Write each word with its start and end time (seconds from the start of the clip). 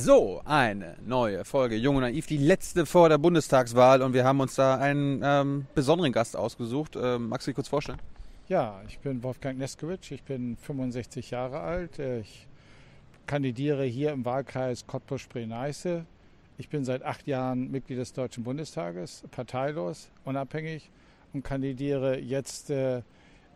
So, 0.00 0.40
eine 0.44 0.94
neue 1.04 1.44
Folge 1.44 1.74
Jung 1.74 1.96
und 1.96 2.02
Naiv, 2.02 2.28
die 2.28 2.36
letzte 2.36 2.86
vor 2.86 3.08
der 3.08 3.18
Bundestagswahl 3.18 4.00
und 4.00 4.12
wir 4.12 4.24
haben 4.24 4.38
uns 4.38 4.54
da 4.54 4.76
einen 4.76 5.20
ähm, 5.24 5.66
besonderen 5.74 6.12
Gast 6.12 6.36
ausgesucht. 6.36 6.94
Ähm, 6.94 7.28
magst 7.28 7.46
du 7.46 7.50
dich 7.50 7.56
kurz 7.56 7.66
vorstellen? 7.66 7.98
Ja, 8.46 8.80
ich 8.86 9.00
bin 9.00 9.24
Wolfgang 9.24 9.58
Neskowitsch, 9.58 10.12
ich 10.12 10.22
bin 10.22 10.56
65 10.56 11.32
Jahre 11.32 11.60
alt. 11.60 11.98
Ich 11.98 12.46
kandidiere 13.26 13.84
hier 13.84 14.12
im 14.12 14.24
Wahlkreis 14.24 14.86
Cottbus-Spree-Neiße. 14.86 16.06
Ich 16.58 16.68
bin 16.68 16.84
seit 16.84 17.02
acht 17.02 17.26
Jahren 17.26 17.68
Mitglied 17.68 17.98
des 17.98 18.12
Deutschen 18.12 18.44
Bundestages, 18.44 19.24
parteilos, 19.32 20.10
unabhängig 20.24 20.92
und 21.32 21.42
kandidiere 21.42 22.20
jetzt 22.20 22.70
äh, 22.70 23.02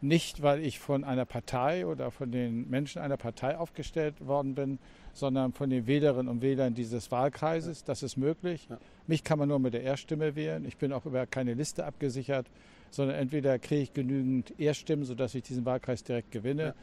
nicht, 0.01 0.43
weil 0.43 0.61
ich 0.61 0.80
von 0.80 1.05
einer 1.05 1.24
Partei 1.24 1.87
oder 1.87 2.11
von 2.11 2.33
den 2.33 2.69
Menschen 2.69 3.01
einer 3.01 3.16
Partei 3.16 3.57
aufgestellt 3.57 4.27
worden 4.27 4.57
bin, 4.57 4.80
sondern 5.12 5.52
von 5.52 5.71
den 5.71 5.87
Wählerinnen 5.87 6.29
und 6.29 6.43
Wählern 6.43 6.75
dieses 6.75 7.11
Wahlkreises. 7.11 7.84
Das 7.84 8.02
ist 8.02 8.16
möglich. 8.16 8.66
Ja. 8.69 8.79
Mich 9.07 9.25
kann 9.25 9.38
man 9.38 9.48
nur 9.48 9.59
mit 9.59 9.75
der 9.75 9.83
Erststimme 9.83 10.35
wählen. 10.35 10.65
Ich 10.65 10.77
bin 10.77 10.93
auch 10.93 11.05
über 11.07 11.27
keine 11.27 11.55
Liste 11.55 11.85
abgesichert, 11.85 12.47
sondern 12.91 13.16
entweder 13.16 13.59
kriege 13.59 13.83
ich 13.83 13.93
genügend 13.93 14.59
Erststimmen, 14.59 15.05
sodass 15.05 15.35
ich 15.35 15.43
diesen 15.43 15.65
Wahlkreis 15.65 16.02
direkt 16.02 16.30
gewinne, 16.30 16.62
ja. 16.62 16.75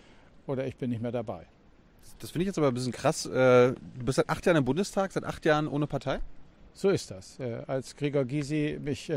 oder 0.47 0.67
ich 0.67 0.75
bin 0.75 0.89
nicht 0.89 1.01
mehr 1.01 1.11
dabei. 1.11 1.45
Das 2.19 2.31
finde 2.31 2.43
ich 2.43 2.47
jetzt 2.47 2.57
aber 2.57 2.67
ein 2.67 2.73
bisschen 2.73 2.91
krass. 2.91 3.25
Äh, 3.25 3.73
du 3.73 4.05
bist 4.05 4.17
seit 4.17 4.29
acht 4.29 4.45
Jahren 4.45 4.57
im 4.57 4.65
Bundestag, 4.65 5.11
seit 5.11 5.23
acht 5.23 5.45
Jahren 5.45 5.67
ohne 5.67 5.87
Partei? 5.87 6.19
So 6.73 6.89
ist 6.89 7.11
das. 7.11 7.39
Äh, 7.39 7.63
als 7.67 7.95
Gregor 7.95 8.25
Gysi 8.25 8.79
mich 8.81 9.11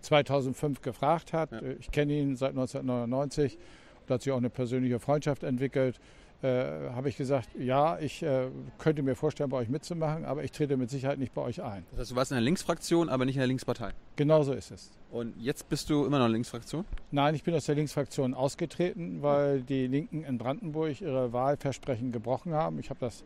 2005 0.00 0.78
äh, 0.78 0.82
gefragt 0.82 1.32
hat, 1.32 1.52
ja. 1.52 1.60
ich 1.78 1.90
kenne 1.90 2.12
ihn 2.12 2.36
seit 2.36 2.50
1999, 2.50 3.58
da 4.06 4.14
hat 4.14 4.22
sich 4.22 4.32
auch 4.32 4.38
eine 4.38 4.50
persönliche 4.50 5.00
Freundschaft 5.00 5.42
entwickelt, 5.42 5.98
äh, 6.44 6.90
habe 6.90 7.08
ich 7.08 7.16
gesagt, 7.16 7.48
ja, 7.58 7.98
ich 7.98 8.22
äh, 8.22 8.48
könnte 8.78 9.02
mir 9.02 9.16
vorstellen, 9.16 9.50
bei 9.50 9.56
euch 9.56 9.68
mitzumachen, 9.68 10.24
aber 10.24 10.44
ich 10.44 10.52
trete 10.52 10.76
mit 10.76 10.90
Sicherheit 10.90 11.18
nicht 11.18 11.32
bei 11.32 11.42
euch 11.42 11.62
ein. 11.62 11.84
Das 11.92 12.00
heißt, 12.00 12.10
du 12.10 12.16
warst 12.16 12.30
in 12.30 12.36
der 12.36 12.42
Linksfraktion, 12.42 13.08
aber 13.08 13.24
nicht 13.24 13.36
in 13.36 13.40
der 13.40 13.46
Linkspartei? 13.46 13.92
Genau 14.16 14.42
so 14.42 14.52
ist 14.52 14.70
es. 14.70 14.90
Und 15.10 15.34
jetzt 15.40 15.68
bist 15.68 15.88
du 15.90 16.04
immer 16.04 16.18
noch 16.18 16.26
in 16.26 16.32
der 16.32 16.36
Linksfraktion? 16.36 16.84
Nein, 17.10 17.34
ich 17.34 17.42
bin 17.42 17.54
aus 17.54 17.64
der 17.64 17.74
Linksfraktion 17.74 18.34
ausgetreten, 18.34 19.22
weil 19.22 19.62
die 19.62 19.86
Linken 19.86 20.22
in 20.24 20.38
Brandenburg 20.38 21.00
ihre 21.00 21.32
Wahlversprechen 21.32 22.12
gebrochen 22.12 22.52
haben. 22.52 22.78
Ich 22.78 22.90
habe 22.90 23.00
das 23.00 23.24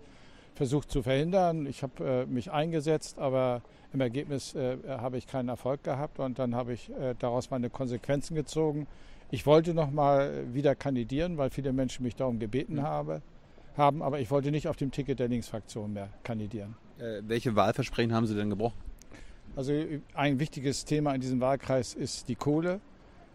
versucht 0.54 0.90
zu 0.90 1.02
verhindern. 1.02 1.66
Ich 1.66 1.82
habe 1.82 2.04
äh, 2.04 2.26
mich 2.26 2.50
eingesetzt, 2.50 3.18
aber 3.18 3.62
im 3.92 4.00
Ergebnis 4.00 4.54
äh, 4.54 4.76
habe 4.86 5.18
ich 5.18 5.26
keinen 5.26 5.48
Erfolg 5.48 5.82
gehabt 5.82 6.18
und 6.18 6.38
dann 6.38 6.54
habe 6.54 6.72
ich 6.72 6.90
äh, 6.90 7.14
daraus 7.18 7.50
meine 7.50 7.70
Konsequenzen 7.70 8.34
gezogen. 8.34 8.86
Ich 9.30 9.46
wollte 9.46 9.74
noch 9.74 9.90
mal 9.90 10.44
wieder 10.54 10.74
kandidieren, 10.74 11.36
weil 11.36 11.50
viele 11.50 11.72
Menschen 11.72 12.02
mich 12.02 12.16
darum 12.16 12.38
gebeten 12.38 12.76
mhm. 12.76 12.82
habe, 12.82 13.22
haben, 13.76 14.02
aber 14.02 14.20
ich 14.20 14.30
wollte 14.30 14.50
nicht 14.50 14.68
auf 14.68 14.76
dem 14.76 14.90
Ticket 14.90 15.18
der 15.18 15.28
Linksfraktion 15.28 15.92
mehr 15.92 16.08
kandidieren. 16.22 16.74
Äh, 16.98 17.22
welche 17.26 17.54
Wahlversprechen 17.54 18.12
haben 18.12 18.26
Sie 18.26 18.34
denn 18.34 18.50
gebrochen? 18.50 18.78
Also 19.54 19.72
ein 20.14 20.38
wichtiges 20.38 20.84
Thema 20.84 21.14
in 21.14 21.20
diesem 21.20 21.40
Wahlkreis 21.40 21.94
ist 21.94 22.28
die 22.28 22.34
Kohle. 22.34 22.80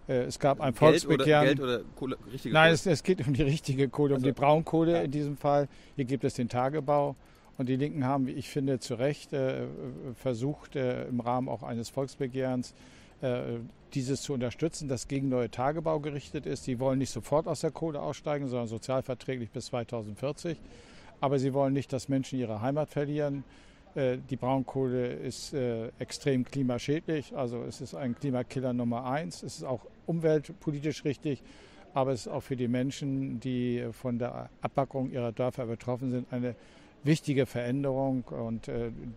Äh, 0.08 0.24
es 0.24 0.40
gab 0.40 0.60
ein 0.62 0.74
Geld 0.74 0.78
Volksbegehren. 0.78 1.44
Oder, 1.44 1.56
Geld 1.56 1.60
oder 1.60 1.82
Kohle, 1.96 2.18
richtige 2.32 2.54
Nein, 2.54 2.74
es, 2.74 2.86
es, 2.86 3.04
geht 3.04 3.26
um 3.26 3.34
die 3.34 3.44
richtige 3.44 3.90
Kohle, 3.90 4.14
um 4.14 4.16
also, 4.16 4.26
die 4.26 4.32
Braunkohle 4.32 4.94
ja. 4.94 5.02
in 5.02 5.12
diesem 5.12 5.38
Fall. 5.38 5.68
Hier 5.96 6.06
gibt 6.06 6.24
es 6.24 6.34
den 6.34 6.50
Tagebau. 6.50 7.16
Und 7.58 7.70
die 7.70 7.76
Linken 7.76 8.04
haben, 8.04 8.26
wie 8.26 8.32
ich 8.32 8.50
finde, 8.50 8.80
zu 8.80 8.96
Recht 8.96 9.32
äh, 9.32 9.68
versucht, 10.16 10.76
äh, 10.76 11.08
im 11.08 11.20
Rahmen 11.20 11.48
auch 11.48 11.62
eines 11.62 11.90
Volksbegehrens 11.90 12.74
äh, 13.22 13.60
dieses 13.94 14.22
zu 14.22 14.34
unterstützen, 14.34 14.88
das 14.88 15.08
gegen 15.08 15.30
neue 15.30 15.50
Tagebau 15.50 16.00
gerichtet 16.00 16.46
ist. 16.46 16.64
Sie 16.64 16.80
wollen 16.80 17.00
nicht 17.00 17.12
sofort 17.12 17.48
aus 17.48 17.62
der 17.62 17.72
Kohle 17.72 18.02
aussteigen, 18.02 18.48
sondern 18.48 18.68
sozialverträglich 18.68 19.52
bis 19.52 19.68
2040. 19.68 20.60
Aber 21.22 21.40
sie 21.40 21.54
wollen 21.54 21.74
nicht, 21.74 21.94
dass 21.94 22.10
Menschen 22.10 22.40
ihre 22.40 22.62
Heimat 22.62 22.90
verlieren. 22.90 23.44
Äh, 23.96 24.18
die 24.30 24.36
Braunkohle 24.36 25.14
ist 25.14 25.54
äh, 25.54 25.90
extrem 26.00 26.44
klimaschädlich, 26.44 27.36
also 27.36 27.64
es 27.64 27.82
ist 27.82 27.94
ein 27.96 28.16
Klimakiller 28.16 28.74
Nummer 28.74 29.06
eins. 29.06 29.44
Es 29.44 29.58
ist 29.58 29.64
auch 29.64 29.86
umweltpolitisch 30.06 31.06
richtig, 31.06 31.44
aber 31.94 32.12
es 32.12 32.22
ist 32.22 32.28
auch 32.28 32.42
für 32.42 32.56
die 32.56 32.68
Menschen, 32.68 33.40
die 33.40 33.88
von 33.92 34.18
der 34.18 34.50
Abbackung 34.62 35.12
ihrer 35.12 35.32
Dörfer 35.32 35.68
betroffen 35.68 36.12
sind, 36.12 36.28
eine 36.32 36.56
wichtige 37.04 37.46
Veränderung. 37.46 38.24
Und 38.24 38.70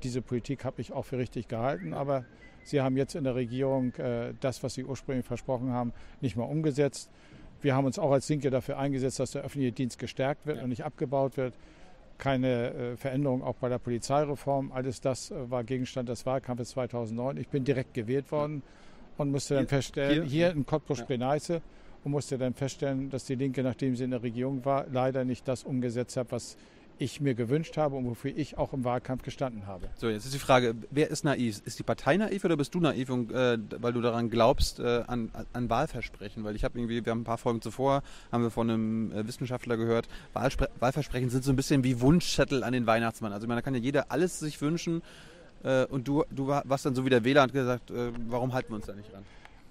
diese 0.03 0.20
Politik 0.20 0.65
habe 0.65 0.82
ich 0.82 0.92
auch 0.92 1.06
für 1.06 1.16
richtig 1.16 1.48
gehalten. 1.48 1.94
Aber 1.94 2.26
Sie 2.66 2.81
haben 2.81 2.97
jetzt 2.97 3.15
in 3.15 3.22
der 3.22 3.37
Regierung 3.37 3.94
äh, 3.94 4.34
das, 4.41 4.62
was 4.62 4.75
Sie 4.75 4.84
ursprünglich 4.84 5.25
versprochen 5.25 5.71
haben, 5.71 5.93
nicht 6.21 6.37
mal 6.37 6.44
umgesetzt. 6.44 7.10
Wir 7.62 7.75
haben 7.77 7.84
uns 7.84 7.99
auch 7.99 8.10
als 8.10 8.28
Linke 8.28 8.50
dafür 8.50 8.78
eingesetzt, 8.78 9.21
dass 9.21 9.31
der 9.31 9.43
öffentliche 9.43 9.72
Dienst 9.72 9.99
gestärkt 9.99 10.47
wird 10.47 10.59
ja. 10.59 10.62
und 10.65 10.71
nicht 10.71 10.84
abgebaut 10.84 11.37
wird. 11.37 11.54
Keine 12.19 12.72
äh, 12.72 12.97
Veränderung 12.97 13.43
auch 13.44 13.54
bei 13.54 13.69
der 13.69 13.78
Polizeireform. 13.78 14.72
Alles 14.72 15.00
das 15.00 15.31
äh, 15.31 15.50
war 15.50 15.62
Gegenstand 15.62 16.09
des 16.09 16.27
Wahlkampfes 16.27 16.71
2009. 16.71 17.37
Ich 17.37 17.49
bin 17.49 17.65
direkt 17.65 17.94
gewählt 17.94 18.32
worden 18.32 18.62
und 19.16 19.31
musste 19.31 19.54
dann 19.54 19.69
feststellen, 19.69 20.25
hier, 20.25 20.48
hier 20.48 20.50
in 20.50 20.66
Cottbus-Spreneise, 20.66 21.54
ja. 21.54 21.60
und 22.04 22.10
musste 22.10 22.37
dann 22.37 22.54
feststellen, 22.54 23.10
dass 23.10 23.27
die 23.27 23.37
Linke, 23.37 23.62
nachdem 23.62 23.94
sie 23.94 24.04
in 24.04 24.10
der 24.10 24.22
Regierung 24.22 24.65
war, 24.65 24.87
leider 24.91 25.25
nicht 25.25 25.47
das 25.47 25.62
umgesetzt 25.62 26.16
hat, 26.16 26.33
was 26.33 26.56
ich 26.98 27.20
mir 27.20 27.34
gewünscht 27.34 27.76
habe 27.76 27.96
und 27.96 28.06
wofür 28.06 28.32
ich 28.36 28.58
auch 28.58 28.72
im 28.72 28.84
Wahlkampf 28.84 29.22
gestanden 29.22 29.66
habe. 29.66 29.88
So, 29.96 30.08
jetzt 30.08 30.24
ist 30.24 30.34
die 30.34 30.38
Frage, 30.38 30.74
wer 30.90 31.10
ist 31.10 31.24
naiv? 31.24 31.60
Ist 31.64 31.78
die 31.78 31.82
Partei 31.82 32.16
naiv 32.16 32.44
oder 32.44 32.56
bist 32.56 32.74
du 32.74 32.80
naiv, 32.80 33.10
und, 33.10 33.32
äh, 33.32 33.58
weil 33.80 33.92
du 33.92 34.00
daran 34.00 34.30
glaubst, 34.30 34.80
äh, 34.80 35.04
an, 35.06 35.30
an, 35.52 35.70
Wahlversprechen? 35.70 36.44
Weil 36.44 36.56
ich 36.56 36.64
habe 36.64 36.78
irgendwie, 36.78 37.04
wir 37.04 37.10
haben 37.10 37.20
ein 37.20 37.24
paar 37.24 37.38
Folgen 37.38 37.60
zuvor, 37.60 38.02
haben 38.32 38.42
wir 38.42 38.50
von 38.50 38.70
einem 38.70 39.12
äh, 39.12 39.26
Wissenschaftler 39.26 39.76
gehört, 39.76 40.08
Wahlspre 40.32 40.68
Wahlversprechen 40.80 41.30
sind 41.30 41.44
so 41.44 41.52
ein 41.52 41.56
bisschen 41.56 41.84
wie 41.84 42.00
Wunschzettel 42.00 42.64
an 42.64 42.72
den 42.72 42.86
Weihnachtsmann. 42.86 43.32
Also 43.32 43.46
da 43.46 43.62
kann 43.62 43.74
ja 43.74 43.80
jeder 43.80 44.10
alles 44.10 44.40
sich 44.40 44.60
wünschen 44.60 45.02
äh, 45.62 45.84
und 45.86 46.08
du, 46.08 46.24
du 46.30 46.48
warst 46.48 46.86
dann 46.86 46.94
so 46.94 47.04
wie 47.04 47.10
der 47.10 47.24
Wähler 47.24 47.42
und 47.42 47.52
gesagt, 47.52 47.90
äh, 47.90 48.12
warum 48.28 48.52
halten 48.52 48.70
wir 48.70 48.76
uns 48.76 48.86
da 48.86 48.94
nicht 48.94 49.12
ran? 49.12 49.24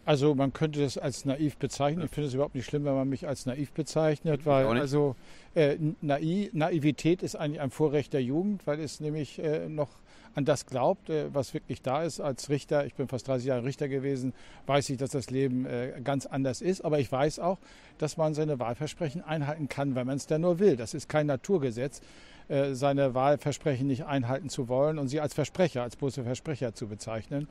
Also 0.05 0.35
man 0.35 0.53
könnte 0.53 0.81
das 0.81 0.99
als 0.99 1.25
naiv 1.25 1.57
bezeichnen. 1.57 2.05
Ich 2.05 2.11
finde 2.11 2.27
es 2.27 2.33
überhaupt 2.35 2.53
nicht 2.53 2.65
schlimm, 2.65 2.85
wenn 2.85 2.93
man 2.93 3.09
mich 3.09 3.27
als 3.27 3.47
naiv 3.47 3.71
bezeichnet, 3.71 4.45
weil 4.45 4.67
also 4.67 5.15
äh, 5.55 5.77
Naiv, 6.01 6.53
Naivität 6.53 7.23
ist 7.23 7.35
eigentlich 7.35 7.61
ein 7.61 7.71
Vorrecht 7.71 8.13
der 8.13 8.23
Jugend, 8.23 8.67
weil 8.67 8.79
es 8.79 8.99
nämlich 8.99 9.39
äh, 9.39 9.67
noch 9.69 9.89
an 10.35 10.45
das 10.45 10.65
glaubt, 10.65 11.09
äh, 11.09 11.33
was 11.33 11.53
wirklich 11.53 11.81
da 11.81 12.03
ist. 12.03 12.19
Als 12.19 12.49
Richter, 12.49 12.85
ich 12.85 12.93
bin 12.93 13.07
fast 13.07 13.27
30 13.27 13.47
Jahre 13.47 13.63
Richter 13.63 13.87
gewesen, 13.87 14.33
weiß 14.67 14.89
ich, 14.89 14.97
dass 14.97 15.11
das 15.11 15.29
Leben 15.29 15.65
äh, 15.65 15.93
ganz 16.03 16.25
anders 16.25 16.61
ist. 16.61 16.83
Aber 16.83 16.99
ich 16.99 17.11
weiß 17.11 17.39
auch, 17.39 17.57
dass 17.97 18.17
man 18.17 18.33
seine 18.33 18.59
Wahlversprechen 18.59 19.23
einhalten 19.23 19.69
kann, 19.69 19.95
wenn 19.95 20.05
man 20.05 20.17
es 20.17 20.27
denn 20.27 20.41
nur 20.41 20.59
will. 20.59 20.75
Das 20.75 20.93
ist 20.93 21.07
kein 21.07 21.27
Naturgesetz. 21.27 22.01
Äh, 22.47 22.75
seine 22.75 23.15
Wahlversprechen 23.15 23.87
nicht 23.87 24.05
einhalten 24.05 24.49
zu 24.49 24.67
wollen 24.67 24.99
und 24.99 25.07
sie 25.07 25.19
als 25.19 25.33
Versprecher, 25.33 25.81
als 25.81 25.95
bloße 25.95 26.23
Versprecher 26.23 26.75
zu 26.75 26.87
bezeichnen. 26.87 27.47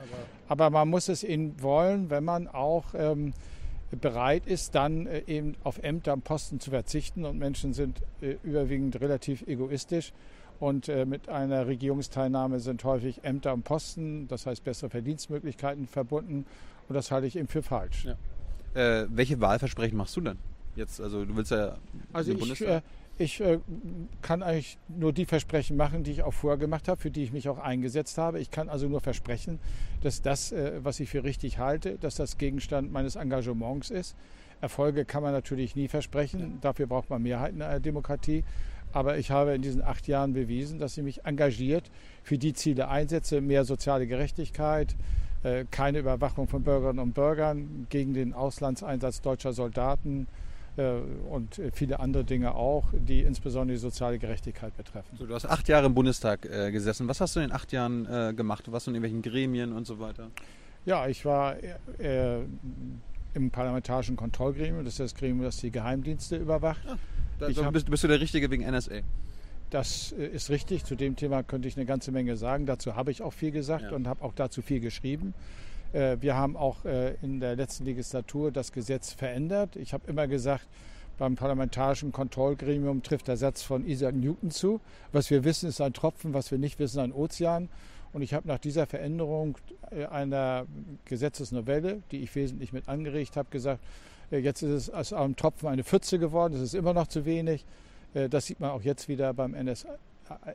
Aber, 0.47 0.65
Aber 0.65 0.79
man 0.79 0.89
muss 0.89 1.09
es 1.09 1.21
ihnen 1.21 1.61
wollen, 1.61 2.09
wenn 2.09 2.23
man 2.23 2.47
auch 2.47 2.93
ähm, 2.97 3.33
bereit 3.91 4.47
ist, 4.47 4.75
dann 4.75 5.07
äh, 5.07 5.23
eben 5.27 5.55
auf 5.63 5.79
Ämter 5.79 6.13
und 6.13 6.23
Posten 6.23 6.59
zu 6.59 6.69
verzichten. 6.71 7.25
Und 7.25 7.37
Menschen 7.37 7.73
sind 7.73 8.01
äh, 8.21 8.35
überwiegend 8.43 8.99
relativ 8.99 9.45
egoistisch. 9.47 10.13
Und 10.59 10.87
äh, 10.87 11.05
mit 11.05 11.27
einer 11.29 11.67
Regierungsteilnahme 11.67 12.59
sind 12.59 12.83
häufig 12.83 13.23
Ämter 13.23 13.53
und 13.53 13.63
Posten, 13.63 14.27
das 14.27 14.45
heißt 14.45 14.63
bessere 14.63 14.89
Verdienstmöglichkeiten 14.89 15.87
verbunden. 15.87 16.45
Und 16.87 16.95
das 16.95 17.11
halte 17.11 17.27
ich 17.27 17.35
eben 17.35 17.47
für 17.47 17.61
falsch. 17.61 18.05
Ja. 18.05 19.01
Äh, 19.01 19.07
welche 19.09 19.39
Wahlversprechen 19.41 19.97
machst 19.97 20.15
du 20.15 20.21
denn? 20.21 20.37
Jetzt, 20.75 20.99
also 20.99 21.25
du 21.25 21.35
willst 21.35 21.51
ja. 21.51 21.77
Also 22.11 22.33
ich, 22.33 22.61
äh, 22.61 22.81
ich 23.17 23.39
äh, 23.39 23.59
kann 24.21 24.43
eigentlich 24.43 24.77
nur 24.87 25.13
die 25.13 25.25
Versprechen 25.25 25.77
machen, 25.77 26.03
die 26.03 26.11
ich 26.11 26.23
auch 26.23 26.33
vorher 26.33 26.57
gemacht 26.57 26.87
habe, 26.87 26.99
für 26.99 27.11
die 27.11 27.23
ich 27.23 27.31
mich 27.31 27.47
auch 27.47 27.59
eingesetzt 27.59 28.17
habe. 28.17 28.39
Ich 28.39 28.51
kann 28.51 28.67
also 28.67 28.87
nur 28.87 29.01
versprechen, 29.01 29.59
dass 30.01 30.21
das, 30.21 30.51
äh, 30.51 30.79
was 30.83 30.99
ich 30.99 31.09
für 31.09 31.23
richtig 31.23 31.57
halte, 31.57 31.97
dass 31.97 32.15
das 32.15 32.37
Gegenstand 32.37 32.91
meines 32.91 33.15
Engagements 33.15 33.89
ist. 33.89 34.15
Erfolge 34.61 35.05
kann 35.05 35.23
man 35.23 35.31
natürlich 35.31 35.75
nie 35.75 35.87
versprechen. 35.87 36.59
Dafür 36.61 36.87
braucht 36.87 37.09
man 37.09 37.21
Mehrheiten 37.21 37.57
in 37.57 37.61
einer 37.61 37.79
Demokratie. 37.79 38.43
Aber 38.91 39.17
ich 39.17 39.31
habe 39.31 39.53
in 39.53 39.61
diesen 39.61 39.81
acht 39.81 40.07
Jahren 40.07 40.33
bewiesen, 40.33 40.79
dass 40.79 40.97
ich 40.97 41.03
mich 41.03 41.25
engagiert 41.25 41.91
für 42.23 42.37
die 42.37 42.53
Ziele 42.53 42.87
einsetze. 42.87 43.41
Mehr 43.41 43.65
soziale 43.65 44.07
Gerechtigkeit, 44.07 44.95
äh, 45.43 45.65
keine 45.69 45.99
Überwachung 45.99 46.47
von 46.47 46.63
Bürgerinnen 46.63 46.99
und 46.99 47.13
Bürgern 47.13 47.87
gegen 47.89 48.13
den 48.13 48.33
Auslandseinsatz 48.33 49.21
deutscher 49.21 49.53
Soldaten, 49.53 50.27
und 50.77 51.61
viele 51.73 51.99
andere 51.99 52.23
Dinge 52.23 52.55
auch, 52.55 52.85
die 52.93 53.21
insbesondere 53.21 53.75
die 53.75 53.81
soziale 53.81 54.19
Gerechtigkeit 54.19 54.75
betreffen. 54.75 55.17
So, 55.17 55.25
du 55.25 55.33
hast 55.33 55.45
acht 55.45 55.67
Jahre 55.69 55.85
im 55.85 55.93
Bundestag 55.93 56.45
äh, 56.45 56.71
gesessen. 56.71 57.07
Was 57.07 57.21
hast 57.21 57.35
du 57.35 57.39
in 57.39 57.47
den 57.47 57.55
acht 57.55 57.71
Jahren 57.71 58.05
äh, 58.05 58.33
gemacht? 58.33 58.67
Du 58.67 58.71
warst 58.71 58.87
in 58.87 58.95
irgendwelchen 58.95 59.21
Gremien 59.21 59.71
und 59.71 59.87
so 59.87 59.99
weiter? 59.99 60.31
Ja, 60.85 61.07
ich 61.07 61.25
war 61.25 61.55
äh, 61.99 62.39
im 63.33 63.51
parlamentarischen 63.51 64.15
Kontrollgremium. 64.15 64.83
Das 64.83 64.93
ist 64.95 64.99
das 64.99 65.15
Gremium, 65.15 65.43
das 65.43 65.57
die 65.57 65.71
Geheimdienste 65.71 66.37
überwacht. 66.37 66.81
Ah, 66.87 66.97
da, 67.39 67.49
da 67.49 67.71
bist, 67.71 67.89
bist, 67.89 68.03
du 68.03 68.07
der 68.07 68.19
Richtige 68.19 68.49
wegen 68.51 68.69
NSA? 68.69 69.01
Das 69.69 70.13
äh, 70.13 70.25
ist 70.27 70.49
richtig. 70.49 70.85
Zu 70.85 70.95
dem 70.95 71.15
Thema 71.15 71.43
könnte 71.43 71.67
ich 71.67 71.75
eine 71.75 71.85
ganze 71.85 72.11
Menge 72.11 72.37
sagen. 72.37 72.65
Dazu 72.65 72.95
habe 72.95 73.11
ich 73.11 73.21
auch 73.21 73.33
viel 73.33 73.51
gesagt 73.51 73.85
ja. 73.85 73.91
und 73.91 74.07
habe 74.07 74.23
auch 74.23 74.33
dazu 74.33 74.61
viel 74.61 74.79
geschrieben. 74.79 75.33
Äh, 75.93 76.17
wir 76.19 76.35
haben 76.35 76.57
auch 76.57 76.85
äh, 76.85 77.15
in 77.21 77.39
der 77.39 77.55
letzten 77.55 77.85
Legislatur 77.85 78.51
das 78.51 78.71
Gesetz 78.71 79.13
verändert. 79.13 79.75
Ich 79.75 79.93
habe 79.93 80.07
immer 80.07 80.27
gesagt, 80.27 80.67
beim 81.17 81.35
parlamentarischen 81.35 82.11
Kontrollgremium 82.11 83.03
trifft 83.03 83.27
der 83.27 83.37
Satz 83.37 83.61
von 83.61 83.85
Isaac 83.87 84.15
Newton 84.15 84.51
zu. 84.51 84.81
Was 85.13 85.29
wir 85.29 85.43
wissen, 85.43 85.69
ist 85.69 85.79
ein 85.79 85.93
Tropfen, 85.93 86.33
was 86.33 86.51
wir 86.51 86.57
nicht 86.57 86.77
wissen, 86.79 86.99
ein 86.99 87.13
Ozean. 87.13 87.69
Und 88.11 88.21
ich 88.21 88.33
habe 88.33 88.47
nach 88.47 88.59
dieser 88.59 88.85
Veränderung 88.85 89.57
äh, 89.91 90.05
einer 90.05 90.65
Gesetzesnovelle, 91.05 92.01
die 92.11 92.17
ich 92.17 92.35
wesentlich 92.35 92.73
mit 92.73 92.89
angeregt 92.89 93.37
habe, 93.37 93.49
gesagt, 93.49 93.81
jetzt 94.31 94.61
ist 94.63 94.71
es 94.71 94.89
aus 94.89 95.13
einem 95.13 95.35
Tropfen 95.35 95.69
eine 95.69 95.83
Pfütze 95.83 96.19
geworden, 96.19 96.53
das 96.53 96.61
ist 96.61 96.73
immer 96.73 96.93
noch 96.93 97.07
zu 97.07 97.25
wenig. 97.25 97.65
Das 98.13 98.45
sieht 98.45 98.61
man 98.61 98.71
auch 98.71 98.81
jetzt 98.81 99.09
wieder 99.09 99.33
beim 99.33 99.53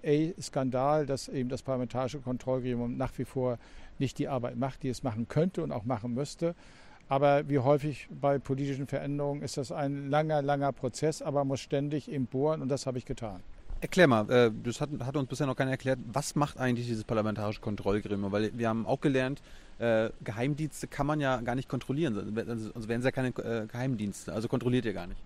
NSA-Skandal, 0.02 1.06
dass 1.06 1.28
eben 1.28 1.48
das 1.48 1.62
parlamentarische 1.62 2.18
Kontrollgremium 2.18 2.96
nach 2.96 3.16
wie 3.18 3.24
vor 3.24 3.58
nicht 3.98 4.18
die 4.18 4.28
Arbeit 4.28 4.56
macht, 4.56 4.82
die 4.82 4.88
es 4.88 5.02
machen 5.02 5.28
könnte 5.28 5.62
und 5.62 5.72
auch 5.72 5.84
machen 5.84 6.14
müsste. 6.14 6.54
Aber 7.08 7.48
wie 7.48 7.58
häufig 7.58 8.08
bei 8.08 8.38
politischen 8.38 8.86
Veränderungen 8.86 9.42
ist 9.42 9.56
das 9.56 9.72
ein 9.72 10.08
langer, 10.10 10.42
langer 10.42 10.72
Prozess, 10.72 11.22
aber 11.22 11.40
man 11.40 11.48
muss 11.48 11.60
ständig 11.60 12.10
eben 12.10 12.26
bohren 12.26 12.62
und 12.62 12.68
das 12.68 12.86
habe 12.86 12.98
ich 12.98 13.04
getan. 13.04 13.40
Erklär 13.80 14.06
mal, 14.06 14.30
äh, 14.30 14.52
das 14.62 14.80
hat, 14.80 14.90
hat, 15.00 15.16
uns 15.16 15.28
bisher 15.28 15.46
noch 15.46 15.56
keiner 15.56 15.70
erklärt, 15.70 15.98
was 16.12 16.36
macht 16.36 16.58
eigentlich 16.58 16.86
dieses 16.86 17.02
parlamentarische 17.02 17.60
Kontrollgremium? 17.60 18.30
Weil 18.30 18.56
wir 18.56 18.68
haben 18.68 18.86
auch 18.86 19.00
gelernt, 19.00 19.42
äh, 19.78 20.10
Geheimdienste 20.22 20.86
kann 20.86 21.06
man 21.06 21.18
ja 21.18 21.40
gar 21.40 21.54
nicht 21.54 21.68
kontrollieren, 21.68 22.16
also 22.16 22.88
wären 22.88 23.00
es 23.00 23.04
ja 23.04 23.10
keine 23.10 23.28
äh, 23.28 23.66
Geheimdienste, 23.66 24.32
also 24.32 24.48
kontrolliert 24.48 24.84
ihr 24.84 24.92
gar 24.92 25.06
nicht. 25.06 25.20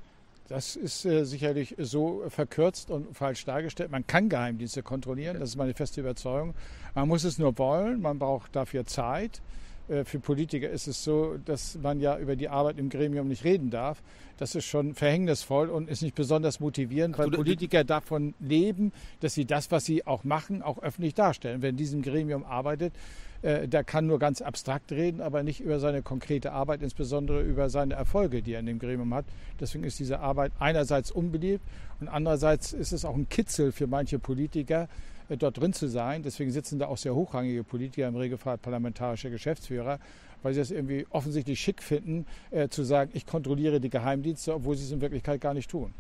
Das 0.49 0.77
ist 0.77 1.07
äh, 1.07 1.25
sicherlich 1.25 1.75
so 1.79 2.23
verkürzt 2.29 2.91
und 2.91 3.17
falsch 3.17 3.45
dargestellt. 3.47 3.91
Man 3.91 4.07
kann 4.07 4.29
Geheimdienste 4.29 4.83
kontrollieren, 4.83 5.41
das 5.41 5.51
ist 5.51 5.57
meine 5.57 5.73
feste 5.73 6.01
Überzeugung. 6.01 6.55
Man 6.95 7.09
muss 7.09 7.25
es 7.25 7.39
nur 7.39 7.57
wollen, 7.57 8.03
man 8.03 8.19
braucht 8.19 8.55
dafür 8.55 8.85
Zeit. 8.85 9.41
Äh, 9.89 10.05
für 10.05 10.21
Politiker 10.21 10.71
ist 10.71 10.87
es 10.87 11.05
so, 11.05 11.37
dass 11.45 11.79
man 11.81 12.01
ja 12.01 12.19
über 12.19 12.37
die 12.37 12.49
Arbeit 12.49 12.79
im 12.79 12.89
Gremium 12.89 13.29
nicht 13.29 13.45
reden 13.45 13.71
darf. 13.71 14.03
Das 14.39 14.55
ist 14.55 14.65
schon 14.65 14.95
verhängnisvoll 14.95 15.71
und 15.71 15.89
ist 15.89 16.03
nicht 16.03 16.15
besonders 16.15 16.59
motivierend, 16.59 17.17
weil 17.19 17.31
Politiker 17.31 17.85
davon 17.85 18.35
leben, 18.41 18.93
dass 19.21 19.35
sie 19.35 19.45
das, 19.45 19.71
was 19.71 19.85
sie 19.85 20.07
auch 20.07 20.25
machen, 20.25 20.63
auch 20.63 20.83
öffentlich 20.83 21.15
darstellen. 21.15 21.63
Wer 21.63 21.71
in 21.71 21.77
diesem 21.77 22.03
Gremium 22.03 22.45
arbeitet, 22.45 22.95
äh, 23.43 23.69
der 23.69 23.85
kann 23.85 24.07
nur 24.07 24.19
ganz 24.19 24.41
abstrakt 24.41 24.91
reden, 24.91 25.21
aber 25.21 25.43
nicht 25.43 25.61
über 25.61 25.79
seine 25.79 26.03
konkrete 26.03 26.53
Arbeit, 26.53 26.83
insbesondere 26.83 27.43
über 27.43 27.69
seine 27.69 27.95
Erfolge, 27.95 28.43
die 28.43 28.55
er 28.55 28.61
in 28.61 28.67
dem 28.67 28.79
Gremium 28.79 29.13
hat. 29.15 29.27
Deswegen 29.61 29.85
ist 29.85 29.99
diese 29.99 30.21
Arbeit 30.21 30.53
einerseits 30.59 31.11
unbeliebt 31.11 31.65
und 32.01 32.09
andererseits 32.09 32.73
ist 32.73 32.93
es 32.93 33.05
auch 33.05 33.15
ein 33.15 33.29
Kitzel 33.29 33.71
für 33.71 33.87
manche 33.87 34.19
Politiker, 34.19 34.89
dort 35.29 35.59
drin 35.59 35.73
zu 35.73 35.89
sein. 35.89 36.23
Deswegen 36.23 36.51
sitzen 36.51 36.79
da 36.79 36.87
auch 36.87 36.99
sehr 36.99 37.15
hochrangige 37.15 37.65
Politiker, 37.65 38.09
im 38.09 38.17
Regelfall 38.17 38.59
parlamentarische 38.59 39.31
Geschäftsführer, 39.31 39.99
weil 40.43 40.55
sie 40.55 40.61
es 40.61 40.71
irgendwie 40.71 41.07
offensichtlich 41.11 41.61
schick 41.61 41.83
finden, 41.83 42.27
äh, 42.51 42.69
zu 42.69 42.85
sagen, 42.85 43.11
ich 43.15 43.27
kontrolliere 43.27 43.81
die 43.81 43.91
Geheimdienste, 43.91 44.55
obwohl 44.55 44.77
sie 44.77 44.85
es 44.85 44.91
in 44.91 45.01
Wirklichkeit 45.01 45.41
gar 45.41 45.55
nicht 45.55 45.71
tun. 45.71 45.95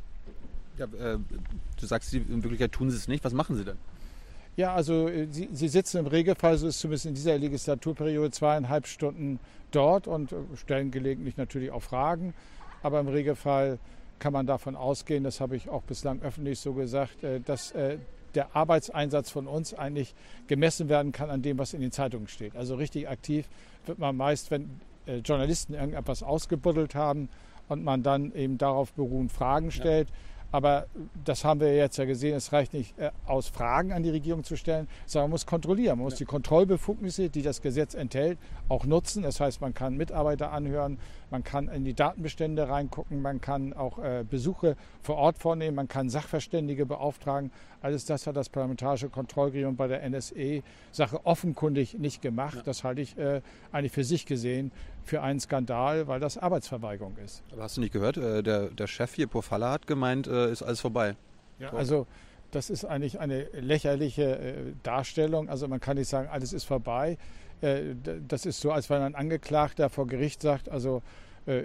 Ja, 0.79 0.87
äh, 0.87 1.19
du 1.81 1.87
sagst, 1.87 2.13
in 2.13 2.43
Wirklichkeit 2.43 2.73
tun 2.73 2.91
sie 2.91 2.97
es 2.97 3.09
nicht. 3.09 3.25
Was 3.25 3.33
machen 3.33 3.57
sie 3.57 3.65
denn? 3.65 3.79
Ja, 4.57 4.75
also 4.75 5.09
äh, 5.09 5.27
sie, 5.31 5.49
sie, 5.53 5.69
sitzen 5.69 5.99
im 5.99 6.07
Regelfall, 6.07 6.59
so 6.59 6.67
ist 6.67 6.81
zumindest 6.81 7.07
in 7.07 7.15
dieser 7.15 7.39
Legislaturperiode, 7.39 8.31
zweieinhalb 8.31 8.87
Stunden 8.87 9.41
dort 9.71 10.07
und 10.07 10.33
äh, 10.33 10.37
stellen 10.57 10.91
gelegentlich 10.91 11.37
natürlich 11.37 11.71
auch 11.71 11.83
Fragen. 11.83 12.35
Aber 12.83 13.01
im 13.01 13.09
Regelfall 13.09 13.79
kann 14.19 14.33
man 14.33 14.47
davon 14.47 14.77
ausgehen, 14.77 15.25
das 15.25 15.41
habe 15.41 15.57
ich 15.57 15.69
auch 15.69 15.83
bislang 15.83 16.23
öffentlich 16.23 16.61
so 16.61 16.75
gesagt, 16.75 17.17
dass 17.47 17.75
der 18.35 18.55
Arbeitseinsatz 18.57 19.31
von 19.31 19.47
uns 19.47 19.75
eigentlich 19.75 20.15
gemessen 20.47 20.89
werden 20.89 21.13
kann 21.13 21.31
an 21.31 21.43
dem, 21.43 21.59
was 21.59 21.75
in 21.75 21.81
den 21.81 21.93
Zeitungen 21.93 22.29
steht. 22.29 22.57
Also 22.57 22.75
richtig 22.75 23.09
aktiv 23.09 23.49
wird 23.87 23.99
man 23.99 24.17
meist, 24.17 24.51
wenn 24.51 24.81
äh, 25.07 25.19
Journalisten 25.19 25.75
irgendetwas 25.75 26.23
ausgebuddelt 26.23 26.95
haben 26.95 27.29
und 27.69 27.85
man 27.85 28.03
dann 28.03 28.33
eben 28.35 28.59
darauf 28.59 28.93
beruhen 28.93 29.29
Fragen 29.29 29.71
stellt. 29.71 30.09
Ja. 30.11 30.17
Aber 30.55 30.87
das 31.25 31.45
haben 31.45 31.59
wir 31.59 31.75
jetzt 31.75 31.97
ja 31.97 32.05
gesehen, 32.05 32.37
es 32.37 32.53
reicht 32.53 32.75
nicht 32.75 32.97
äh, 32.97 33.11
aus, 33.27 33.49
Fragen 33.49 33.93
an 33.93 34.05
die 34.05 34.11
Regierung 34.11 34.45
zu 34.45 34.57
stellen, 34.57 34.87
sondern 35.05 35.25
man 35.25 35.33
muss 35.33 35.47
kontrollieren. 35.47 35.99
Man 35.99 36.05
muss 36.05 36.15
die 36.15 36.27
Kontrollbefugnisse, 36.27 37.29
die 37.29 37.43
das 37.43 37.61
Gesetz 37.61 37.95
enthält, 37.95 38.39
auch 38.69 38.87
nutzen. 38.87 39.25
Das 39.25 39.41
heißt, 39.41 39.61
man 39.61 39.75
kann 39.75 39.97
Mitarbeiter 39.97 40.53
anhören, 40.53 40.99
man 41.35 41.43
kann 41.43 41.67
in 41.67 41.85
die 41.85 41.95
Datenbestände 41.95 42.69
reingucken, 42.69 43.21
man 43.21 43.41
kann 43.41 43.73
auch 43.73 43.99
äh, 43.99 44.23
Besuche 44.23 44.77
vor 45.03 45.17
Ort 45.17 45.37
vornehmen, 45.39 45.75
man 45.75 45.89
kann 45.89 46.09
Sachverständige 46.09 46.87
beauftragen. 46.87 47.51
Alles 47.83 48.05
das 48.05 48.29
hat 48.29 48.37
das 48.37 48.49
Parlamentarische 48.49 49.09
Kontrollgremium 49.09 49.75
bei 49.75 49.89
der 49.89 50.09
NSE-Sache 50.09 51.27
offenkundig 51.27 51.99
nicht 51.99 52.23
gemacht. 52.23 52.59
Ja. 52.59 52.63
Das 52.63 52.85
halte 52.85 53.01
ich 53.01 53.19
äh, 53.19 53.41
eigentlich 53.73 53.91
für 53.91 54.05
sich 54.05 54.27
gesehen 54.27 54.71
für 55.03 55.23
einen 55.23 55.41
Skandal, 55.41 56.07
weil 56.07 56.21
das 56.21 56.39
Arbeitsverweigerung 56.39 57.17
ist. 57.25 57.43
Aber 57.51 57.65
hast 57.65 57.79
du 57.79 57.81
nicht 57.81 57.93
gehört, 57.93 58.17
äh, 58.17 58.45
der, 58.45 58.69
der 58.69 58.87
Chef 58.87 59.13
hier, 59.13 59.27
Pofalla, 59.27 59.73
hat 59.73 59.89
gemeint, 59.89 60.29
äh, 60.29 60.53
ist 60.53 60.63
alles 60.63 60.81
vorbei. 60.81 61.17
Ja, 61.59 61.73
also 61.73 62.07
das 62.53 62.71
ist 62.71 62.85
eigentlich 62.85 63.19
eine 63.19 63.49
lächerliche 63.55 64.39
äh, 64.39 64.55
Darstellung. 64.85 65.49
Also 65.49 65.67
man 65.67 65.81
kann 65.81 65.97
nicht 65.97 66.09
sagen, 66.09 66.29
alles 66.31 66.53
ist 66.53 66.63
vorbei. 66.63 67.19
Das 68.29 68.47
ist 68.47 68.61
so, 68.61 68.73
als 68.73 68.91
wenn 68.91 69.03
ein 69.03 69.15
Angeklagter 69.15 69.89
vor 69.89 70.07
Gericht 70.07 70.43
sagt, 70.43 70.69
also 70.69 71.03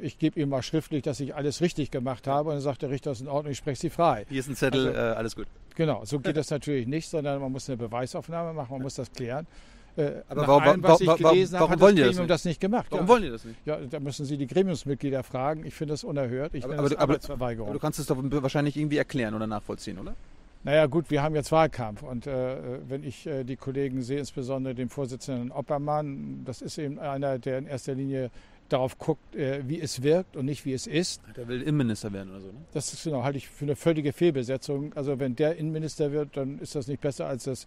ich 0.02 0.20
gebe 0.20 0.38
ihm 0.40 0.50
mal 0.50 0.62
schriftlich, 0.62 1.04
dass 1.04 1.22
ich 1.22 1.36
alles 1.36 1.62
richtig 1.62 1.90
gemacht 1.90 2.28
habe. 2.28 2.50
Und 2.50 2.56
dann 2.56 2.62
sagt 2.62 2.82
der 2.82 2.90
Richter, 2.90 3.12
das 3.12 3.20
ist 3.20 3.22
in 3.22 3.30
Ordnung, 3.30 3.54
ich 3.54 3.58
spreche 3.58 3.80
Sie 3.80 3.90
frei. 3.90 4.26
Hier 4.28 4.42
ist 4.42 4.50
ein 4.50 4.56
Zettel, 4.56 4.88
also, 4.88 5.00
äh, 5.00 5.02
alles 5.16 5.36
gut. 5.38 5.48
Genau, 5.76 6.04
so 6.04 6.20
geht 6.20 6.36
das 6.38 6.50
natürlich 6.50 6.86
nicht, 6.86 7.10
sondern 7.10 7.40
man 7.40 7.52
muss 7.52 7.70
eine 7.70 7.78
Beweisaufnahme 7.78 8.52
machen, 8.54 8.74
man 8.74 8.82
muss 8.82 8.96
das 8.96 9.10
klären. 9.10 9.48
Äh, 9.96 10.22
Aber 10.30 10.48
warum, 10.48 10.64
allem, 10.64 10.84
was 10.84 11.02
ich 11.02 11.08
gelesen 11.16 11.54
warum, 11.54 11.72
habe, 11.72 11.82
warum 11.82 11.94
hat 11.94 12.00
das 12.00 12.08
Gremium 12.08 12.28
das 12.28 12.46
nicht, 12.46 12.62
gemacht. 12.62 12.88
Warum 12.90 13.06
ja. 13.06 13.10
wollen 13.10 13.24
die 13.24 13.30
das 13.30 13.44
nicht? 13.44 13.58
Ja, 13.66 13.78
da 13.78 14.00
müssen 14.00 14.26
Sie 14.26 14.38
die 14.38 14.48
Gremiumsmitglieder 14.48 15.24
fragen. 15.24 15.66
Ich 15.66 15.74
finde 15.74 15.94
das 15.94 16.04
unerhört. 16.04 16.54
Ich 16.54 16.64
aber, 16.64 16.78
aber, 16.78 16.90
das 16.90 16.98
Arbeitsverweigerung. 16.98 17.70
Aber 17.70 17.74
du 17.74 17.82
kannst 17.82 18.00
es 18.00 18.06
doch 18.06 18.18
wahrscheinlich 18.20 18.78
irgendwie 18.78 18.98
erklären 18.98 19.34
oder 19.34 19.48
nachvollziehen, 19.48 20.00
oder? 20.00 20.16
Naja 20.64 20.88
gut, 20.88 21.10
wir 21.10 21.24
haben 21.24 21.36
jetzt 21.36 21.52
Wahlkampf 21.52 22.04
und 22.04 22.28
äh, 22.28 22.58
wenn 22.88 23.04
ich 23.04 23.26
äh, 23.26 23.46
die 23.46 23.56
Kollegen 23.56 24.02
sehe, 24.02 24.20
insbesondere 24.20 24.76
den 24.76 24.90
Vorsitzenden 24.90 25.52
Oppermann, 25.52 26.44
das 26.44 26.62
ist 26.62 26.78
eben 26.78 27.00
einer, 27.00 27.40
der 27.40 27.60
in 27.60 27.68
erster 27.68 27.96
Linie 27.96 28.30
darauf 28.68 28.98
guckt, 28.98 29.36
äh, 29.36 29.68
wie 29.68 29.80
es 29.80 30.04
wirkt 30.04 30.36
und 30.36 30.46
nicht 30.46 30.66
wie 30.66 30.74
es 30.74 30.86
ist. 30.86 31.22
Der 31.38 31.48
will 31.48 31.62
Innenminister 31.62 32.12
werden 32.12 32.30
oder 32.30 32.42
so, 32.42 32.48
ne? 32.48 32.60
Das 32.74 32.94
ist 32.94 33.04
genau, 33.06 33.24
halte 33.24 33.38
ich 33.38 33.48
für 33.48 33.66
eine 33.66 33.78
völlige 33.78 34.12
Fehlbesetzung. 34.12 34.94
Also 34.96 35.18
wenn 35.20 35.36
der 35.36 35.56
Innenminister 35.56 36.12
wird, 36.12 36.36
dann 36.36 36.60
ist 36.60 36.76
das 36.76 36.88
nicht 36.88 37.02
besser 37.02 37.26
als 37.26 37.46
das 37.46 37.66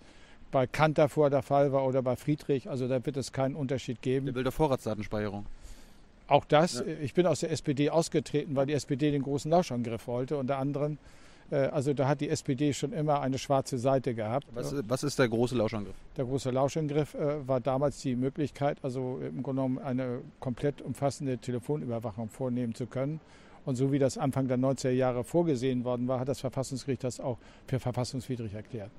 bei 0.50 0.66
Kant 0.66 0.98
davor 0.98 1.30
der 1.30 1.42
Fall 1.42 1.72
war 1.72 1.86
oder 1.86 2.02
bei 2.02 2.14
Friedrich. 2.14 2.68
Also 2.68 2.86
da 2.86 3.04
wird 3.04 3.16
es 3.16 3.32
keinen 3.32 3.56
Unterschied 3.56 4.02
geben. 4.02 4.26
Der 4.26 4.34
will 4.34 4.44
der 4.44 4.52
Vorratsdatenspeicherung. 4.52 5.46
Auch 6.28 6.44
das. 6.44 6.75
Ja. 6.75 6.82
Ich 7.02 7.14
bin 7.14 7.26
aus 7.26 7.40
der 7.40 7.50
SPD 7.50 7.90
ausgetreten, 7.90 8.54
weil 8.54 8.66
die 8.66 8.75
SPD 8.75 9.11
den 9.11 9.22
großen 9.22 9.50
Lauschangriff 9.50 10.06
wollte. 10.06 10.37
Unter 10.37 10.58
anderem, 10.58 10.99
also 11.56 11.92
da 11.92 12.09
hat 12.09 12.21
die 12.21 12.28
SPD 12.28 12.73
schon 12.73 12.92
immer 12.92 13.21
eine 13.21 13.38
schwarze 13.38 13.78
Seite 13.78 14.14
gehabt. 14.14 14.47
Was, 14.54 14.75
was 14.88 15.02
ist 15.02 15.18
der 15.18 15.28
große 15.28 15.54
Lauschangriff? 15.54 15.94
Der 16.16 16.25
große 16.25 16.50
Lauschangriff 16.50 17.14
äh, 17.14 17.47
war 17.47 17.61
damals 17.61 18.00
die 18.00 18.16
Möglichkeit, 18.16 18.78
also 18.82 19.21
im 19.21 19.42
Grunde 19.42 19.62
genommen 19.62 19.78
eine 19.78 20.21
komplett 20.40 20.80
umfassende 20.80 21.38
Telefonüberwachung 21.38 22.28
vornehmen 22.28 22.75
zu 22.75 22.87
können. 22.87 23.21
Und 23.64 23.76
so 23.76 23.92
wie 23.92 23.99
das 23.99 24.18
Anfang 24.18 24.49
der 24.49 24.59
90er 24.59 24.90
Jahre 24.90 25.25
vorgesehen 25.25 25.85
worden 25.85 26.09
war, 26.09 26.18
hat 26.18 26.28
das 26.28 26.40
Verfassungsgericht 26.40 27.04
das 27.04 27.21
auch 27.21 27.38
für 27.66 27.78
verfassungswidrig 27.78 28.54
erklärt. 28.54 28.90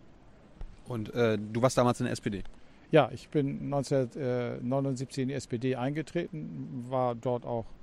Und 0.87 1.13
äh, 1.13 1.37
du 1.37 1.61
warst 1.61 1.77
damals 1.77 1.99
in 1.99 2.05
der 2.05 2.13
SPD? 2.13 2.43
Ja, 2.91 3.09
ich 3.11 3.29
bin 3.29 3.73
1979 3.73 5.23
in 5.23 5.27
die 5.29 5.33
SPD 5.33 5.75
eingetreten, 5.75 6.85
war 6.89 7.15
dort 7.15 7.45
auch 7.45 7.65
äh, 7.65 7.82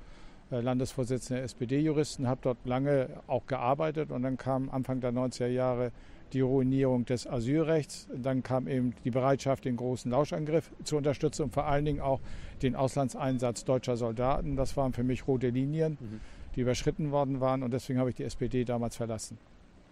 Landesvorsitzender 0.51 1.41
der 1.41 1.45
SPD-Juristen, 1.45 2.27
habe 2.27 2.41
dort 2.43 2.59
lange 2.65 3.09
auch 3.27 3.47
gearbeitet 3.47 4.11
und 4.11 4.23
dann 4.23 4.37
kam 4.37 4.69
Anfang 4.71 5.01
der 5.01 5.13
90er 5.13 5.47
Jahre 5.47 5.93
die 6.33 6.41
Ruinierung 6.41 7.05
des 7.05 7.27
Asylrechts. 7.27 8.09
Dann 8.15 8.43
kam 8.43 8.69
eben 8.69 8.95
die 9.05 9.11
Bereitschaft, 9.11 9.65
den 9.65 9.77
großen 9.77 10.11
Lauschangriff 10.11 10.71
zu 10.85 10.97
unterstützen 10.97 11.45
und 11.45 11.55
vor 11.55 11.67
allen 11.67 11.85
Dingen 11.85 12.01
auch 12.01 12.21
den 12.63 12.77
Auslandseinsatz 12.77 13.65
deutscher 13.65 13.97
Soldaten. 13.97 14.57
Das 14.57 14.77
waren 14.77 14.93
für 14.93 15.05
mich 15.05 15.27
rote 15.27 15.49
Linien, 15.49 15.99
mhm. 16.01 16.21
die 16.57 16.61
überschritten 16.61 17.11
worden 17.11 17.41
waren 17.41 17.63
und 17.63 17.73
deswegen 17.73 17.99
habe 17.99 18.11
ich 18.11 18.17
die 18.17 18.25
SPD 18.25 18.65
damals 18.65 18.97
verlassen. 18.97 19.39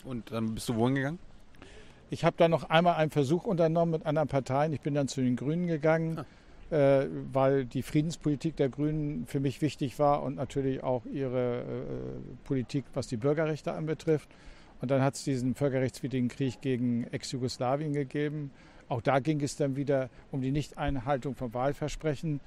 Und 0.04 0.30
dann 0.32 0.54
bist 0.54 0.68
du 0.68 0.76
wohin 0.76 0.94
gegangen? 0.94 1.18
Ich 2.10 2.24
habe 2.24 2.36
dann 2.38 2.50
noch 2.50 2.70
einmal 2.70 2.94
einen 2.94 3.10
Versuch 3.10 3.44
unternommen 3.44 3.92
mit 3.92 4.06
anderen 4.06 4.28
Parteien. 4.28 4.72
Ich 4.72 4.80
bin 4.80 4.94
dann 4.94 5.08
zu 5.08 5.20
den 5.20 5.36
Grünen 5.36 5.66
gegangen, 5.66 6.20
ah. 6.20 6.24
Äh, 6.70 7.06
weil 7.32 7.64
die 7.64 7.82
Friedenspolitik 7.82 8.56
der 8.56 8.68
Grünen 8.68 9.26
für 9.26 9.40
mich 9.40 9.62
wichtig 9.62 9.98
war 9.98 10.22
und 10.22 10.36
natürlich 10.36 10.82
auch 10.82 11.06
ihre 11.06 11.60
äh, 11.60 11.64
Politik, 12.44 12.84
was 12.94 13.06
die 13.06 13.16
Bürgerrechte 13.16 13.72
anbetrifft. 13.72 14.28
Und 14.80 14.90
dann 14.90 15.02
hat 15.02 15.14
es 15.14 15.24
diesen 15.24 15.54
völkerrechtswidrigen 15.54 16.28
Krieg 16.28 16.60
gegen 16.60 17.04
Ex-Jugoslawien 17.04 17.92
gegeben. 17.92 18.50
Auch 18.88 19.02
da 19.02 19.18
ging 19.18 19.40
es 19.40 19.56
dann 19.56 19.76
wieder 19.76 20.08
um 20.30 20.40
die 20.40 20.52
Nichteinhaltung 20.52 21.34
von 21.34 21.52
Wahlversprechen. 21.52 22.40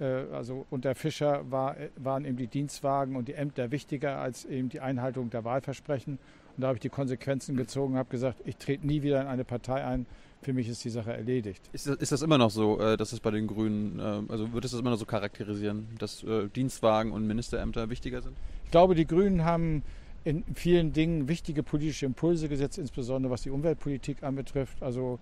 Äh, 0.00 0.04
also 0.04 0.66
unter 0.70 0.94
Fischer 0.94 1.50
war, 1.50 1.76
waren 1.96 2.24
eben 2.24 2.36
die 2.36 2.48
Dienstwagen 2.48 3.16
und 3.16 3.28
die 3.28 3.34
Ämter 3.34 3.70
wichtiger 3.70 4.18
als 4.18 4.44
eben 4.44 4.68
die 4.68 4.80
Einhaltung 4.80 5.30
der 5.30 5.44
Wahlversprechen. 5.44 6.18
Und 6.56 6.62
da 6.62 6.68
habe 6.68 6.76
ich 6.76 6.82
die 6.82 6.88
Konsequenzen 6.88 7.56
gezogen 7.56 7.96
habe 7.96 8.08
gesagt, 8.08 8.40
ich 8.44 8.56
trete 8.56 8.86
nie 8.86 9.02
wieder 9.02 9.20
in 9.20 9.26
eine 9.26 9.44
Partei 9.44 9.84
ein. 9.84 10.06
Für 10.42 10.52
mich 10.52 10.68
ist 10.68 10.84
die 10.84 10.90
Sache 10.90 11.12
erledigt. 11.12 11.62
Ist 11.72 11.88
das, 11.88 11.96
ist 11.96 12.12
das 12.12 12.22
immer 12.22 12.38
noch 12.38 12.50
so, 12.50 12.78
äh, 12.80 12.96
dass 12.96 13.12
es 13.12 13.20
bei 13.20 13.30
den 13.30 13.46
Grünen, 13.46 13.98
äh, 13.98 14.02
also 14.28 14.52
würdest 14.52 14.72
du 14.72 14.76
das 14.76 14.80
immer 14.80 14.90
noch 14.90 14.98
so 14.98 15.06
charakterisieren, 15.06 15.88
dass 15.98 16.22
äh, 16.22 16.48
Dienstwagen 16.48 17.12
und 17.12 17.26
Ministerämter 17.26 17.90
wichtiger 17.90 18.22
sind? 18.22 18.36
Ich 18.64 18.70
glaube, 18.70 18.94
die 18.94 19.06
Grünen 19.06 19.44
haben 19.44 19.82
in 20.24 20.44
vielen 20.54 20.92
Dingen 20.92 21.28
wichtige 21.28 21.62
politische 21.62 22.06
Impulse 22.06 22.48
gesetzt, 22.48 22.78
insbesondere 22.78 23.32
was 23.32 23.42
die 23.42 23.50
Umweltpolitik 23.50 24.22
anbetrifft. 24.22 24.82
Also, 24.82 25.18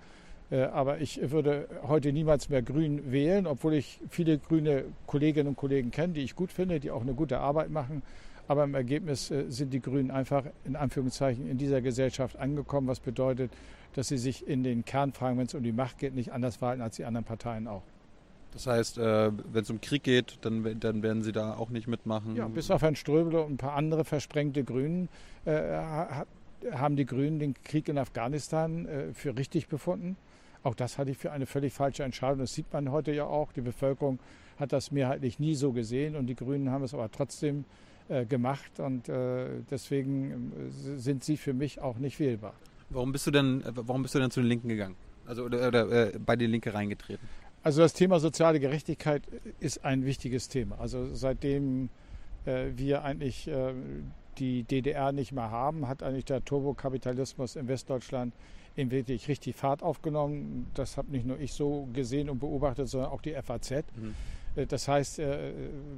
äh, 0.51 0.63
aber 0.63 1.01
ich 1.01 1.21
würde 1.31 1.69
heute 1.87 2.13
niemals 2.13 2.49
mehr 2.49 2.63
Grün 2.63 3.13
wählen, 3.13 3.47
obwohl 3.47 3.75
ich 3.75 4.01
viele 4.09 4.39
grüne 4.39 4.85
Kolleginnen 5.07 5.49
und 5.49 5.57
Kollegen 5.57 5.91
kenne, 5.91 6.15
die 6.15 6.23
ich 6.23 6.35
gut 6.35 6.53
finde, 6.53 6.81
die 6.81 6.91
auch 6.91 7.03
eine 7.03 7.15
gute 7.15 7.39
Arbeit 7.39 7.71
machen. 7.71 8.03
Aber 8.47 8.65
im 8.65 8.75
Ergebnis 8.75 9.33
sind 9.49 9.73
die 9.73 9.81
Grünen 9.81 10.11
einfach 10.11 10.45
in 10.65 10.77
Anführungszeichen 10.77 11.49
in 11.49 11.57
dieser 11.57 11.81
Gesellschaft 11.81 12.37
angekommen, 12.37 12.89
was 12.89 13.01
bedeutet, 13.01 13.51
dass 13.95 14.09
sie 14.09 14.19
sich 14.19 14.47
in 14.47 14.63
den 14.63 14.85
Kernfragen, 14.85 15.39
wenn 15.39 15.47
es 15.47 15.55
um 15.55 15.63
die 15.63 15.73
Macht 15.73 15.99
geht, 15.99 16.15
nicht 16.15 16.33
anders 16.33 16.57
verhalten 16.57 16.83
als 16.83 16.97
die 16.97 17.05
anderen 17.05 17.25
Parteien 17.25 17.67
auch. 17.67 17.83
Das 18.53 18.69
heißt, 18.69 18.99
äh, 18.99 19.33
wenn 19.53 19.63
es 19.63 19.71
um 19.71 19.81
Krieg 19.81 20.05
geht, 20.05 20.39
dann, 20.43 20.79
dann, 20.79 21.03
werden 21.03 21.23
Sie 21.23 21.33
da 21.33 21.55
auch 21.57 21.71
nicht 21.71 21.89
mitmachen? 21.89 22.37
Ja, 22.37 22.47
bis 22.47 22.71
auf 22.71 22.83
Herrn 22.83 22.95
Ströbele 22.95 23.43
und 23.43 23.55
ein 23.55 23.57
paar 23.57 23.75
andere 23.75 24.05
versprengte 24.05 24.63
Grünen 24.63 25.09
äh, 25.45 25.79
haben 26.73 26.97
die 26.97 27.05
Grünen 27.05 27.41
den 27.41 27.55
Krieg 27.65 27.89
in 27.89 27.99
Afghanistan 27.99 28.87
äh, 28.87 29.13
für 29.13 29.37
richtig 29.37 29.67
befunden. 29.67 30.17
Auch 30.63 30.75
das 30.75 30.99
halte 30.99 31.11
ich 31.11 31.19
für 31.19 31.33
eine 31.33 31.47
völlig 31.47 31.73
falsche 31.73 32.05
Entscheidung. 32.05 32.39
Das 32.39 32.55
sieht 32.55 32.73
man 32.73 32.91
heute 32.93 33.13
ja 33.13 33.25
auch. 33.25 33.53
Die 33.53 33.61
Bevölkerung 33.61 34.21
hat 34.59 34.73
das 34.73 34.93
mehrheitlich 34.93 35.41
nie 35.41 35.57
so 35.57 35.73
gesehen 35.73 36.15
und 36.15 36.27
die 36.27 36.37
Grünen 36.37 36.71
haben 36.71 36.85
es 36.85 36.95
aber 36.95 37.11
trotzdem 37.11 37.65
äh, 38.09 38.25
gemacht 38.25 38.79
und 38.79 39.09
äh, 39.09 39.47
deswegen 39.71 40.53
äh, 40.53 40.99
sind 40.99 41.25
sie 41.25 41.37
für 41.37 41.55
mich 41.55 41.81
auch 41.81 41.99
nicht 41.99 42.21
wählbar. 42.21 42.55
Warum 42.91 43.13
bist 43.13 43.27
du 43.27 43.31
denn, 43.31 43.63
warum 43.65 44.03
bist 44.03 44.15
du 44.15 44.19
denn 44.19 44.31
zu 44.31 44.41
den 44.41 44.49
Linken 44.49 44.69
gegangen? 44.69 44.97
Also 45.27 45.45
oder, 45.45 45.69
oder 45.69 46.11
bei 46.19 46.37
den 46.37 46.51
Linke 46.51 46.75
reingetreten? 46.75 47.27
Also 47.63 47.81
das 47.81 47.95
Thema 47.95 48.21
soziale 48.21 48.61
Gerechtigkeit 48.61 49.23
ist 49.59 49.85
ein 49.85 50.05
wichtiges 50.05 50.49
Thema. 50.49 50.79
Also 50.79 51.15
seitdem 51.15 51.89
äh, 52.45 52.67
wir 52.77 53.05
eigentlich 53.05 53.49
äh, 53.49 53.73
die 54.39 54.65
DDR 54.65 55.13
nicht 55.13 55.33
mehr 55.33 55.51
haben, 55.51 55.89
hat 55.89 56.03
eigentlich 56.03 56.27
der 56.27 56.45
Turbokapitalismus 56.45 57.57
in 57.57 57.69
Westdeutschland 57.69 58.35
in 58.77 58.91
wirklich 58.91 59.29
richtig 59.29 59.57
Fahrt 59.57 59.83
aufgenommen. 59.83 60.67
Das 60.75 60.97
habe 60.97 61.11
nicht 61.11 61.25
nur 61.25 61.39
ich 61.39 61.53
so 61.53 61.89
gesehen 61.93 62.29
und 62.29 62.39
beobachtet, 62.39 62.89
sondern 62.89 63.11
auch 63.11 63.23
die 63.23 63.33
FAZ. 63.33 63.71
Mhm. 63.97 64.15
Äh, 64.57 64.67
das 64.67 64.89
heißt, 64.89 65.19
äh, 65.19 65.53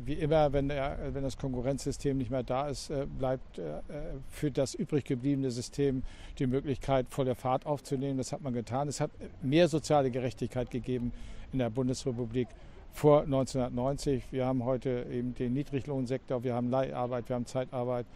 wie 0.05 0.15
immer, 0.15 0.53
wenn, 0.53 0.69
der, 0.69 0.99
wenn 1.13 1.23
das 1.23 1.37
Konkurrenzsystem 1.37 2.17
nicht 2.17 2.31
mehr 2.31 2.43
da 2.43 2.69
ist, 2.69 2.91
äh, 2.91 3.07
bleibt 3.07 3.61
für 4.29 4.51
das 4.51 4.75
übrig 4.75 5.05
gebliebene 5.05 5.51
System 5.51 6.03
die 6.39 6.47
Möglichkeit, 6.47 7.07
volle 7.09 7.35
Fahrt 7.35 7.67
aufzunehmen. 7.67 8.19
Das 8.19 8.33
hat 8.33 8.43
man 8.43 8.53
getan. 8.53 8.89
Es 8.89 9.01
hat 9.01 9.11
mehr 9.43 9.69
soziale 9.69 10.11
Gerechtigkeit 10.11 10.71
gegeben 10.71 11.13
in 11.53 11.59
der 11.59 11.71
Bundesrepublik 11.71 12.49
vor 12.93 13.23
1990. 13.23 14.25
Wir 14.31 14.47
haben 14.47 14.65
heute 14.65 15.07
eben 15.11 15.35
den 15.35 15.53
Niedriglohnsektor, 15.53 16.43
wir 16.45 16.55
haben 16.55 16.71
Leiharbeit, 16.71 17.29
wir 17.29 17.37
haben 17.37 17.47
Zeitarbeit, 17.47 18.07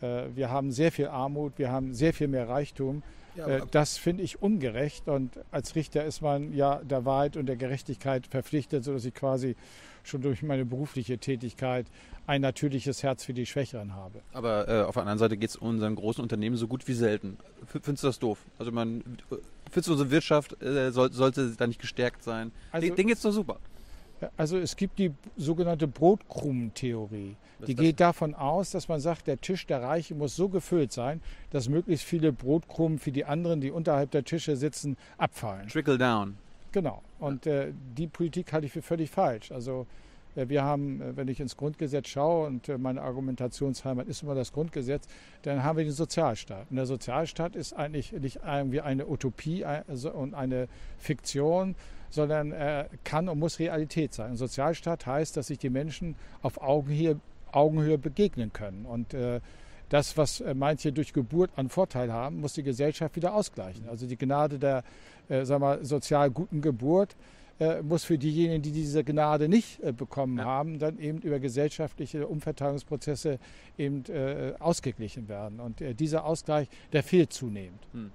wir 0.00 0.50
haben 0.50 0.72
sehr 0.72 0.92
viel 0.92 1.08
Armut, 1.08 1.54
wir 1.56 1.70
haben 1.70 1.94
sehr 1.94 2.12
viel 2.12 2.28
mehr 2.28 2.48
Reichtum. 2.48 3.02
Ja, 3.36 3.64
das 3.66 3.98
finde 3.98 4.22
ich 4.22 4.40
ungerecht 4.40 5.08
und 5.08 5.38
als 5.50 5.74
Richter 5.74 6.04
ist 6.04 6.22
man 6.22 6.52
ja 6.52 6.76
der 6.82 7.04
Wahrheit 7.04 7.36
und 7.36 7.46
der 7.46 7.56
Gerechtigkeit 7.56 8.26
verpflichtet, 8.26 8.84
sodass 8.84 9.04
ich 9.04 9.14
quasi 9.14 9.56
schon 10.04 10.22
durch 10.22 10.42
meine 10.42 10.64
berufliche 10.64 11.18
Tätigkeit 11.18 11.86
ein 12.26 12.40
natürliches 12.40 13.02
Herz 13.02 13.24
für 13.24 13.34
die 13.34 13.46
Schwächeren 13.46 13.94
habe. 13.94 14.20
Aber 14.32 14.68
äh, 14.68 14.82
auf 14.82 14.94
der 14.94 15.02
anderen 15.02 15.18
Seite 15.18 15.36
geht 15.36 15.50
es 15.50 15.56
unseren 15.56 15.94
großen 15.94 16.22
Unternehmen 16.22 16.56
so 16.56 16.66
gut 16.66 16.86
wie 16.88 16.94
selten. 16.94 17.38
Findest 17.66 18.02
du 18.02 18.08
das 18.08 18.18
doof? 18.18 18.38
Also 18.58 18.72
man, 18.72 19.02
findest 19.70 19.88
du 19.88 19.92
unsere 19.92 20.10
Wirtschaft 20.10 20.60
äh, 20.62 20.90
soll, 20.90 21.12
sollte 21.12 21.54
da 21.56 21.66
nicht 21.66 21.80
gestärkt 21.80 22.22
sein? 22.22 22.52
Also, 22.72 22.94
Den 22.94 23.06
geht 23.06 23.16
es 23.16 23.22
doch 23.22 23.32
super. 23.32 23.58
Also 24.36 24.58
es 24.58 24.76
gibt 24.76 24.98
die 24.98 25.12
sogenannte 25.36 25.86
Brotkrumentheorie. 25.86 27.36
Die 27.66 27.74
geht 27.74 28.00
davon 28.00 28.34
aus, 28.34 28.70
dass 28.70 28.88
man 28.88 29.00
sagt, 29.00 29.26
der 29.26 29.40
Tisch 29.40 29.66
der 29.66 29.82
Reichen 29.82 30.18
muss 30.18 30.36
so 30.36 30.48
gefüllt 30.48 30.92
sein, 30.92 31.22
dass 31.50 31.68
möglichst 31.68 32.04
viele 32.04 32.32
Brotkrumen 32.32 32.98
für 32.98 33.12
die 33.12 33.24
anderen, 33.24 33.60
die 33.60 33.70
unterhalb 33.70 34.10
der 34.10 34.24
Tische 34.24 34.56
sitzen, 34.56 34.96
abfallen. 35.16 35.68
Trickle 35.68 35.96
down. 35.96 36.36
Genau. 36.72 37.02
Und 37.18 37.46
äh, 37.46 37.72
die 37.96 38.06
Politik 38.06 38.52
halte 38.52 38.66
ich 38.66 38.72
für 38.72 38.82
völlig 38.82 39.10
falsch. 39.10 39.50
Also 39.52 39.86
äh, 40.36 40.48
wir 40.48 40.62
haben, 40.62 41.00
äh, 41.00 41.16
wenn 41.16 41.28
ich 41.28 41.40
ins 41.40 41.56
Grundgesetz 41.56 42.08
schaue 42.08 42.46
und 42.46 42.68
äh, 42.68 42.78
meine 42.78 43.02
Argumentationsheimat 43.02 44.06
ist 44.06 44.22
immer 44.22 44.34
das 44.34 44.52
Grundgesetz, 44.52 45.06
dann 45.42 45.62
haben 45.62 45.78
wir 45.78 45.84
den 45.84 45.92
Sozialstaat. 45.92 46.66
Und 46.70 46.76
der 46.76 46.86
Sozialstaat 46.86 47.56
ist 47.56 47.72
eigentlich 47.72 48.12
nicht 48.12 48.40
irgendwie 48.46 48.80
eine 48.80 49.08
Utopie 49.08 49.64
und 50.12 50.34
eine 50.34 50.68
Fiktion, 50.98 51.74
sondern 52.10 52.52
er 52.52 52.88
kann 53.04 53.28
und 53.28 53.38
muss 53.38 53.58
Realität 53.58 54.14
sein. 54.14 54.32
Ein 54.32 54.36
Sozialstaat 54.36 55.06
heißt, 55.06 55.36
dass 55.36 55.48
sich 55.48 55.58
die 55.58 55.70
Menschen 55.70 56.16
auf 56.42 56.60
Augenhöhe, 56.60 57.20
Augenhöhe 57.52 57.98
begegnen 57.98 58.52
können. 58.52 58.84
Und 58.86 59.14
das, 59.88 60.16
was 60.16 60.42
manche 60.54 60.92
durch 60.92 61.12
Geburt 61.12 61.50
an 61.56 61.68
Vorteil 61.68 62.12
haben, 62.12 62.40
muss 62.40 62.54
die 62.54 62.62
Gesellschaft 62.62 63.16
wieder 63.16 63.34
ausgleichen. 63.34 63.88
Also 63.88 64.06
die 64.06 64.16
Gnade 64.16 64.58
der 64.58 64.82
äh, 65.28 65.44
sagen 65.44 65.62
wir, 65.62 65.84
sozial 65.84 66.30
guten 66.30 66.60
Geburt 66.60 67.16
äh, 67.58 67.82
muss 67.82 68.04
für 68.04 68.18
diejenigen, 68.18 68.62
die 68.62 68.72
diese 68.72 69.02
Gnade 69.02 69.48
nicht 69.48 69.82
äh, 69.82 69.92
bekommen 69.92 70.38
ja. 70.38 70.44
haben, 70.44 70.78
dann 70.78 70.98
eben 70.98 71.18
über 71.18 71.38
gesellschaftliche 71.38 72.26
Umverteilungsprozesse 72.26 73.38
eben 73.78 74.04
äh, 74.06 74.54
ausgeglichen 74.58 75.28
werden. 75.28 75.60
Und 75.60 75.80
äh, 75.80 75.94
dieser 75.94 76.24
Ausgleich, 76.24 76.68
der 76.92 77.02
fehlt 77.02 77.32
zunehmend. 77.32 77.80
Hm. 77.92 78.12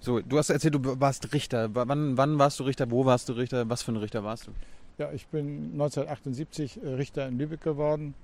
So, 0.00 0.20
du 0.20 0.38
hast 0.38 0.50
erzählt, 0.50 0.74
du 0.74 1.00
warst 1.00 1.32
Richter. 1.32 1.68
Wann, 1.74 2.16
wann 2.16 2.38
warst 2.38 2.58
du 2.58 2.64
Richter? 2.64 2.90
Wo 2.90 3.04
warst 3.04 3.28
du 3.28 3.34
Richter? 3.34 3.68
Was 3.68 3.82
für 3.82 3.92
ein 3.92 3.96
Richter 3.96 4.24
warst 4.24 4.46
du? 4.46 4.52
Ja, 4.98 5.12
ich 5.12 5.26
bin 5.28 5.72
1978 5.72 6.82
äh, 6.82 6.88
Richter 6.88 7.28
in 7.28 7.38
Lübeck 7.38 7.62
geworden. 7.62 8.14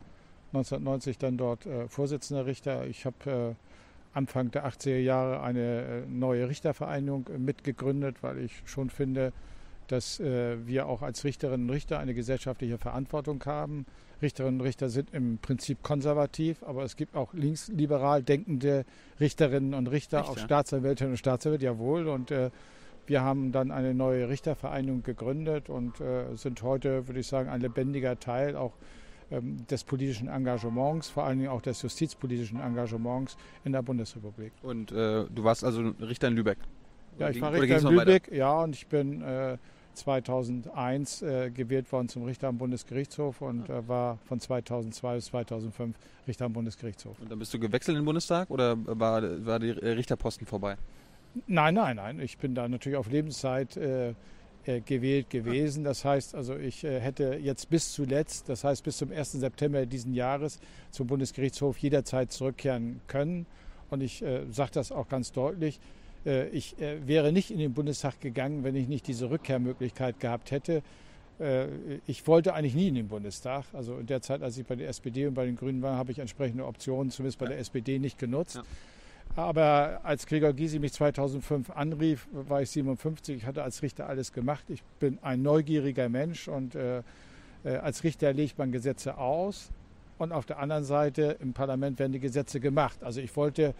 1990 0.52 1.18
dann 1.18 1.36
dort 1.36 1.66
Vorsitzender 1.88 2.46
Richter. 2.46 2.86
Ich 2.86 3.04
habe 3.04 3.56
Anfang 4.16 4.50
der 4.50 4.66
80er 4.66 4.96
Jahre 4.96 5.42
eine 5.42 5.60
äh, 5.60 6.00
neue 6.08 6.48
Richtervereinigung 6.48 7.26
äh, 7.28 7.38
mitgegründet, 7.38 8.22
weil 8.22 8.38
ich 8.38 8.62
schon 8.64 8.88
finde, 8.88 9.32
dass 9.88 10.18
äh, 10.20 10.56
wir 10.66 10.86
auch 10.86 11.02
als 11.02 11.24
Richterinnen 11.24 11.68
und 11.68 11.74
Richter 11.74 11.98
eine 11.98 12.14
gesellschaftliche 12.14 12.78
Verantwortung 12.78 13.44
haben. 13.44 13.84
Richterinnen 14.22 14.60
und 14.60 14.66
Richter 14.66 14.88
sind 14.88 15.12
im 15.12 15.38
Prinzip 15.38 15.82
konservativ, 15.82 16.62
aber 16.62 16.84
es 16.84 16.96
gibt 16.96 17.14
auch 17.14 17.34
linksliberal 17.34 18.22
denkende 18.22 18.84
Richterinnen 19.20 19.74
und 19.74 19.88
Richter, 19.88 20.20
Echt, 20.20 20.28
auch? 20.28 20.38
Staatsanwältinnen 20.38 21.12
und 21.12 21.18
Staatsanwälte, 21.18 21.66
jawohl. 21.66 22.08
Und 22.08 22.30
äh, 22.30 22.50
wir 23.06 23.22
haben 23.22 23.52
dann 23.52 23.70
eine 23.70 23.94
neue 23.94 24.28
Richtervereinigung 24.28 25.02
gegründet 25.02 25.68
und 25.68 26.00
äh, 26.00 26.34
sind 26.34 26.62
heute, 26.62 27.06
würde 27.08 27.20
ich 27.20 27.26
sagen, 27.26 27.48
ein 27.48 27.60
lebendiger 27.60 28.18
Teil 28.18 28.56
auch 28.56 28.72
ähm, 29.30 29.66
des 29.66 29.84
politischen 29.84 30.28
Engagements, 30.28 31.08
vor 31.08 31.24
allen 31.24 31.38
Dingen 31.38 31.50
auch 31.50 31.62
des 31.62 31.82
justizpolitischen 31.82 32.60
Engagements 32.60 33.36
in 33.64 33.72
der 33.72 33.82
Bundesrepublik. 33.82 34.52
Und 34.62 34.92
äh, 34.92 35.24
du 35.24 35.44
warst 35.44 35.64
also 35.64 35.82
Richter 36.00 36.28
in 36.28 36.36
Lübeck? 36.36 36.58
Ja, 37.18 37.30
ich 37.30 37.40
war 37.40 37.52
Richter 37.52 37.78
in 37.78 37.96
Lübeck, 37.96 38.30
ja, 38.32 38.62
und 38.62 38.74
ich 38.74 38.86
bin 38.86 39.22
äh, 39.22 39.58
2001 39.96 41.22
äh, 41.22 41.50
gewählt 41.50 41.90
worden 41.90 42.08
zum 42.08 42.24
Richter 42.24 42.48
am 42.48 42.58
Bundesgerichtshof 42.58 43.40
und 43.40 43.68
äh, 43.68 43.88
war 43.88 44.18
von 44.26 44.40
2002 44.40 45.14
bis 45.16 45.26
2005 45.26 45.96
Richter 46.28 46.44
am 46.44 46.52
Bundesgerichtshof. 46.52 47.18
Und 47.20 47.30
dann 47.30 47.38
bist 47.38 47.52
du 47.54 47.58
gewechselt 47.58 47.96
in 47.96 48.02
den 48.02 48.06
Bundestag 48.06 48.50
oder 48.50 48.76
war, 48.86 49.22
war 49.44 49.58
der 49.58 49.96
Richterposten 49.96 50.46
vorbei? 50.46 50.76
Nein, 51.46 51.74
nein, 51.74 51.96
nein. 51.96 52.20
Ich 52.20 52.38
bin 52.38 52.54
da 52.54 52.68
natürlich 52.68 52.96
auf 52.96 53.10
Lebenszeit 53.10 53.76
äh, 53.76 54.14
äh, 54.66 54.80
gewählt 54.80 55.30
gewesen. 55.30 55.84
Das 55.84 56.04
heißt 56.04 56.34
also, 56.34 56.56
ich 56.56 56.82
äh, 56.82 56.98
hätte 56.98 57.38
jetzt 57.40 57.70
bis 57.70 57.92
zuletzt, 57.92 58.48
das 58.48 58.64
heißt 58.64 58.82
bis 58.82 58.96
zum 58.96 59.12
1. 59.12 59.32
September 59.32 59.86
diesen 59.86 60.12
Jahres 60.12 60.58
zum 60.90 61.06
Bundesgerichtshof 61.06 61.78
jederzeit 61.78 62.32
zurückkehren 62.32 63.00
können. 63.06 63.46
Und 63.90 64.02
ich 64.02 64.22
äh, 64.22 64.42
sage 64.50 64.72
das 64.72 64.90
auch 64.90 65.08
ganz 65.08 65.30
deutlich. 65.30 65.78
Äh, 66.26 66.48
ich 66.48 66.78
äh, 66.80 67.06
wäre 67.06 67.32
nicht 67.32 67.50
in 67.50 67.58
den 67.58 67.72
Bundestag 67.72 68.20
gegangen, 68.20 68.64
wenn 68.64 68.74
ich 68.74 68.88
nicht 68.88 69.06
diese 69.06 69.30
Rückkehrmöglichkeit 69.30 70.20
gehabt 70.20 70.50
hätte. 70.50 70.82
Äh, 71.38 71.66
ich 72.06 72.26
wollte 72.26 72.54
eigentlich 72.54 72.74
nie 72.74 72.88
in 72.88 72.94
den 72.96 73.08
Bundestag. 73.08 73.64
Also 73.72 73.98
in 73.98 74.06
der 74.06 74.20
Zeit, 74.20 74.42
als 74.42 74.58
ich 74.58 74.66
bei 74.66 74.76
der 74.76 74.88
SPD 74.88 75.26
und 75.26 75.34
bei 75.34 75.46
den 75.46 75.56
Grünen 75.56 75.82
war, 75.82 75.96
habe 75.96 76.12
ich 76.12 76.18
entsprechende 76.18 76.66
Optionen, 76.66 77.10
zumindest 77.10 77.38
bei 77.38 77.46
der 77.46 77.58
SPD, 77.58 77.98
nicht 77.98 78.18
genutzt. 78.18 78.56
Ja. 78.56 78.62
Aber 79.34 80.00
als 80.02 80.26
Gregor 80.26 80.52
Gysi 80.52 80.78
mich 80.78 80.92
2005 80.92 81.70
anrief, 81.70 82.26
war 82.32 82.62
ich 82.62 82.70
57. 82.70 83.36
Ich 83.36 83.46
hatte 83.46 83.62
als 83.62 83.82
Richter 83.82 84.08
alles 84.08 84.32
gemacht. 84.32 84.64
Ich 84.68 84.82
bin 84.98 85.18
ein 85.22 85.42
neugieriger 85.42 86.08
Mensch 86.08 86.48
und 86.48 86.74
äh, 86.74 87.02
äh, 87.64 87.76
als 87.76 88.02
Richter 88.02 88.32
legt 88.32 88.56
man 88.56 88.72
Gesetze 88.72 89.18
aus 89.18 89.70
und 90.16 90.32
auf 90.32 90.46
der 90.46 90.58
anderen 90.58 90.84
Seite 90.84 91.36
im 91.40 91.52
Parlament 91.52 91.98
werden 91.98 92.12
die 92.12 92.20
Gesetze 92.20 92.60
gemacht. 92.60 93.02
Also 93.02 93.20
ich 93.20 93.36
wollte 93.36 93.74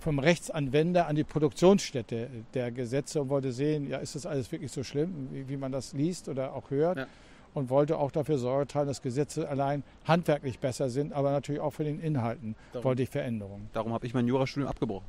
vom 0.00 0.18
Rechtsanwender 0.18 1.06
an 1.06 1.16
die 1.16 1.24
Produktionsstätte 1.24 2.28
der 2.54 2.70
Gesetze 2.70 3.20
und 3.20 3.28
wollte 3.28 3.52
sehen, 3.52 3.88
ja, 3.88 3.98
ist 3.98 4.14
das 4.14 4.26
alles 4.26 4.50
wirklich 4.50 4.72
so 4.72 4.82
schlimm, 4.82 5.28
wie, 5.32 5.48
wie 5.48 5.56
man 5.56 5.72
das 5.72 5.92
liest 5.92 6.28
oder 6.28 6.54
auch 6.54 6.70
hört. 6.70 6.98
Ja 6.98 7.06
und 7.54 7.68
wollte 7.68 7.98
auch 7.98 8.10
dafür 8.10 8.38
Sorge 8.38 8.66
tragen, 8.66 8.86
dass 8.86 9.02
Gesetze 9.02 9.48
allein 9.48 9.82
handwerklich 10.04 10.58
besser 10.58 10.88
sind, 10.88 11.12
aber 11.12 11.30
natürlich 11.30 11.60
auch 11.60 11.72
für 11.72 11.84
den 11.84 12.00
Inhalten 12.00 12.54
darum, 12.72 12.84
wollte 12.84 13.02
ich 13.02 13.10
Veränderungen. 13.10 13.68
Darum 13.72 13.92
habe 13.92 14.06
ich 14.06 14.14
mein 14.14 14.26
Jurastudium 14.26 14.68
abgebrochen. 14.68 15.06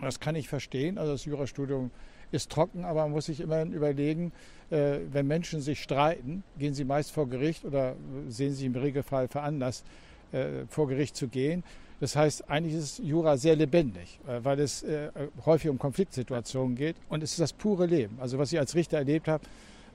Das 0.00 0.20
kann 0.20 0.34
ich 0.34 0.48
verstehen. 0.48 0.98
Also 0.98 1.12
das 1.12 1.24
Jurastudium 1.24 1.90
ist 2.30 2.50
trocken, 2.50 2.84
aber 2.84 3.02
man 3.02 3.12
muss 3.12 3.26
sich 3.26 3.40
immerhin 3.40 3.72
überlegen, 3.72 4.32
äh, 4.70 4.98
wenn 5.12 5.26
Menschen 5.26 5.60
sich 5.60 5.80
streiten, 5.80 6.42
gehen 6.58 6.74
sie 6.74 6.84
meist 6.84 7.12
vor 7.12 7.28
Gericht 7.28 7.64
oder 7.64 7.94
sehen 8.28 8.52
sie 8.52 8.66
im 8.66 8.74
Regelfall 8.74 9.28
veranlasst, 9.28 9.86
äh, 10.34 10.66
vor 10.68 10.88
Gericht 10.88 11.16
zu 11.16 11.28
gehen. 11.28 11.62
Das 12.00 12.16
heißt, 12.16 12.50
eigentlich 12.50 12.74
ist 12.74 12.98
Jura 12.98 13.36
sehr 13.36 13.54
lebendig, 13.54 14.18
äh, 14.26 14.40
weil 14.42 14.58
es 14.58 14.82
äh, 14.82 15.10
häufig 15.46 15.70
um 15.70 15.78
Konfliktsituationen 15.78 16.74
geht 16.74 16.96
und 17.08 17.22
es 17.22 17.32
ist 17.32 17.40
das 17.40 17.52
pure 17.52 17.86
Leben. 17.86 18.18
Also 18.20 18.36
was 18.36 18.52
ich 18.52 18.58
als 18.58 18.74
Richter 18.74 18.98
erlebt 18.98 19.28
habe, 19.28 19.44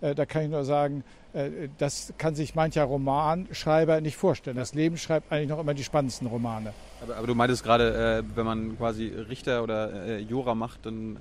da 0.02 0.26
kann 0.26 0.44
ich 0.44 0.50
nur 0.50 0.64
sagen, 0.64 1.04
das 1.78 2.14
kann 2.18 2.34
sich 2.34 2.56
mancher 2.56 2.86
Romanschreiber 2.86 4.00
nicht 4.00 4.16
vorstellen. 4.16 4.56
Das 4.56 4.74
Leben 4.74 4.98
schreibt 4.98 5.30
eigentlich 5.30 5.50
noch 5.50 5.60
immer 5.60 5.74
die 5.74 5.84
spannendsten 5.84 6.26
Romane. 6.26 6.72
Aber, 7.02 7.18
aber 7.18 7.28
du 7.28 7.36
meintest 7.36 7.66
gerade, 7.66 8.24
wenn 8.34 8.46
man 8.46 8.78
quasi 8.78 9.08
Richter 9.08 9.62
oder 9.62 10.20
Jura 10.20 10.56
macht, 10.56 10.86
dann 10.86 11.20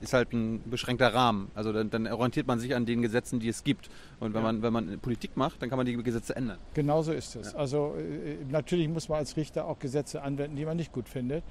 ist 0.00 0.12
halt 0.12 0.32
ein 0.32 0.62
beschränkter 0.68 1.12
Rahmen. 1.12 1.50
Also 1.54 1.72
dann, 1.72 1.90
dann, 1.90 2.06
orientiert 2.06 2.46
man 2.46 2.58
sich 2.58 2.74
an 2.74 2.86
den 2.86 3.02
Gesetzen, 3.02 3.40
die 3.40 3.48
es 3.48 3.64
gibt. 3.64 3.88
Und 4.20 4.34
wenn, 4.34 4.42
ja. 4.42 4.52
man, 4.52 4.62
wenn 4.62 4.72
man 4.72 4.98
Politik 4.98 5.36
macht, 5.36 5.62
dann 5.62 5.68
kann 5.68 5.76
man 5.76 5.86
die 5.86 5.96
Gesetze 5.96 6.36
ändern. 6.36 6.58
Genau 6.74 7.02
so 7.02 7.12
ist 7.12 7.36
es. 7.36 7.52
Ja. 7.52 7.58
Also 7.58 7.94
äh, 7.96 8.36
natürlich 8.50 8.88
muss 8.88 9.08
man 9.08 9.18
als 9.18 9.36
Richter 9.36 9.66
auch 9.66 9.78
Gesetze 9.78 10.22
anwenden, 10.22 10.56
die 10.56 10.64
man 10.64 10.76
nicht 10.76 10.92
gut 10.92 11.08
findet. 11.08 11.44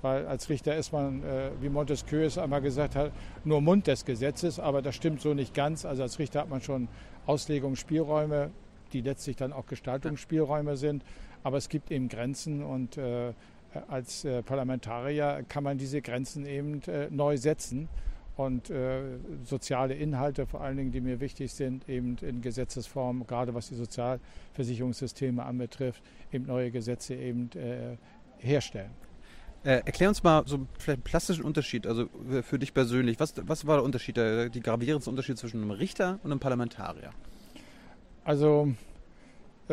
Weil 0.00 0.26
als 0.26 0.48
Richter 0.48 0.76
ist 0.76 0.92
man, 0.92 1.24
äh, 1.24 1.50
wie 1.60 1.68
Montesquieu 1.68 2.24
es 2.24 2.38
einmal 2.38 2.60
gesagt 2.60 2.94
hat, 2.94 3.10
nur 3.44 3.60
Mund 3.60 3.86
des 3.86 4.04
Gesetzes. 4.04 4.60
Aber 4.60 4.80
das 4.80 4.94
stimmt 4.94 5.20
so 5.20 5.34
nicht 5.34 5.54
ganz. 5.54 5.84
Also 5.84 6.02
als 6.02 6.18
Richter 6.18 6.40
hat 6.40 6.50
man 6.50 6.60
schon 6.60 6.88
Auslegungsspielräume, 7.26 8.50
die 8.92 9.00
letztlich 9.00 9.36
dann 9.36 9.52
auch 9.52 9.66
Gestaltungsspielräume 9.66 10.76
sind. 10.76 11.04
Aber 11.42 11.56
es 11.56 11.68
gibt 11.68 11.90
eben 11.90 12.08
Grenzen 12.08 12.62
und 12.62 12.96
äh, 12.96 13.32
als 13.88 14.24
äh, 14.24 14.42
Parlamentarier 14.42 15.44
kann 15.48 15.64
man 15.64 15.78
diese 15.78 16.00
Grenzen 16.02 16.46
eben 16.46 16.82
äh, 16.82 17.08
neu 17.10 17.36
setzen 17.36 17.88
und 18.36 18.70
äh, 18.70 19.18
soziale 19.44 19.94
Inhalte, 19.94 20.46
vor 20.46 20.60
allen 20.60 20.76
Dingen, 20.76 20.92
die 20.92 21.00
mir 21.00 21.20
wichtig 21.20 21.52
sind, 21.52 21.88
eben 21.88 22.16
in 22.18 22.40
Gesetzesform, 22.40 23.26
gerade 23.26 23.54
was 23.54 23.68
die 23.68 23.74
Sozialversicherungssysteme 23.74 25.44
anbetrifft, 25.44 26.02
eben 26.32 26.46
neue 26.46 26.70
Gesetze 26.70 27.14
eben 27.14 27.50
herstellen. 28.38 28.90
Äh, 29.64 29.82
erklär 29.84 30.08
uns 30.08 30.22
mal 30.22 30.44
so 30.46 30.68
vielleicht 30.78 30.98
einen 30.98 31.02
plastischen 31.02 31.44
Unterschied, 31.44 31.86
also 31.86 32.08
für 32.42 32.60
dich 32.60 32.72
persönlich. 32.72 33.18
Was, 33.18 33.34
was 33.42 33.66
war 33.66 33.78
der 33.78 33.84
Unterschied, 33.84 34.16
der, 34.16 34.50
die 34.50 34.60
gravierendste 34.60 35.10
Unterschied 35.10 35.36
zwischen 35.36 35.60
einem 35.60 35.72
Richter 35.72 36.20
und 36.22 36.30
einem 36.30 36.38
Parlamentarier? 36.38 37.10
Also 38.24 38.68
äh, 38.68 38.74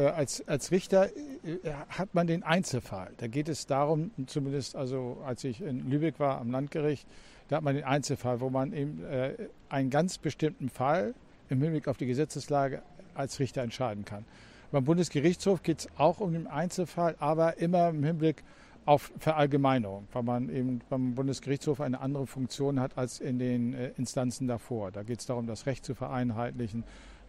als, 0.01 0.47
als 0.47 0.71
Richter 0.71 1.07
äh, 1.07 1.71
hat 1.89 2.13
man 2.13 2.27
den 2.27 2.43
Einzelfall. 2.43 3.11
Da 3.17 3.27
geht 3.27 3.49
es 3.49 3.65
darum, 3.65 4.11
zumindest 4.27 4.75
also 4.75 5.21
als 5.25 5.43
ich 5.43 5.61
in 5.61 5.89
Lübeck 5.89 6.19
war 6.19 6.39
am 6.39 6.51
Landgericht, 6.51 7.07
da 7.47 7.57
hat 7.57 7.63
man 7.63 7.75
den 7.75 7.83
Einzelfall, 7.83 8.39
wo 8.41 8.49
man 8.49 8.73
eben 8.73 9.03
äh, 9.05 9.33
einen 9.69 9.89
ganz 9.89 10.17
bestimmten 10.17 10.69
Fall 10.69 11.13
im 11.49 11.61
Hinblick 11.61 11.87
auf 11.87 11.97
die 11.97 12.07
Gesetzeslage 12.07 12.81
als 13.13 13.39
Richter 13.39 13.61
entscheiden 13.61 14.03
kann. 14.03 14.25
Beim 14.71 14.83
Bundesgerichtshof 14.83 15.63
geht 15.63 15.79
es 15.79 15.87
auch 15.97 16.19
um 16.19 16.33
den 16.33 16.47
Einzelfall, 16.47 17.15
aber 17.19 17.57
immer 17.57 17.89
im 17.89 18.03
Hinblick 18.03 18.43
auf 18.85 19.11
Verallgemeinerung, 19.19 20.07
weil 20.11 20.23
man 20.23 20.49
eben 20.49 20.81
beim 20.89 21.15
Bundesgerichtshof 21.15 21.81
eine 21.81 22.01
andere 22.01 22.27
Funktion 22.27 22.79
hat 22.79 22.97
als 22.97 23.19
in 23.19 23.39
den 23.39 23.73
Instanzen 23.97 24.47
davor. 24.47 24.91
Da 24.91 25.03
geht 25.03 25.19
es 25.19 25.25
darum, 25.25 25.47
das 25.47 25.65
Recht 25.65 25.85
zu 25.85 25.95
vereinheitlichen, 25.95 26.83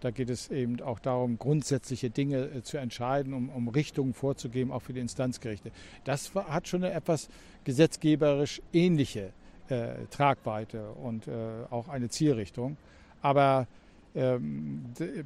da 0.06 0.12
geht 0.12 0.30
es 0.30 0.52
eben 0.52 0.80
auch 0.82 1.00
darum, 1.00 1.36
grundsätzliche 1.36 2.10
Dinge 2.10 2.44
äh, 2.44 2.62
zu 2.62 2.76
entscheiden, 2.76 3.34
um, 3.34 3.48
um 3.48 3.66
Richtungen 3.66 4.14
vorzugeben, 4.14 4.70
auch 4.70 4.82
für 4.82 4.92
die 4.92 5.00
Instanzgerichte. 5.00 5.72
Das 6.04 6.32
hat 6.32 6.68
schon 6.68 6.84
eine 6.84 6.94
etwas 6.94 7.28
gesetzgeberisch 7.64 8.62
ähnliche 8.72 9.32
äh, 9.68 10.06
Tragweite 10.12 10.90
und 10.92 11.26
äh, 11.26 11.32
auch 11.70 11.88
eine 11.88 12.08
Zielrichtung. 12.08 12.76
Aber 13.20 13.66
ähm, 14.14 14.84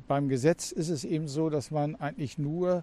beim 0.09 0.31
Gesetz 0.31 0.73
ist 0.73 0.89
es 0.89 1.05
eben 1.05 1.29
so, 1.29 1.51
dass 1.51 1.71
man 1.71 1.95
eigentlich 1.97 2.39
nur 2.39 2.83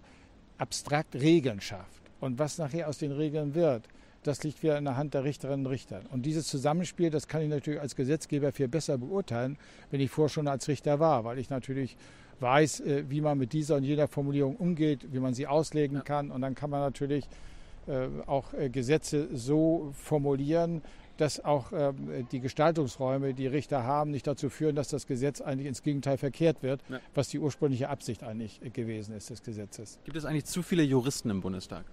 abstrakt 0.59 1.15
Regeln 1.15 1.61
schafft. 1.61 2.03
Und 2.19 2.37
was 2.37 2.59
nachher 2.59 2.89
aus 2.89 2.99
den 2.99 3.11
Regeln 3.11 3.55
wird, 3.55 3.87
das 4.27 4.43
liegt 4.43 4.61
wieder 4.61 4.77
in 4.77 4.85
der 4.85 4.97
Hand 4.97 5.13
der 5.13 5.23
Richterinnen 5.23 5.65
und 5.65 5.71
Richter. 5.71 6.01
Und 6.11 6.25
dieses 6.25 6.47
Zusammenspiel, 6.47 7.09
das 7.09 7.27
kann 7.27 7.41
ich 7.41 7.49
natürlich 7.49 7.79
als 7.79 7.95
Gesetzgeber 7.95 8.51
viel 8.51 8.67
besser 8.67 8.97
beurteilen, 8.97 9.57
wenn 9.89 10.01
ich 10.01 10.11
vorher 10.11 10.29
schon 10.29 10.47
als 10.47 10.67
Richter 10.67 10.99
war, 10.99 11.23
weil 11.23 11.39
ich 11.39 11.49
natürlich 11.49 11.97
weiß, 12.39 12.81
äh, 12.81 13.05
wie 13.09 13.21
man 13.21 13.37
mit 13.37 13.53
dieser 13.53 13.77
und 13.77 13.83
jener 13.83 14.07
Formulierung 14.07 14.55
umgeht, 14.57 15.07
wie 15.11 15.19
man 15.19 15.33
sie 15.33 15.47
auslegen 15.47 16.03
kann. 16.03 16.31
Und 16.31 16.41
dann 16.41 16.55
kann 16.55 16.69
man 16.69 16.81
natürlich 16.81 17.25
äh, 17.87 18.07
auch 18.25 18.53
äh, 18.53 18.69
Gesetze 18.69 19.29
so 19.33 19.91
formulieren, 19.93 20.81
dass 21.15 21.43
auch 21.43 21.71
ähm, 21.71 22.27
die 22.31 22.39
Gestaltungsräume, 22.39 23.33
die 23.33 23.47
Richter 23.47 23.83
haben, 23.83 24.11
nicht 24.11 24.27
dazu 24.27 24.49
führen, 24.49 24.75
dass 24.75 24.89
das 24.89 25.07
Gesetz 25.07 25.41
eigentlich 25.41 25.67
ins 25.67 25.81
Gegenteil 25.81 26.17
verkehrt 26.17 26.61
wird, 26.61 26.81
was 27.15 27.29
die 27.29 27.39
ursprüngliche 27.39 27.89
Absicht 27.89 28.23
eigentlich 28.23 28.61
gewesen 28.73 29.15
ist 29.15 29.31
des 29.31 29.41
Gesetzes. 29.41 29.99
Gibt 30.03 30.15
es 30.15 30.25
eigentlich 30.25 30.45
zu 30.45 30.61
viele 30.61 30.83
Juristen 30.83 31.31
im 31.31 31.41
Bundestag? 31.41 31.85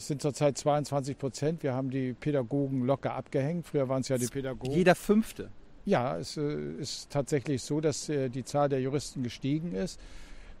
Es 0.00 0.06
sind 0.06 0.22
zurzeit 0.22 0.56
22 0.56 1.18
Prozent. 1.18 1.62
Wir 1.62 1.74
haben 1.74 1.90
die 1.90 2.14
Pädagogen 2.14 2.86
locker 2.86 3.12
abgehängt. 3.12 3.66
Früher 3.66 3.90
waren 3.90 4.00
es 4.00 4.08
ja 4.08 4.16
die 4.16 4.28
Pädagogen. 4.28 4.72
Jeder 4.72 4.94
Fünfte. 4.94 5.50
Ja, 5.84 6.16
es 6.16 6.38
äh, 6.38 6.72
ist 6.78 7.10
tatsächlich 7.10 7.60
so, 7.62 7.82
dass 7.82 8.08
äh, 8.08 8.30
die 8.30 8.42
Zahl 8.42 8.70
der 8.70 8.80
Juristen 8.80 9.22
gestiegen 9.22 9.74
ist. 9.74 10.00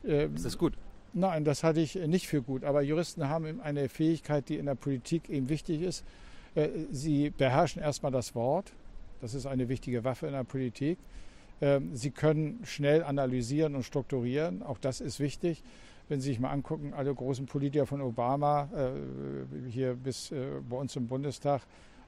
Ähm, 0.04 0.34
ist 0.34 0.44
das 0.44 0.58
gut? 0.58 0.74
Nein, 1.14 1.46
das 1.46 1.64
halte 1.64 1.80
ich 1.80 1.94
nicht 1.94 2.28
für 2.28 2.42
gut. 2.42 2.64
Aber 2.64 2.82
Juristen 2.82 3.30
haben 3.30 3.62
eine 3.62 3.88
Fähigkeit, 3.88 4.46
die 4.50 4.58
in 4.58 4.66
der 4.66 4.74
Politik 4.74 5.30
eben 5.30 5.48
wichtig 5.48 5.80
ist. 5.80 6.04
Äh, 6.54 6.68
sie 6.90 7.30
beherrschen 7.30 7.80
erstmal 7.80 8.12
das 8.12 8.34
Wort. 8.34 8.74
Das 9.22 9.32
ist 9.32 9.46
eine 9.46 9.70
wichtige 9.70 10.04
Waffe 10.04 10.26
in 10.26 10.34
der 10.34 10.44
Politik. 10.44 10.98
Ähm, 11.62 11.96
sie 11.96 12.10
können 12.10 12.60
schnell 12.64 13.04
analysieren 13.04 13.74
und 13.74 13.84
strukturieren. 13.84 14.62
Auch 14.62 14.76
das 14.76 15.00
ist 15.00 15.18
wichtig 15.18 15.62
wenn 16.10 16.20
Sie 16.20 16.30
sich 16.30 16.40
mal 16.40 16.50
angucken, 16.50 16.92
alle 16.92 17.14
großen 17.14 17.46
Politiker 17.46 17.86
von 17.86 18.00
Obama 18.00 18.68
äh, 18.74 19.70
hier 19.70 19.94
bis 19.94 20.32
äh, 20.32 20.60
bei 20.68 20.76
uns 20.76 20.96
im 20.96 21.06
Bundestag, 21.06 21.62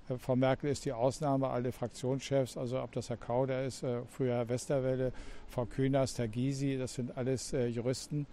äh, 0.08 0.18
Frau 0.18 0.34
Merkel 0.34 0.70
ist 0.70 0.84
die 0.84 0.92
Ausnahme, 0.92 1.48
alle 1.48 1.70
Fraktionschefs, 1.70 2.56
also 2.56 2.82
ob 2.82 2.90
das 2.92 3.10
Herr 3.10 3.16
Kauder 3.16 3.64
ist, 3.64 3.84
äh, 3.84 4.00
früher 4.08 4.34
Herr 4.34 4.48
Westerwelle, 4.48 5.12
Frau 5.46 5.66
Künast, 5.66 6.18
Herr 6.18 6.26
Gysi, 6.26 6.76
das 6.76 6.94
sind 6.94 7.16
alles 7.16 7.52
äh, 7.52 7.68
Juristen. 7.68 8.26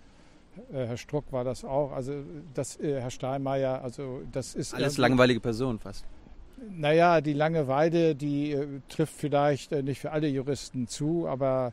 Äh, 0.73 0.87
Herr 0.87 0.97
Struck 0.97 1.31
war 1.31 1.43
das 1.43 1.63
auch, 1.63 1.91
also 1.91 2.13
das, 2.55 2.79
Herr 2.79 3.11
Steinmeier, 3.11 3.83
also 3.83 4.21
das 4.31 4.55
ist... 4.55 4.73
Alles 4.73 4.97
langweilige 4.97 5.39
Personen 5.39 5.77
fast. 5.77 6.03
Naja, 6.71 7.21
die 7.21 7.33
Langeweile, 7.33 8.15
die 8.15 8.57
trifft 8.89 9.13
vielleicht 9.13 9.71
nicht 9.71 10.01
für 10.01 10.11
alle 10.11 10.27
Juristen 10.27 10.87
zu, 10.87 11.27
aber 11.27 11.71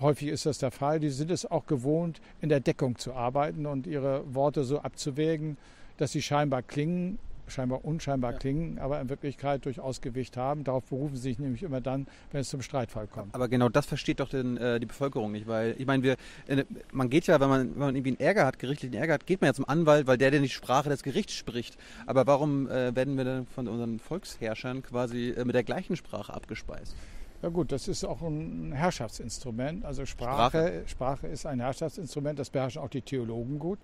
Häufig 0.00 0.28
ist 0.28 0.46
das 0.46 0.58
der 0.58 0.70
Fall. 0.70 1.00
Die 1.00 1.10
sind 1.10 1.30
es 1.30 1.44
auch 1.44 1.66
gewohnt, 1.66 2.20
in 2.40 2.48
der 2.48 2.60
Deckung 2.60 2.98
zu 2.98 3.14
arbeiten 3.14 3.66
und 3.66 3.86
ihre 3.86 4.22
Worte 4.32 4.64
so 4.64 4.80
abzuwägen, 4.80 5.56
dass 5.96 6.12
sie 6.12 6.22
scheinbar 6.22 6.62
klingen, 6.62 7.18
scheinbar 7.50 7.84
unscheinbar 7.84 8.32
ja. 8.32 8.38
klingen, 8.38 8.78
aber 8.78 9.00
in 9.00 9.08
Wirklichkeit 9.08 9.64
durchaus 9.64 10.00
Gewicht 10.00 10.36
haben. 10.36 10.64
Darauf 10.64 10.84
berufen 10.84 11.16
sie 11.16 11.22
sich 11.22 11.38
nämlich 11.38 11.62
immer 11.62 11.80
dann, 11.80 12.06
wenn 12.30 12.42
es 12.42 12.48
zum 12.48 12.62
Streitfall 12.62 13.06
kommt. 13.06 13.34
Aber 13.34 13.48
genau 13.48 13.68
das 13.68 13.86
versteht 13.86 14.20
doch 14.20 14.28
den, 14.28 14.56
äh, 14.56 14.78
die 14.80 14.86
Bevölkerung 14.86 15.32
nicht, 15.32 15.46
weil 15.46 15.74
ich 15.78 15.86
meine, 15.86 16.02
wir, 16.02 16.16
äh, 16.46 16.64
man 16.92 17.10
geht 17.10 17.26
ja, 17.26 17.40
wenn 17.40 17.48
man, 17.48 17.70
wenn 17.72 17.78
man 17.78 17.96
irgendwie 17.96 18.10
einen 18.10 18.20
Ärger 18.20 18.46
hat, 18.46 18.58
gerichtlichen 18.58 18.96
Ärger 18.96 19.14
hat, 19.14 19.26
geht 19.26 19.40
man 19.40 19.48
ja 19.48 19.54
zum 19.54 19.68
Anwalt, 19.68 20.06
weil 20.06 20.18
der, 20.18 20.30
der 20.30 20.40
die 20.40 20.48
Sprache 20.48 20.88
des 20.88 21.02
Gerichts 21.02 21.34
spricht. 21.34 21.76
Aber 22.06 22.26
warum 22.26 22.68
äh, 22.68 22.94
werden 22.94 23.16
wir 23.16 23.24
dann 23.24 23.46
von 23.46 23.68
unseren 23.68 23.98
Volksherrschern 23.98 24.82
quasi 24.82 25.30
äh, 25.30 25.44
mit 25.44 25.54
der 25.54 25.64
gleichen 25.64 25.96
Sprache 25.96 26.32
abgespeist? 26.32 26.94
Ja 27.42 27.50
gut, 27.50 27.70
das 27.70 27.86
ist 27.86 28.04
auch 28.04 28.20
ein 28.22 28.72
Herrschaftsinstrument. 28.72 29.84
Also 29.84 30.06
Sprache, 30.06 30.48
Sprache, 30.48 30.82
Sprache 30.88 31.26
ist 31.28 31.46
ein 31.46 31.60
Herrschaftsinstrument, 31.60 32.38
das 32.38 32.50
beherrschen 32.50 32.82
auch 32.82 32.88
die 32.88 33.02
Theologen 33.02 33.58
gut. 33.58 33.78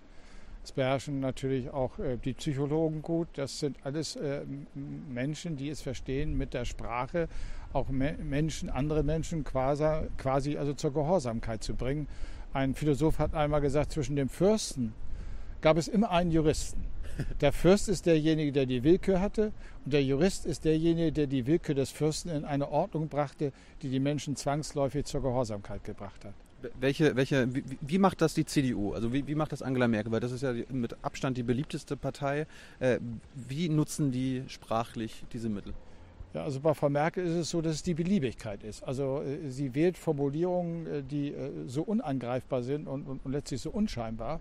Das 0.61 0.73
beherrschen 0.73 1.19
natürlich 1.19 1.69
auch 1.69 1.99
äh, 1.99 2.17
die 2.17 2.33
Psychologen 2.33 3.01
gut. 3.01 3.27
Das 3.35 3.59
sind 3.59 3.77
alles 3.83 4.15
äh, 4.15 4.41
Menschen, 4.73 5.55
die 5.55 5.69
es 5.69 5.81
verstehen, 5.81 6.37
mit 6.37 6.53
der 6.53 6.65
Sprache 6.65 7.29
auch 7.71 7.89
Me 7.89 8.17
Menschen, 8.23 8.69
andere 8.69 9.03
Menschen 9.03 9.43
quasi, 9.43 10.07
quasi 10.17 10.57
also 10.57 10.73
zur 10.73 10.91
Gehorsamkeit 10.91 11.63
zu 11.63 11.75
bringen. 11.75 12.07
Ein 12.51 12.73
Philosoph 12.73 13.19
hat 13.19 13.35
einmal 13.35 13.61
gesagt, 13.61 13.91
zwischen 13.91 14.15
dem 14.15 14.27
Fürsten 14.27 14.93
gab 15.61 15.77
es 15.77 15.87
immer 15.87 16.09
einen 16.11 16.31
Juristen. 16.31 16.83
Der 17.41 17.53
Fürst 17.53 17.89
ist 17.89 18.05
derjenige, 18.05 18.51
der 18.51 18.65
die 18.65 18.83
Willkür 18.83 19.21
hatte 19.21 19.51
und 19.85 19.93
der 19.93 20.03
Jurist 20.03 20.45
ist 20.45 20.65
derjenige, 20.65 21.11
der 21.11 21.27
die 21.27 21.47
Willkür 21.47 21.75
des 21.75 21.91
Fürsten 21.91 22.29
in 22.29 22.45
eine 22.45 22.69
Ordnung 22.69 23.07
brachte, 23.07 23.51
die 23.81 23.89
die 23.89 23.99
Menschen 23.99 24.35
zwangsläufig 24.35 25.05
zur 25.05 25.21
Gehorsamkeit 25.21 25.83
gebracht 25.83 26.25
hat. 26.25 26.33
Welche, 26.79 27.15
welche, 27.15 27.53
wie, 27.53 27.63
wie 27.81 27.97
macht 27.99 28.21
das 28.21 28.33
die 28.33 28.45
CDU? 28.45 28.93
Also 28.93 29.13
wie, 29.13 29.27
wie, 29.27 29.35
macht 29.35 29.51
das 29.51 29.61
Angela 29.61 29.87
Merkel? 29.87 30.11
Weil 30.11 30.19
das 30.19 30.31
ist 30.31 30.41
ja 30.41 30.53
mit 30.69 30.95
Abstand 31.03 31.37
die 31.37 31.43
beliebteste 31.43 31.95
Partei. 31.95 32.47
Äh, 32.79 32.99
wie 33.35 33.69
nutzen 33.69 34.11
die 34.11 34.43
sprachlich 34.47 35.23
diese 35.31 35.49
Mittel? 35.49 35.73
Ja, 36.33 36.43
also 36.43 36.59
bei 36.59 36.73
Frau 36.73 36.89
Merkel 36.89 37.25
ist 37.25 37.35
es 37.35 37.49
so, 37.49 37.61
dass 37.61 37.75
es 37.75 37.83
die 37.83 37.93
Beliebigkeit 37.93 38.63
ist. 38.63 38.83
Also 38.83 39.21
äh, 39.21 39.49
sie 39.49 39.75
wählt 39.75 39.97
Formulierungen, 39.97 40.87
äh, 40.87 41.03
die 41.03 41.33
so 41.67 41.83
unangreifbar 41.83 42.63
sind 42.63 42.87
und, 42.87 43.05
und, 43.05 43.23
und 43.23 43.31
letztlich 43.31 43.61
so 43.61 43.69
unscheinbar, 43.69 44.39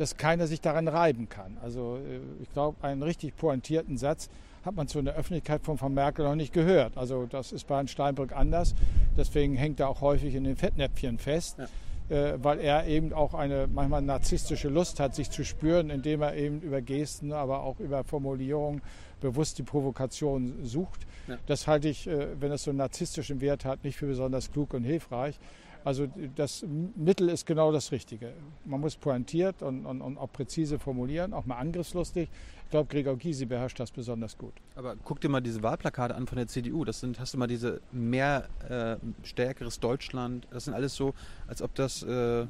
dass 0.00 0.16
keiner 0.16 0.46
sich 0.46 0.62
daran 0.62 0.88
reiben 0.88 1.28
kann. 1.28 1.58
Also 1.62 1.98
äh, 1.98 2.42
ich 2.42 2.50
glaube, 2.54 2.82
einen 2.82 3.02
richtig 3.02 3.36
pointierten 3.36 3.98
Satz 3.98 4.30
hat 4.64 4.74
man 4.74 4.86
in 4.86 5.04
der 5.04 5.14
Öffentlichkeit 5.14 5.62
von 5.62 5.76
Frau 5.76 5.90
Merkel 5.90 6.24
noch 6.24 6.34
nicht 6.34 6.54
gehört. 6.54 6.96
Also 6.96 7.26
das 7.26 7.52
ist 7.52 7.66
bei 7.66 7.76
Herrn 7.76 7.88
Steinbrück 7.88 8.32
anders. 8.34 8.74
Deswegen 9.16 9.56
hängt 9.56 9.78
er 9.78 9.90
auch 9.90 10.00
häufig 10.00 10.34
in 10.34 10.44
den 10.44 10.56
Fettnäpfchen 10.56 11.18
fest. 11.18 11.58
Ja. 11.58 12.32
äh, 12.32 12.42
weil 12.42 12.60
er 12.60 12.86
eben 12.86 13.12
auch 13.12 13.34
eine 13.34 13.66
manchmal 13.66 14.00
narzisstische 14.00 14.68
Lust 14.68 15.00
hat, 15.00 15.14
sich 15.14 15.30
zu 15.30 15.44
spüren, 15.44 15.90
indem 15.90 16.22
er 16.22 16.34
eben 16.34 16.60
über 16.62 16.80
Gesten, 16.80 17.32
aber 17.32 17.62
auch 17.62 17.78
über 17.78 18.02
Formulierungen 18.02 18.80
bewusst 19.20 19.58
die 19.58 19.62
Provokation 19.62 20.64
sucht. 20.64 21.06
Ja. 21.28 21.36
Das 21.46 21.66
halte 21.66 21.88
ich, 21.88 22.06
äh, 22.06 22.40
wenn 22.40 22.50
es 22.52 22.64
so 22.64 22.70
einen 22.70 22.78
narzisstischen 22.78 23.42
Wert 23.42 23.66
hat, 23.66 23.84
nicht 23.84 23.96
für 23.96 24.06
besonders 24.06 24.50
klug 24.50 24.72
und 24.72 24.84
hilfreich. 24.84 25.38
Also 25.84 26.08
das 26.36 26.64
Mittel 26.96 27.28
ist 27.28 27.46
genau 27.46 27.72
das 27.72 27.92
Richtige. 27.92 28.32
Man 28.64 28.80
muss 28.80 28.96
pointiert 28.96 29.62
und, 29.62 29.86
und, 29.86 30.00
und 30.02 30.18
auch 30.18 30.32
präzise 30.32 30.78
formulieren, 30.78 31.32
auch 31.32 31.46
mal 31.46 31.56
angriffslustig. 31.56 32.28
Ich 32.64 32.70
glaube, 32.70 32.88
Gregor 32.88 33.16
Gysi 33.16 33.46
beherrscht 33.46 33.80
das 33.80 33.90
besonders 33.90 34.38
gut. 34.38 34.52
Aber 34.76 34.94
guck 35.04 35.20
dir 35.20 35.28
mal 35.28 35.40
diese 35.40 35.62
Wahlplakate 35.62 36.14
an 36.14 36.26
von 36.26 36.36
der 36.36 36.46
CDU. 36.46 36.84
Das 36.84 37.00
sind, 37.00 37.18
hast 37.18 37.34
du 37.34 37.38
mal 37.38 37.48
diese 37.48 37.80
mehr 37.92 38.48
äh, 38.68 38.96
stärkeres 39.26 39.80
Deutschland. 39.80 40.46
Das 40.50 40.66
sind 40.66 40.74
alles 40.74 40.94
so, 40.94 41.14
als 41.48 41.62
ob 41.62 41.74
das 41.74 42.02
äh, 42.02 42.46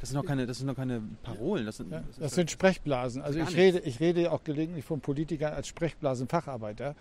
das 0.00 0.08
sind 0.08 0.16
noch 0.16 0.24
keine, 0.24 0.46
das 0.46 0.58
sind 0.58 0.66
noch 0.66 0.76
keine 0.76 1.02
Parolen. 1.22 1.66
Das 1.66 1.76
sind, 1.76 1.92
das, 1.92 2.02
das 2.18 2.34
sind 2.34 2.50
Sprechblasen. 2.50 3.20
Also 3.20 3.38
ich 3.38 3.54
rede, 3.54 3.80
ich 3.80 4.00
rede 4.00 4.32
auch 4.32 4.42
gelegentlich 4.44 4.84
von 4.84 5.00
Politikern 5.00 5.52
als 5.52 5.68
Sprechblasenfacharbeiter. 5.68 6.96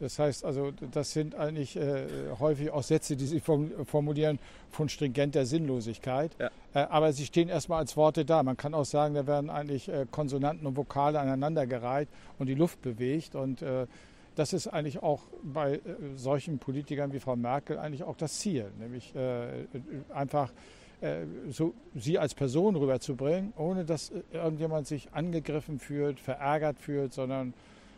Das 0.00 0.18
heißt 0.18 0.46
also, 0.46 0.72
das 0.92 1.12
sind 1.12 1.34
eigentlich 1.34 1.76
äh, 1.76 2.06
häufig 2.38 2.70
auch 2.70 2.82
Sätze, 2.82 3.16
die 3.16 3.26
sie 3.26 3.40
formulieren 3.40 4.38
von 4.70 4.88
stringenter 4.88 5.44
Sinnlosigkeit. 5.44 6.32
Ja. 6.38 6.50
Äh, 6.72 6.86
aber 6.88 7.12
sie 7.12 7.26
stehen 7.26 7.50
erstmal 7.50 7.80
als 7.80 7.98
Worte 7.98 8.24
da. 8.24 8.42
Man 8.42 8.56
kann 8.56 8.72
auch 8.72 8.86
sagen, 8.86 9.14
da 9.14 9.26
werden 9.26 9.50
eigentlich 9.50 9.90
äh, 9.90 10.06
Konsonanten 10.10 10.66
und 10.66 10.76
Vokale 10.76 11.20
aneinandergereiht 11.20 12.08
und 12.38 12.46
die 12.46 12.54
Luft 12.54 12.80
bewegt. 12.80 13.34
Und 13.34 13.60
äh, 13.60 13.86
das 14.36 14.54
ist 14.54 14.68
eigentlich 14.68 15.02
auch 15.02 15.20
bei 15.42 15.74
äh, 15.74 15.80
solchen 16.16 16.58
Politikern 16.58 17.12
wie 17.12 17.20
Frau 17.20 17.36
Merkel 17.36 17.78
eigentlich 17.78 18.02
auch 18.02 18.16
das 18.16 18.38
Ziel, 18.38 18.72
nämlich 18.78 19.14
äh, 19.14 19.66
einfach 20.12 20.50
so 21.48 21.72
sie 21.94 22.18
als 22.18 22.34
Person 22.34 22.76
rüberzubringen, 22.76 23.54
ohne 23.56 23.86
dass 23.86 24.12
irgendjemand 24.34 24.86
sich 24.86 25.08
angegriffen 25.14 25.78
fühlt, 25.78 26.20
verärgert 26.20 26.78
fühlt, 26.78 27.14
sondern 27.14 27.54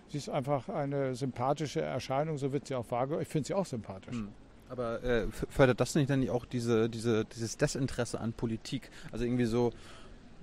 Sie 0.09 0.19
ist 0.19 0.29
einfach 0.29 0.69
eine 0.69 1.15
sympathische 1.15 1.81
Erscheinung, 1.81 2.37
so 2.39 2.53
wird 2.53 2.67
sie 2.67 2.75
auch 2.75 2.91
wahrgenommen. 2.91 3.23
Ich 3.23 3.29
finde 3.29 3.47
sie 3.47 3.55
auch 3.55 3.67
sympathisch. 3.67 4.17
Hm. 4.17 4.29
Aber 4.69 5.03
äh, 5.05 5.27
fördert 5.51 5.81
das 5.81 5.95
nicht 5.95 6.09
dann 6.09 6.27
auch 6.31 6.47
diese, 6.47 6.89
diese, 6.89 7.27
dieses 7.27 7.57
Desinteresse 7.59 8.19
an 8.21 8.33
Politik? 8.33 8.91
Also 9.11 9.25
irgendwie 9.25 9.45
so, 9.45 9.71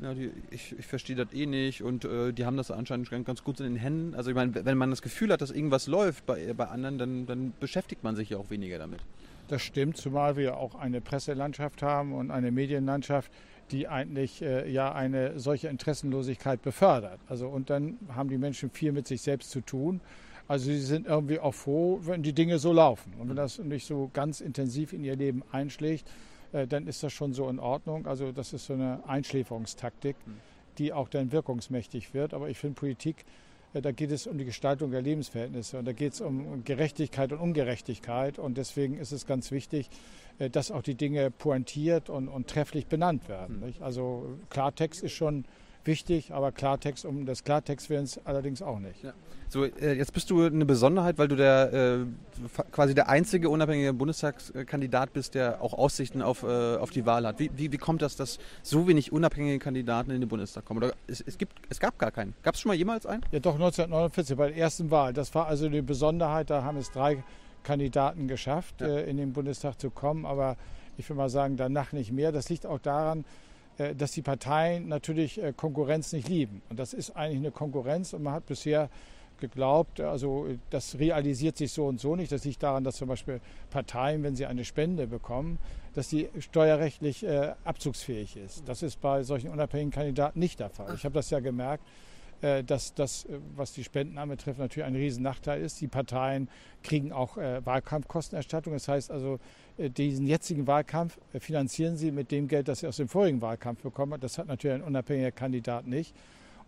ja, 0.01 0.13
die, 0.13 0.31
ich, 0.51 0.77
ich 0.77 0.85
verstehe 0.85 1.15
das 1.15 1.33
eh 1.33 1.45
nicht 1.45 1.81
und 1.81 2.05
äh, 2.05 2.31
die 2.31 2.45
haben 2.45 2.55
das 2.55 2.71
anscheinend 2.71 3.09
ganz 3.25 3.43
gut 3.43 3.59
in 3.59 3.65
den 3.65 3.75
Händen. 3.75 4.15
Also 4.15 4.29
ich 4.29 4.35
meine, 4.35 4.53
wenn 4.65 4.77
man 4.77 4.91
das 4.91 5.01
Gefühl 5.01 5.31
hat, 5.33 5.41
dass 5.41 5.51
irgendwas 5.51 5.87
läuft 5.87 6.25
bei, 6.25 6.53
bei 6.53 6.67
anderen, 6.67 6.97
dann, 6.97 7.25
dann 7.25 7.53
beschäftigt 7.59 8.03
man 8.03 8.15
sich 8.15 8.29
ja 8.29 8.37
auch 8.37 8.49
weniger 8.49 8.77
damit. 8.77 8.99
Das 9.47 9.63
stimmt, 9.63 9.97
zumal 9.97 10.37
wir 10.37 10.57
auch 10.57 10.75
eine 10.75 11.01
Presselandschaft 11.01 11.81
haben 11.81 12.13
und 12.13 12.29
eine 12.29 12.51
Medienlandschaft, 12.51 13.31
die 13.71 13.87
eigentlich 13.87 14.41
äh, 14.41 14.69
ja 14.69 14.93
eine 14.93 15.39
solche 15.39 15.67
Interessenlosigkeit 15.67 16.61
befördert. 16.61 17.19
Also 17.27 17.47
und 17.47 17.69
dann 17.69 17.97
haben 18.15 18.29
die 18.29 18.37
Menschen 18.37 18.69
viel 18.69 18.91
mit 18.91 19.07
sich 19.07 19.21
selbst 19.21 19.51
zu 19.51 19.61
tun. 19.61 20.01
Also 20.47 20.65
sie 20.65 20.79
sind 20.79 21.05
irgendwie 21.05 21.39
auch 21.39 21.53
froh, 21.53 21.99
wenn 22.03 22.23
die 22.23 22.33
Dinge 22.33 22.57
so 22.57 22.73
laufen. 22.73 23.13
Und 23.19 23.29
wenn 23.29 23.35
das 23.35 23.59
nicht 23.59 23.85
so 23.85 24.09
ganz 24.13 24.41
intensiv 24.41 24.93
in 24.93 25.03
ihr 25.03 25.15
Leben 25.15 25.43
einschlägt, 25.51 26.09
äh, 26.51 26.67
dann 26.67 26.87
ist 26.87 27.03
das 27.03 27.13
schon 27.13 27.33
so 27.33 27.49
in 27.49 27.59
Ordnung. 27.59 28.07
Also 28.07 28.31
das 28.31 28.53
ist 28.53 28.65
so 28.65 28.73
eine 28.73 29.01
Einschläferungstaktik, 29.07 30.15
die 30.77 30.91
auch 30.91 31.07
dann 31.07 31.31
wirkungsmächtig 31.31 32.13
wird. 32.13 32.33
Aber 32.33 32.49
ich 32.49 32.57
finde 32.57 32.75
Politik 32.75 33.25
äh, 33.73 33.81
da 33.81 33.91
geht 33.91 34.11
es 34.11 34.27
um 34.27 34.37
die 34.37 34.45
Gestaltung 34.45 34.91
der 34.91 35.01
Lebensverhältnisse 35.01 35.77
und 35.77 35.85
da 35.85 35.93
geht 35.93 36.13
es 36.13 36.21
um 36.21 36.63
Gerechtigkeit 36.63 37.31
und 37.31 37.39
Ungerechtigkeit. 37.39 38.39
Und 38.39 38.57
deswegen 38.57 38.97
ist 38.97 39.11
es 39.11 39.25
ganz 39.25 39.51
wichtig, 39.51 39.89
dass 40.47 40.71
auch 40.71 40.81
die 40.81 40.95
Dinge 40.95 41.31
pointiert 41.31 42.09
und, 42.09 42.29
und 42.29 42.47
trefflich 42.47 42.87
benannt 42.87 43.27
werden. 43.27 43.59
Mhm. 43.59 43.83
Also 43.83 44.37
Klartext 44.49 45.03
ist 45.03 45.13
schon 45.13 45.43
wichtig, 45.83 46.31
aber 46.31 46.51
Klartext 46.51 47.05
um 47.05 47.25
des 47.25 47.43
Klartextwillens 47.43 48.19
allerdings 48.25 48.61
auch 48.61 48.79
nicht. 48.79 49.03
Ja. 49.03 49.13
So, 49.49 49.65
äh, 49.65 49.93
jetzt 49.93 50.13
bist 50.13 50.29
du 50.29 50.45
eine 50.45 50.65
Besonderheit, 50.65 51.17
weil 51.17 51.27
du 51.27 51.35
der 51.35 51.73
äh, 51.73 52.61
quasi 52.71 52.93
der 52.93 53.09
einzige 53.09 53.49
unabhängige 53.49 53.93
Bundestagskandidat 53.93 55.11
bist, 55.13 55.33
der 55.33 55.61
auch 55.61 55.73
Aussichten 55.73 56.21
auf, 56.21 56.43
äh, 56.43 56.75
auf 56.75 56.91
die 56.91 57.07
Wahl 57.07 57.25
hat. 57.25 57.39
Wie, 57.39 57.49
wie, 57.55 57.71
wie, 57.71 57.77
kommt 57.77 58.03
das, 58.03 58.15
dass 58.15 58.37
so 58.61 58.87
wenig 58.87 59.11
unabhängige 59.11 59.57
Kandidaten 59.57 60.11
in 60.11 60.21
den 60.21 60.29
Bundestag 60.29 60.65
kommen? 60.65 60.83
Oder 60.83 60.93
es, 61.07 61.21
es, 61.21 61.39
gibt, 61.39 61.53
es 61.69 61.79
gab 61.79 61.97
gar 61.97 62.11
keinen. 62.11 62.35
Gab 62.43 62.53
es 62.53 62.61
schon 62.61 62.69
mal 62.69 62.75
jemals 62.75 63.07
einen? 63.07 63.23
Ja, 63.31 63.39
doch 63.39 63.55
1949 63.55 64.37
bei 64.37 64.49
der 64.49 64.57
ersten 64.57 64.91
Wahl. 64.91 65.13
Das 65.13 65.33
war 65.33 65.47
also 65.47 65.67
die 65.67 65.81
Besonderheit. 65.81 66.51
Da 66.51 66.63
haben 66.63 66.77
es 66.77 66.91
drei 66.91 67.23
Kandidaten 67.63 68.27
geschafft, 68.27 68.81
ja. 68.81 68.87
äh, 68.87 69.09
in 69.09 69.17
den 69.17 69.33
Bundestag 69.33 69.79
zu 69.79 69.89
kommen. 69.89 70.25
Aber 70.25 70.57
ich 70.97 71.09
will 71.09 71.15
mal 71.15 71.29
sagen, 71.29 71.57
danach 71.57 71.91
nicht 71.93 72.11
mehr. 72.11 72.31
Das 72.31 72.49
liegt 72.49 72.65
auch 72.65 72.79
daran, 72.79 73.25
äh, 73.77 73.95
dass 73.95 74.11
die 74.11 74.21
Parteien 74.21 74.87
natürlich 74.87 75.41
äh, 75.41 75.53
Konkurrenz 75.55 76.13
nicht 76.13 76.27
lieben. 76.27 76.61
Und 76.69 76.79
das 76.79 76.93
ist 76.93 77.15
eigentlich 77.15 77.39
eine 77.39 77.51
Konkurrenz 77.51 78.13
und 78.13 78.23
man 78.23 78.33
hat 78.33 78.45
bisher 78.45 78.89
geglaubt, 79.39 80.01
also 80.01 80.47
das 80.69 80.99
realisiert 80.99 81.57
sich 81.57 81.71
so 81.71 81.85
und 81.87 81.99
so 81.99 82.15
nicht. 82.15 82.31
Das 82.31 82.43
liegt 82.43 82.61
daran, 82.61 82.83
dass 82.83 82.97
zum 82.97 83.07
Beispiel 83.07 83.39
Parteien, 83.69 84.21
wenn 84.23 84.35
sie 84.35 84.45
eine 84.45 84.65
Spende 84.65 85.07
bekommen, 85.07 85.57
dass 85.95 86.09
die 86.09 86.29
steuerrechtlich 86.39 87.23
äh, 87.23 87.53
abzugsfähig 87.63 88.37
ist. 88.37 88.67
Das 88.67 88.83
ist 88.83 89.01
bei 89.01 89.23
solchen 89.23 89.49
unabhängigen 89.49 89.91
Kandidaten 89.91 90.39
nicht 90.39 90.59
der 90.59 90.69
Fall. 90.69 90.93
Ich 90.95 91.05
habe 91.05 91.15
das 91.15 91.29
ja 91.29 91.39
gemerkt, 91.39 91.83
dass 92.63 92.93
das, 92.93 93.25
äh, 93.25 93.39
was 93.55 93.73
die 93.73 93.83
Spenden 93.83 94.17
anbetrifft, 94.17 94.59
natürlich 94.59 94.87
ein 94.87 94.95
Riesennachteil 94.95 95.61
ist. 95.61 95.81
Die 95.81 95.87
Parteien 95.87 96.49
kriegen 96.83 97.11
auch 97.11 97.37
äh, 97.37 97.65
Wahlkampfkostenerstattung. 97.65 98.73
Das 98.73 98.87
heißt 98.87 99.11
also, 99.11 99.39
äh, 99.77 99.89
diesen 99.89 100.25
jetzigen 100.25 100.67
Wahlkampf 100.67 101.17
finanzieren 101.39 101.97
sie 101.97 102.11
mit 102.11 102.31
dem 102.31 102.47
Geld, 102.47 102.67
das 102.67 102.79
sie 102.79 102.87
aus 102.87 102.97
dem 102.97 103.07
vorigen 103.07 103.41
Wahlkampf 103.41 103.81
bekommen. 103.81 104.19
Das 104.19 104.37
hat 104.37 104.47
natürlich 104.47 104.75
ein 104.75 104.83
unabhängiger 104.83 105.31
Kandidat 105.31 105.87
nicht. 105.87 106.15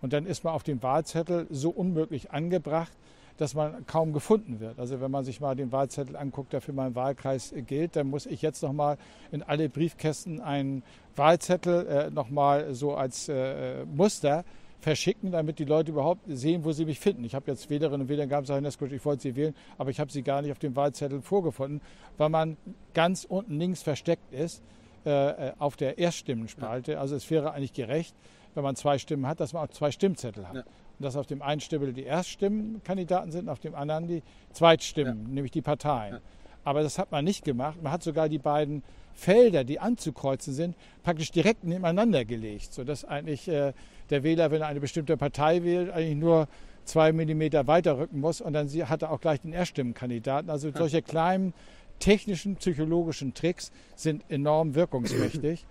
Und 0.02 0.14
dann 0.14 0.26
ist 0.26 0.44
man 0.44 0.54
auf 0.54 0.64
dem 0.64 0.82
Wahlzettel 0.82 1.48
so 1.50 1.70
unmöglich 1.70 2.32
angebracht, 2.32 2.92
dass 3.38 3.54
man 3.54 3.86
kaum 3.88 4.14
gefunden 4.14 4.60
wird. 4.60 4.78
Also 4.78 5.02
wenn 5.02 5.10
man 5.10 5.24
sich 5.24 5.40
mal 5.40 5.56
den 5.56 5.72
Wahlzettel 5.72 6.16
anguckt, 6.16 6.54
der 6.54 6.62
für 6.62 6.74
meinen 6.74 6.96
Wahlkreis 6.96 7.54
gilt, 7.66 7.96
dann 7.96 8.08
muss 8.08 8.26
ich 8.26 8.42
jetzt 8.42 8.62
nochmal 8.62 8.98
in 9.32 9.42
alle 9.42 9.70
Briefkästen 9.70 10.42
einen 10.42 10.84
Wahlzettel 11.16 11.88
äh, 11.88 12.12
nochmal 12.12 12.74
so 12.74 12.94
als 12.94 13.30
äh, 13.30 13.86
Muster 13.86 14.44
verschicken, 14.82 15.32
damit 15.32 15.60
die 15.60 15.66
Leute 15.66 15.92
überhaupt 15.92 16.24
sehen, 16.28 16.66
wo 16.66 16.72
sie 16.72 16.86
mich 16.86 17.00
finden. 17.00 17.24
Ich 17.24 17.36
habe 17.36 17.50
jetzt 17.50 17.70
Wählerinnen 17.70 18.02
und 18.02 18.10
Wähler 18.10 18.28
gehabt, 18.28 18.48
sagen, 18.48 18.66
ich 18.66 19.06
wollte 19.06 19.22
sie 19.22 19.36
wählen, 19.36 19.56
aber 19.78 19.92
ich 19.92 20.00
habe 20.00 20.12
sie 20.12 20.24
gar 20.24 20.42
nicht 20.42 20.52
auf 20.52 20.60
dem 20.60 20.76
Wahlzettel 20.76 21.22
vorgefunden, 21.22 21.82
weil 22.18 22.30
man 22.30 22.58
ganz 22.94 23.24
unten 23.24 23.58
links 23.60 23.84
versteckt 23.84 24.34
ist 24.34 24.62
äh, 25.06 25.50
äh 25.50 25.54
auf 25.60 25.78
der 25.78 26.00
Erststimmen-Spalte. 26.00 27.00
Also 27.00 27.16
es 27.16 27.30
wäre 27.30 27.54
eigentlich 27.54 27.74
gerecht, 27.74 28.16
wenn 28.56 28.64
man 28.64 28.76
zwei 28.76 28.98
Stimmen 28.98 29.28
hat, 29.28 29.40
dass 29.40 29.54
man 29.54 29.64
auch 29.64 29.72
zwei 29.72 29.92
Stimmzettel 29.92 30.48
hat. 30.48 30.56
Ja. 30.56 30.62
Und 30.62 31.06
dass 31.06 31.16
auf 31.16 31.28
dem 31.28 31.42
einen 31.42 31.62
Stimmel 31.62 31.94
die 31.94 32.04
Erststimmenkandidaten 32.04 33.32
sind, 33.32 33.50
auf 33.50 33.60
dem 33.60 33.76
anderen 33.76 34.08
die 34.08 34.24
Zweitstimmen, 34.52 35.24
ja. 35.28 35.34
nämlich 35.36 35.52
die 35.52 35.62
Parteien. 35.62 36.16
Ja. 36.16 36.22
Aber 36.64 36.84
das 36.84 37.00
hat 37.00 37.12
man 37.12 37.24
nicht 37.24 37.44
gemacht. 37.44 37.82
Man 37.82 37.92
hat 37.92 38.04
sogar 38.04 38.30
die 38.30 38.38
beiden 38.38 38.84
Felder, 39.14 39.64
die 39.64 39.80
anzukreuzen 39.80 40.54
sind, 40.54 40.76
praktisch 41.04 41.32
direkt 41.32 41.64
nebeneinander 41.64 42.26
gelegt, 42.26 42.74
sodass 42.74 43.04
eigentlich 43.06 43.48
äh, 43.48 43.74
der 44.12 44.24
Wähler, 44.24 44.52
wenn 44.52 44.62
er 44.62 44.68
eine 44.68 44.80
bestimmte 44.80 45.18
Partei 45.18 45.64
wählt, 45.64 45.90
eigentlich 45.90 46.18
nur 46.18 46.48
zwei 46.86 47.12
Millimeter 47.12 47.68
weiter 47.68 47.98
rücken 47.98 48.20
muss 48.20 48.42
und 48.42 48.54
dann 48.54 48.68
hat 48.68 49.02
er 49.02 49.12
auch 49.12 49.22
gleich 49.22 49.42
den 49.42 49.54
Erststimmenkandidaten. 49.54 50.50
Also 50.50 50.72
solche 50.72 51.02
kleinen 51.02 51.54
technischen, 52.00 52.56
psychologischen 52.58 53.34
Tricks 53.34 53.72
sind 53.96 54.24
enorm 54.30 54.76
wirkungsmächtig. 54.76 55.66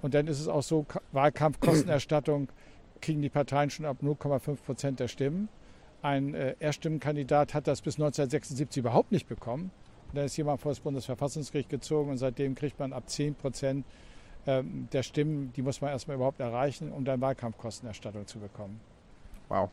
Und 0.00 0.14
dann 0.14 0.26
ist 0.26 0.40
es 0.40 0.48
auch 0.48 0.62
so, 0.62 0.86
Wahlkampfkostenerstattung 1.12 2.48
kriegen 3.00 3.20
die 3.20 3.28
Parteien 3.28 3.70
schon 3.70 3.84
ab 3.84 3.98
0,5 4.02 4.56
Prozent 4.64 5.00
der 5.00 5.08
Stimmen. 5.08 5.48
Ein 6.02 6.34
äh, 6.34 6.54
Erststimmenkandidat 6.58 7.54
hat 7.54 7.66
das 7.66 7.82
bis 7.82 7.94
1976 7.94 8.80
überhaupt 8.80 9.12
nicht 9.12 9.28
bekommen. 9.28 9.70
Und 10.08 10.16
dann 10.16 10.24
ist 10.24 10.36
jemand 10.36 10.60
vor 10.60 10.72
das 10.72 10.80
Bundesverfassungsgericht 10.80 11.68
gezogen 11.68 12.10
und 12.10 12.18
seitdem 12.18 12.54
kriegt 12.54 12.78
man 12.78 12.92
ab 12.92 13.08
10 13.08 13.34
Prozent 13.34 13.86
ähm, 14.46 14.88
der 14.92 15.02
Stimmen, 15.02 15.52
die 15.54 15.62
muss 15.62 15.80
man 15.80 15.90
erstmal 15.90 16.16
überhaupt 16.16 16.40
erreichen, 16.40 16.92
um 16.92 17.04
dann 17.04 17.20
Wahlkampfkostenerstattung 17.20 18.26
zu 18.26 18.38
bekommen. 18.38 18.80
Wow. 19.48 19.70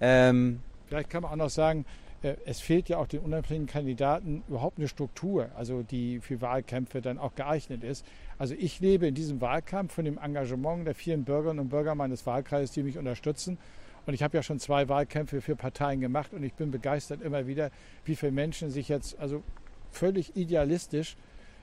Ähm 0.00 0.60
Vielleicht 0.86 1.08
kann 1.08 1.22
man 1.22 1.32
auch 1.32 1.36
noch 1.36 1.50
sagen, 1.50 1.86
äh, 2.22 2.34
es 2.44 2.60
fehlt 2.60 2.88
ja 2.88 2.98
auch 2.98 3.06
den 3.06 3.20
unabhängigen 3.20 3.66
Kandidaten 3.66 4.42
überhaupt 4.48 4.78
eine 4.78 4.88
Struktur, 4.88 5.48
also 5.56 5.82
die 5.82 6.20
für 6.20 6.40
Wahlkämpfe 6.40 7.00
dann 7.00 7.18
auch 7.18 7.34
geeignet 7.34 7.82
ist. 7.82 8.04
Also 8.38 8.54
ich 8.58 8.80
lebe 8.80 9.06
in 9.06 9.14
diesem 9.14 9.40
Wahlkampf 9.40 9.94
von 9.94 10.04
dem 10.04 10.18
Engagement 10.18 10.86
der 10.86 10.94
vielen 10.94 11.24
Bürgerinnen 11.24 11.60
und 11.60 11.68
Bürger 11.68 11.94
meines 11.94 12.26
Wahlkreises, 12.26 12.72
die 12.72 12.82
mich 12.82 12.98
unterstützen. 12.98 13.58
Und 14.04 14.14
ich 14.14 14.22
habe 14.22 14.36
ja 14.36 14.42
schon 14.42 14.58
zwei 14.58 14.88
Wahlkämpfe 14.88 15.40
für 15.40 15.56
Parteien 15.56 16.00
gemacht 16.00 16.34
und 16.34 16.42
ich 16.42 16.54
bin 16.54 16.70
begeistert 16.70 17.22
immer 17.22 17.46
wieder, 17.46 17.70
wie 18.04 18.16
viele 18.16 18.32
Menschen 18.32 18.68
sich 18.70 18.88
jetzt 18.88 19.18
also 19.18 19.42
völlig 19.92 20.36
idealistisch 20.36 21.16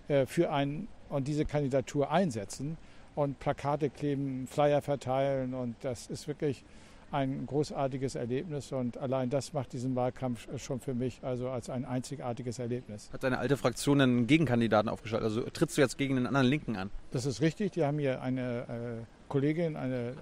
äh, 0.08 0.26
für 0.26 0.52
einen 0.52 0.88
und 1.10 1.28
diese 1.28 1.46
Kandidatur 1.46 2.12
einsetzen 2.12 2.78
und 3.16 3.40
Plakate 3.40 3.90
kleben, 3.90 4.48
Flyer 4.48 4.82
verteilen 4.82 5.54
und 5.54 5.76
das 5.82 6.08
ist 6.08 6.28
wirklich 6.28 6.64
ein 7.12 7.46
großartiges 7.48 8.16
Erlebnis 8.16 8.72
und 8.72 8.98
allein 8.98 9.30
das 9.30 9.54
macht 9.54 9.74
diesen 9.74 9.96
Wahlkampf 9.96 10.48
schon 10.60 10.80
für 10.80 10.94
mich 10.94 11.20
also 11.24 11.50
als 11.50 11.70
ein 11.70 11.86
einzigartiges 11.86 12.60
Erlebnis. 12.60 13.10
Hat 13.12 13.24
deine 13.24 13.40
alte 13.40 13.58
Fraktion 13.58 14.00
einen 14.02 14.28
Gegenkandidaten 14.28 14.90
aufgeschaltet? 14.90 15.26
Also 15.26 15.42
trittst 15.50 15.78
du 15.78 15.82
jetzt 15.82 15.98
gegen 15.98 16.18
einen 16.18 16.28
anderen 16.28 16.48
Linken 16.48 16.76
an? 16.76 16.92
Das 17.12 17.26
ist 17.26 17.42
richtig. 17.42 17.72
Die 17.72 17.84
haben 17.84 18.00
hier 18.00 18.22
eine 18.22 18.60
äh, 19.02 19.06
Kollegin, 19.28 19.76
eine, 19.76 20.14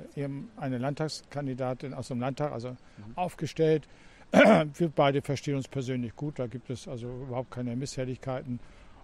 eine 0.57 0.77
Landtagskandidatin 0.77 1.93
aus 1.93 2.07
dem 2.07 2.19
Landtag 2.19 2.51
also 2.51 2.69
mhm. 2.69 2.75
aufgestellt. 3.15 3.87
wir 4.31 4.89
beide 4.89 5.21
verstehen 5.21 5.55
uns 5.55 5.67
persönlich 5.67 6.15
gut. 6.15 6.39
Da 6.39 6.47
gibt 6.47 6.69
es 6.69 6.87
also 6.87 7.07
überhaupt 7.07 7.51
keine 7.51 7.75
Misshelligkeiten. 7.75 8.59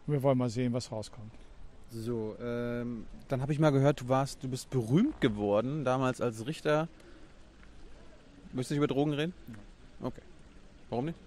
Und 0.05 0.13
wir 0.13 0.23
wollen 0.23 0.37
mal 0.37 0.49
sehen, 0.49 0.73
was 0.73 0.91
rauskommt. 0.91 1.31
So, 1.93 2.35
ähm, 2.41 3.05
dann 3.27 3.41
habe 3.41 3.53
ich 3.53 3.59
mal 3.59 3.71
gehört, 3.71 4.01
du 4.01 4.09
warst, 4.09 4.43
du 4.43 4.49
bist 4.49 4.69
berühmt 4.69 5.21
geworden 5.21 5.85
damals 5.85 6.21
als 6.21 6.47
Richter 6.47 6.87
Möchtest 8.53 8.69
du 8.69 8.73
nicht 8.75 8.83
über 8.83 8.87
Drogen 8.87 9.13
reden? 9.13 9.33
Okay. 9.99 10.21
Warum 10.89 11.05
nicht? 11.05 11.17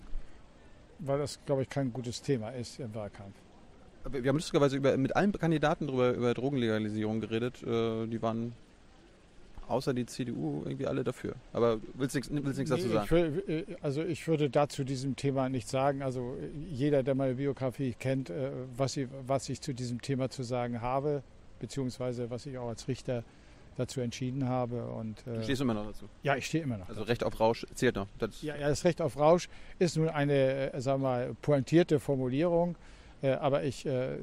Weil 1.00 1.18
das, 1.18 1.40
glaube 1.44 1.62
ich, 1.62 1.68
kein 1.68 1.92
gutes 1.92 2.22
Thema 2.22 2.50
ist 2.50 2.78
im 2.78 2.94
Wahlkampf. 2.94 3.34
Aber 4.04 4.22
wir 4.22 4.28
haben 4.28 4.36
lustigerweise 4.36 4.76
über, 4.76 4.96
mit 4.96 5.16
allen 5.16 5.32
Kandidaten 5.32 5.88
darüber, 5.88 6.12
über 6.12 6.34
Drogenlegalisierung 6.34 7.20
geredet. 7.20 7.64
Äh, 7.64 8.06
die 8.06 8.22
waren 8.22 8.52
außer 9.68 9.94
die 9.94 10.06
CDU 10.06 10.62
irgendwie 10.64 10.86
alle 10.86 11.04
dafür. 11.04 11.34
Aber 11.52 11.78
willst 11.94 12.14
du 12.14 12.34
nichts, 12.34 12.70
dazu 12.70 12.88
sagen? 12.88 13.04
Ich 13.04 13.10
will, 13.10 13.44
äh, 13.68 13.76
also 13.80 14.02
ich 14.02 14.26
würde 14.28 14.50
dazu 14.50 14.84
diesem 14.84 15.16
Thema 15.16 15.48
nichts 15.48 15.70
sagen. 15.70 16.02
Also 16.02 16.36
jeder, 16.68 17.02
der 17.02 17.14
meine 17.14 17.34
Biografie 17.34 17.94
kennt, 17.98 18.30
äh, 18.30 18.50
was 18.76 18.96
ich, 18.96 19.08
was 19.26 19.48
ich 19.48 19.60
zu 19.60 19.74
diesem 19.74 20.00
Thema 20.00 20.30
zu 20.30 20.42
sagen 20.42 20.80
habe, 20.80 21.22
beziehungsweise 21.58 22.30
was 22.30 22.46
ich 22.46 22.58
auch 22.58 22.68
als 22.68 22.88
Richter 22.88 23.24
dazu 23.76 24.00
entschieden 24.00 24.48
habe. 24.48 24.86
Und, 24.86 25.26
äh, 25.26 25.34
du 25.34 25.42
stehst 25.42 25.60
immer 25.60 25.74
noch 25.74 25.86
dazu? 25.86 26.06
Ja, 26.22 26.36
ich 26.36 26.46
stehe 26.46 26.64
immer 26.64 26.78
noch. 26.78 26.88
Also 26.88 27.00
dazu. 27.00 27.10
Recht 27.10 27.24
auf 27.24 27.40
Rausch 27.40 27.66
zählt 27.74 27.96
noch? 27.96 28.08
Das 28.18 28.42
ja, 28.42 28.56
ja, 28.56 28.68
das 28.68 28.84
Recht 28.84 29.00
auf 29.00 29.16
Rausch 29.16 29.48
ist 29.78 29.96
nun 29.96 30.08
eine, 30.08 30.72
äh, 30.72 30.80
sagen 30.80 31.02
wir 31.02 31.08
mal, 31.08 31.34
pointierte 31.42 32.00
Formulierung. 32.00 32.76
Äh, 33.22 33.32
aber 33.32 33.64
ich 33.64 33.86
äh, 33.86 34.16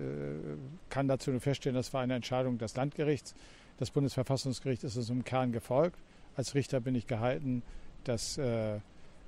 kann 0.90 1.08
dazu 1.08 1.32
nur 1.32 1.40
feststellen, 1.40 1.76
das 1.76 1.94
war 1.94 2.02
eine 2.02 2.16
Entscheidung 2.16 2.58
des 2.58 2.76
Landgerichts. 2.76 3.34
Das 3.78 3.92
Bundesverfassungsgericht 3.92 4.84
ist 4.84 4.96
es 4.96 5.10
im 5.10 5.24
Kern 5.24 5.52
gefolgt. 5.52 6.00
Als 6.36 6.56
Richter 6.56 6.80
bin 6.80 6.96
ich 6.96 7.08
gehalten, 7.08 7.64
das 8.04 8.38
äh, 8.38 8.80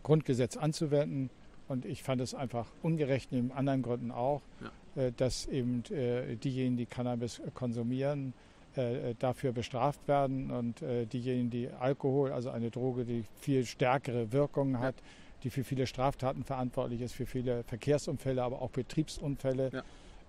Grundgesetz 0.04 0.58
anzuwenden. 0.58 1.30
Und 1.68 1.86
ich 1.86 2.04
fand 2.04 2.22
es 2.22 2.36
einfach 2.36 2.68
ungerecht, 2.84 3.32
neben 3.32 3.52
anderen 3.52 3.82
Gründen 3.82 4.12
auch, 4.12 4.42
ja. 4.62 5.02
Äh, 5.02 5.12
dass 5.12 5.48
eben 5.48 5.84
diejenigen, 5.84 6.78
die 6.78 6.86
Cannabis 6.86 7.42
konsumieren, 7.54 8.34
äh, 8.76 9.16
dafür 9.20 9.54
bestraft 9.54 10.06
werden 10.06 10.52
und 10.52 10.82
äh, 10.82 11.06
diejenigen, 11.06 11.50
die 11.50 11.70
Alkohol, 11.70 12.34
also 12.34 12.50
eine 12.50 12.72
Droge, 12.72 13.06
die 13.06 13.24
viel 13.40 13.66
stärkere 13.66 14.34
Wirkungen 14.34 14.80
hat, 14.80 14.96
die 15.44 15.50
für 15.50 15.64
viele 15.64 15.88
Straftaten 15.88 16.44
verantwortlich 16.44 17.00
ist, 17.00 17.14
für 17.14 17.26
viele 17.26 17.64
Verkehrsunfälle, 17.64 18.44
aber 18.44 18.62
auch 18.62 18.72
Betriebsunfälle, 18.72 19.70
ja. 19.72 19.84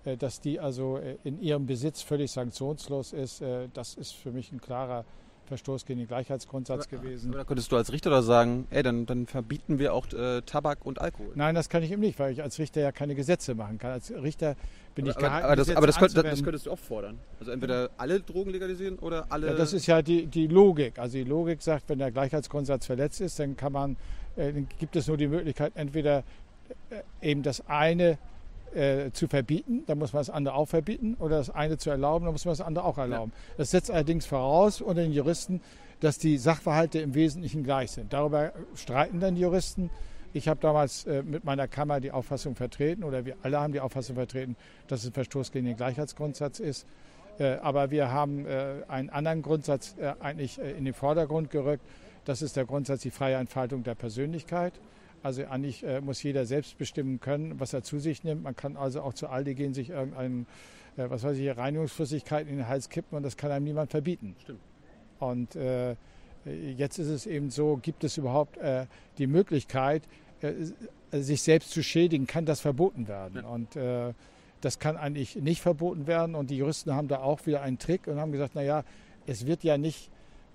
Äh, 0.07 0.17
dass 0.17 0.39
die 0.39 0.59
also 0.59 0.97
äh, 0.97 1.17
in 1.23 1.39
ihrem 1.41 1.65
Besitz 1.65 2.01
völlig 2.01 2.31
sanktionslos 2.31 3.13
ist, 3.13 3.41
äh, 3.41 3.67
das 3.73 3.95
ist 3.95 4.13
für 4.13 4.31
mich 4.31 4.51
ein 4.51 4.61
klarer 4.61 5.05
Verstoß 5.47 5.85
gegen 5.85 5.99
den 5.99 6.07
Gleichheitsgrundsatz 6.07 6.87
aber, 6.87 7.01
gewesen. 7.01 7.29
Aber 7.29 7.39
da 7.39 7.43
könntest 7.45 7.71
du 7.71 7.77
als 7.77 7.91
Richter 7.91 8.09
da 8.09 8.21
sagen, 8.21 8.67
ey, 8.69 8.83
dann, 8.83 9.05
dann 9.05 9.27
verbieten 9.27 9.79
wir 9.79 9.93
auch 9.93 10.07
äh, 10.11 10.41
Tabak 10.41 10.85
und 10.85 10.99
Alkohol. 10.99 11.31
Nein, 11.35 11.55
das 11.55 11.69
kann 11.69 11.83
ich 11.83 11.91
eben 11.91 12.01
nicht, 12.01 12.19
weil 12.19 12.33
ich 12.33 12.43
als 12.43 12.59
Richter 12.59 12.81
ja 12.81 12.91
keine 12.91 13.15
Gesetze 13.15 13.55
machen 13.55 13.77
kann. 13.77 13.91
Als 13.91 14.11
Richter 14.11 14.55
bin 14.93 15.05
aber, 15.05 15.11
ich 15.11 15.17
gehalten, 15.17 15.45
aber, 15.45 15.55
das, 15.55 15.69
aber 15.69 15.87
das, 15.87 15.97
könnt, 15.97 16.17
das, 16.17 16.43
könntest 16.43 16.65
du 16.65 16.71
auch 16.71 16.79
fordern. 16.79 17.19
Also 17.39 17.51
entweder 17.51 17.89
alle 17.97 18.19
Drogen 18.19 18.51
legalisieren 18.51 18.99
oder 18.99 19.25
alle. 19.29 19.47
Ja, 19.47 19.53
das 19.53 19.73
ist 19.73 19.87
ja 19.87 20.01
die, 20.01 20.27
die 20.27 20.47
Logik. 20.47 20.99
Also 20.99 21.17
die 21.17 21.23
Logik 21.23 21.61
sagt, 21.61 21.87
wenn 21.87 21.99
der 21.99 22.11
Gleichheitsgrundsatz 22.11 22.85
verletzt 22.85 23.21
ist, 23.21 23.39
dann 23.39 23.55
kann 23.55 23.71
man, 23.71 23.97
äh, 24.35 24.51
dann 24.51 24.67
gibt 24.79 24.95
es 24.95 25.07
nur 25.07 25.17
die 25.17 25.27
Möglichkeit, 25.27 25.73
entweder 25.75 26.23
äh, 26.89 27.01
eben 27.21 27.41
das 27.41 27.65
eine 27.67 28.17
äh, 28.73 29.11
zu 29.11 29.27
verbieten, 29.27 29.83
dann 29.87 29.97
muss 29.97 30.13
man 30.13 30.21
das 30.21 30.29
andere 30.29 30.55
auch 30.55 30.67
verbieten, 30.67 31.15
oder 31.19 31.37
das 31.37 31.49
eine 31.49 31.77
zu 31.77 31.89
erlauben, 31.89 32.25
dann 32.25 32.33
muss 32.33 32.45
man 32.45 32.51
das 32.51 32.61
andere 32.61 32.85
auch 32.85 32.97
erlauben. 32.97 33.31
Ja. 33.35 33.53
Das 33.57 33.71
setzt 33.71 33.91
allerdings 33.91 34.25
voraus 34.25 34.81
unter 34.81 35.01
den 35.01 35.13
Juristen, 35.13 35.61
dass 35.99 36.17
die 36.17 36.37
Sachverhalte 36.37 36.99
im 36.99 37.15
Wesentlichen 37.15 37.63
gleich 37.63 37.91
sind. 37.91 38.13
Darüber 38.13 38.51
streiten 38.75 39.19
dann 39.19 39.35
die 39.35 39.41
Juristen. 39.41 39.89
Ich 40.33 40.47
habe 40.47 40.59
damals 40.59 41.05
äh, 41.05 41.23
mit 41.23 41.43
meiner 41.43 41.67
Kammer 41.67 41.99
die 41.99 42.11
Auffassung 42.11 42.55
vertreten, 42.55 43.03
oder 43.03 43.25
wir 43.25 43.35
alle 43.41 43.59
haben 43.59 43.73
die 43.73 43.79
Auffassung 43.79 44.15
vertreten, 44.15 44.55
dass 44.87 45.01
es 45.01 45.07
ein 45.07 45.13
Verstoß 45.13 45.51
gegen 45.51 45.65
den 45.65 45.77
Gleichheitsgrundsatz 45.77 46.59
ist. 46.59 46.85
Äh, 47.39 47.55
aber 47.55 47.91
wir 47.91 48.11
haben 48.11 48.45
äh, 48.45 48.83
einen 48.87 49.09
anderen 49.09 49.41
Grundsatz 49.41 49.95
äh, 49.99 50.13
eigentlich 50.19 50.59
äh, 50.59 50.71
in 50.71 50.85
den 50.85 50.93
Vordergrund 50.93 51.49
gerückt. 51.49 51.83
Das 52.25 52.41
ist 52.41 52.55
der 52.55 52.65
Grundsatz 52.65 53.01
die 53.01 53.11
freie 53.11 53.35
Entfaltung 53.35 53.83
der 53.83 53.95
Persönlichkeit. 53.95 54.73
Also 55.27 55.45
eigentlich 55.45 55.83
äh, 55.83 55.99
muss 55.99 56.23
jeder 56.23 56.45
selbst 56.45 56.77
bestimmen 56.77 57.19
können, 57.19 57.59
was 57.59 57.73
er 57.73 57.83
zu 57.83 57.99
sich 57.99 58.23
nimmt. 58.23 58.43
Man 58.43 58.55
kann 58.55 58.77
also 58.77 59.01
auch 59.01 59.13
zu 59.13 59.27
Aldi 59.27 59.55
gehen, 59.55 59.73
sich 59.73 59.89
irgendeinen, 59.89 60.47
was 60.95 61.23
weiß 61.23 61.37
ich, 61.37 61.57
Reinigungsflüssigkeit 61.57 62.47
in 62.47 62.55
den 62.55 62.67
Hals 62.69 62.87
kippen 62.87 63.17
und 63.17 63.23
das 63.23 63.35
kann 63.35 63.51
einem 63.51 63.65
niemand 63.65 63.91
verbieten. 63.91 64.37
Stimmt. 64.41 64.61
Und 65.19 65.57
äh, 65.57 65.95
jetzt 66.45 66.97
ist 66.97 67.09
es 67.09 67.25
eben 67.25 67.49
so, 67.49 67.77
gibt 67.81 68.05
es 68.05 68.17
überhaupt 68.17 68.55
äh, 68.55 68.85
die 69.17 69.27
Möglichkeit, 69.27 70.03
äh, 70.39 70.53
sich 71.11 71.41
selbst 71.41 71.71
zu 71.71 71.83
schädigen, 71.83 72.25
kann 72.25 72.45
das 72.45 72.61
verboten 72.61 73.09
werden. 73.09 73.41
Ja. 73.43 73.49
Und 73.49 73.75
äh, 73.75 74.13
das 74.61 74.79
kann 74.79 74.95
eigentlich 74.95 75.35
nicht 75.35 75.59
verboten 75.59 76.07
werden. 76.07 76.35
Und 76.35 76.51
die 76.51 76.57
Juristen 76.57 76.93
haben 76.93 77.09
da 77.09 77.19
auch 77.19 77.45
wieder 77.45 77.61
einen 77.63 77.79
Trick 77.79 78.07
und 78.07 78.17
haben 78.17 78.31
gesagt, 78.31 78.55
naja, 78.55 78.85
es 79.25 79.45
wird 79.45 79.65
ja 79.65 79.77
nicht 79.77 80.09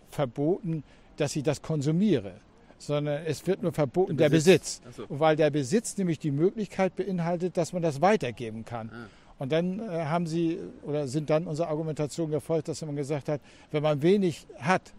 verboten, 0.08 0.82
dass 1.18 1.36
ich 1.36 1.42
das 1.42 1.60
konsumiere, 1.60 2.40
sondern 2.86 3.22
es 3.26 3.46
wird 3.46 3.62
nur 3.62 3.72
verboten 3.72 4.16
der 4.16 4.28
Besitz. 4.28 4.80
Der 4.80 4.88
Besitz. 4.88 5.08
So. 5.08 5.20
Weil 5.20 5.36
der 5.36 5.50
Besitz 5.50 5.96
nämlich 5.96 6.18
die 6.18 6.30
Möglichkeit 6.30 6.96
beinhaltet, 6.96 7.56
dass 7.56 7.72
man 7.72 7.82
das 7.82 8.00
weitergeben 8.00 8.64
kann. 8.64 8.90
Ah. 8.92 9.06
Und 9.38 9.50
dann 9.50 9.80
äh, 9.80 10.04
haben 10.04 10.26
sie 10.26 10.58
oder 10.84 11.08
sind 11.08 11.30
dann 11.30 11.46
unserer 11.46 11.68
Argumentation 11.68 12.30
gefolgt, 12.30 12.68
dass 12.68 12.82
man 12.82 12.94
gesagt 12.94 13.28
hat, 13.28 13.40
wenn 13.70 13.82
man 13.82 14.02
wenig 14.02 14.46
hat, 14.58 14.92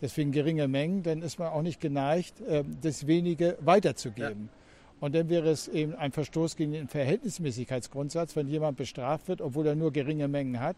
deswegen 0.00 0.32
geringe 0.32 0.68
Mengen, 0.68 1.02
dann 1.02 1.20
ist 1.22 1.38
man 1.38 1.48
auch 1.48 1.62
nicht 1.62 1.80
geneigt, 1.80 2.40
äh, 2.40 2.64
das 2.80 3.06
wenige 3.06 3.58
weiterzugeben. 3.60 4.48
Ja. 4.50 4.62
Und 5.02 5.14
dann 5.14 5.28
wäre 5.28 5.50
es 5.50 5.66
eben 5.66 5.94
ein 5.96 6.12
Verstoß 6.12 6.56
gegen 6.56 6.72
den 6.72 6.86
Verhältnismäßigkeitsgrundsatz, 6.88 8.36
wenn 8.36 8.46
jemand 8.46 8.76
bestraft 8.76 9.26
wird, 9.28 9.40
obwohl 9.40 9.66
er 9.66 9.74
nur 9.74 9.92
geringe 9.92 10.28
Mengen 10.28 10.60
hat, 10.60 10.76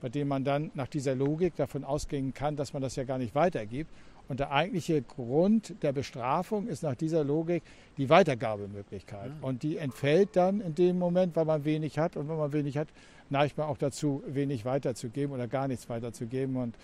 bei 0.00 0.08
dem 0.08 0.28
man 0.28 0.44
dann 0.44 0.70
nach 0.74 0.86
dieser 0.86 1.14
Logik 1.14 1.56
davon 1.56 1.82
ausgehen 1.82 2.32
kann, 2.34 2.56
dass 2.56 2.72
man 2.72 2.82
das 2.82 2.94
ja 2.94 3.04
gar 3.04 3.18
nicht 3.18 3.34
weitergibt. 3.34 3.90
Und 4.28 4.40
der 4.40 4.52
eigentliche 4.52 5.02
Grund 5.02 5.74
der 5.82 5.92
Bestrafung 5.92 6.66
ist 6.66 6.82
nach 6.82 6.94
dieser 6.94 7.24
Logik 7.24 7.62
die 7.98 8.08
Weitergabemöglichkeit. 8.08 9.30
Ja. 9.30 9.46
Und 9.46 9.62
die 9.62 9.76
entfällt 9.76 10.36
dann 10.36 10.60
in 10.60 10.74
dem 10.74 10.98
Moment, 10.98 11.36
weil 11.36 11.44
man 11.44 11.64
wenig 11.64 11.98
hat. 11.98 12.16
Und 12.16 12.28
wenn 12.28 12.36
man 12.36 12.52
wenig 12.52 12.78
hat, 12.78 12.88
neigt 13.28 13.58
man 13.58 13.66
auch 13.66 13.76
dazu, 13.76 14.22
wenig 14.26 14.64
weiterzugeben 14.64 15.34
oder 15.34 15.46
gar 15.46 15.68
nichts 15.68 15.88
weiterzugeben. 15.88 16.56
Und 16.56 16.74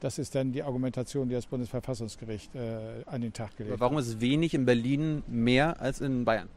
das 0.00 0.18
ist 0.18 0.34
dann 0.34 0.52
die 0.52 0.62
Argumentation, 0.62 1.28
die 1.28 1.34
das 1.34 1.46
Bundesverfassungsgericht 1.46 2.54
äh, 2.54 3.02
an 3.06 3.20
den 3.20 3.32
Tag 3.32 3.56
gelegt 3.56 3.74
hat. 3.74 3.80
Warum 3.80 3.98
ist 3.98 4.20
wenig 4.20 4.54
in 4.54 4.64
Berlin 4.64 5.22
mehr 5.26 5.80
als 5.80 6.00
in 6.00 6.24
Bayern? 6.24 6.48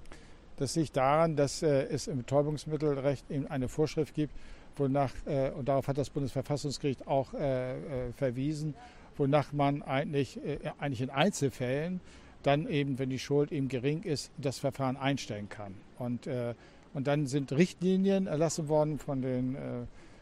Das 0.57 0.75
liegt 0.75 0.97
daran, 0.97 1.35
dass 1.37 1.63
äh, 1.63 1.83
es 1.83 2.07
im 2.07 2.17
Betäubungsmittelrecht 2.17 3.31
eben 3.31 3.47
eine 3.47 3.69
Vorschrift 3.69 4.13
gibt, 4.13 4.33
wonach, 4.75 5.13
äh, 5.25 5.51
und 5.51 5.69
darauf 5.69 5.87
hat 5.87 5.97
das 5.97 6.09
Bundesverfassungsgericht 6.09 7.07
auch 7.07 7.33
äh, 7.33 8.07
äh, 8.07 8.11
verwiesen, 8.13 8.75
wonach 9.19 9.53
man 9.53 9.83
eigentlich, 9.83 10.43
äh, 10.43 10.57
eigentlich 10.79 11.01
in 11.01 11.09
Einzelfällen 11.09 12.01
dann 12.43 12.67
eben, 12.67 12.99
wenn 12.99 13.09
die 13.09 13.19
Schuld 13.19 13.51
eben 13.51 13.67
gering 13.67 14.03
ist, 14.03 14.31
das 14.37 14.59
Verfahren 14.59 14.95
einstellen 14.97 15.49
kann. 15.49 15.73
Und, 15.97 16.25
äh, 16.25 16.53
und 16.93 17.07
dann 17.07 17.27
sind 17.27 17.51
Richtlinien 17.51 18.27
erlassen 18.27 18.69
worden 18.69 18.97
von 18.97 19.21
den 19.21 19.55
äh, 19.55 19.81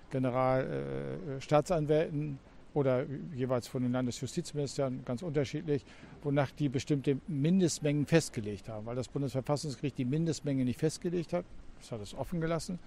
Generalstaatsanwälten 0.09 2.33
äh, 2.33 2.37
oder 2.77 3.05
jeweils 3.33 3.67
von 3.67 3.83
den 3.83 3.91
Landesjustizministern, 3.91 5.03
ganz 5.05 5.21
unterschiedlich, 5.21 5.85
wonach 6.23 6.51
die 6.51 6.69
bestimmte 6.69 7.19
Mindestmengen 7.27 8.05
festgelegt 8.05 8.69
haben, 8.69 8.87
weil 8.87 8.95
das 8.95 9.07
Bundesverfassungsgericht 9.07 9.97
die 9.97 10.05
Mindestmenge 10.05 10.65
nicht 10.65 10.79
festgelegt 10.79 11.33
hat. 11.33 11.45
Das 11.79 11.91
hat 11.91 12.01
es 12.01 12.13
offen 12.13 12.41
gelassen 12.41 12.79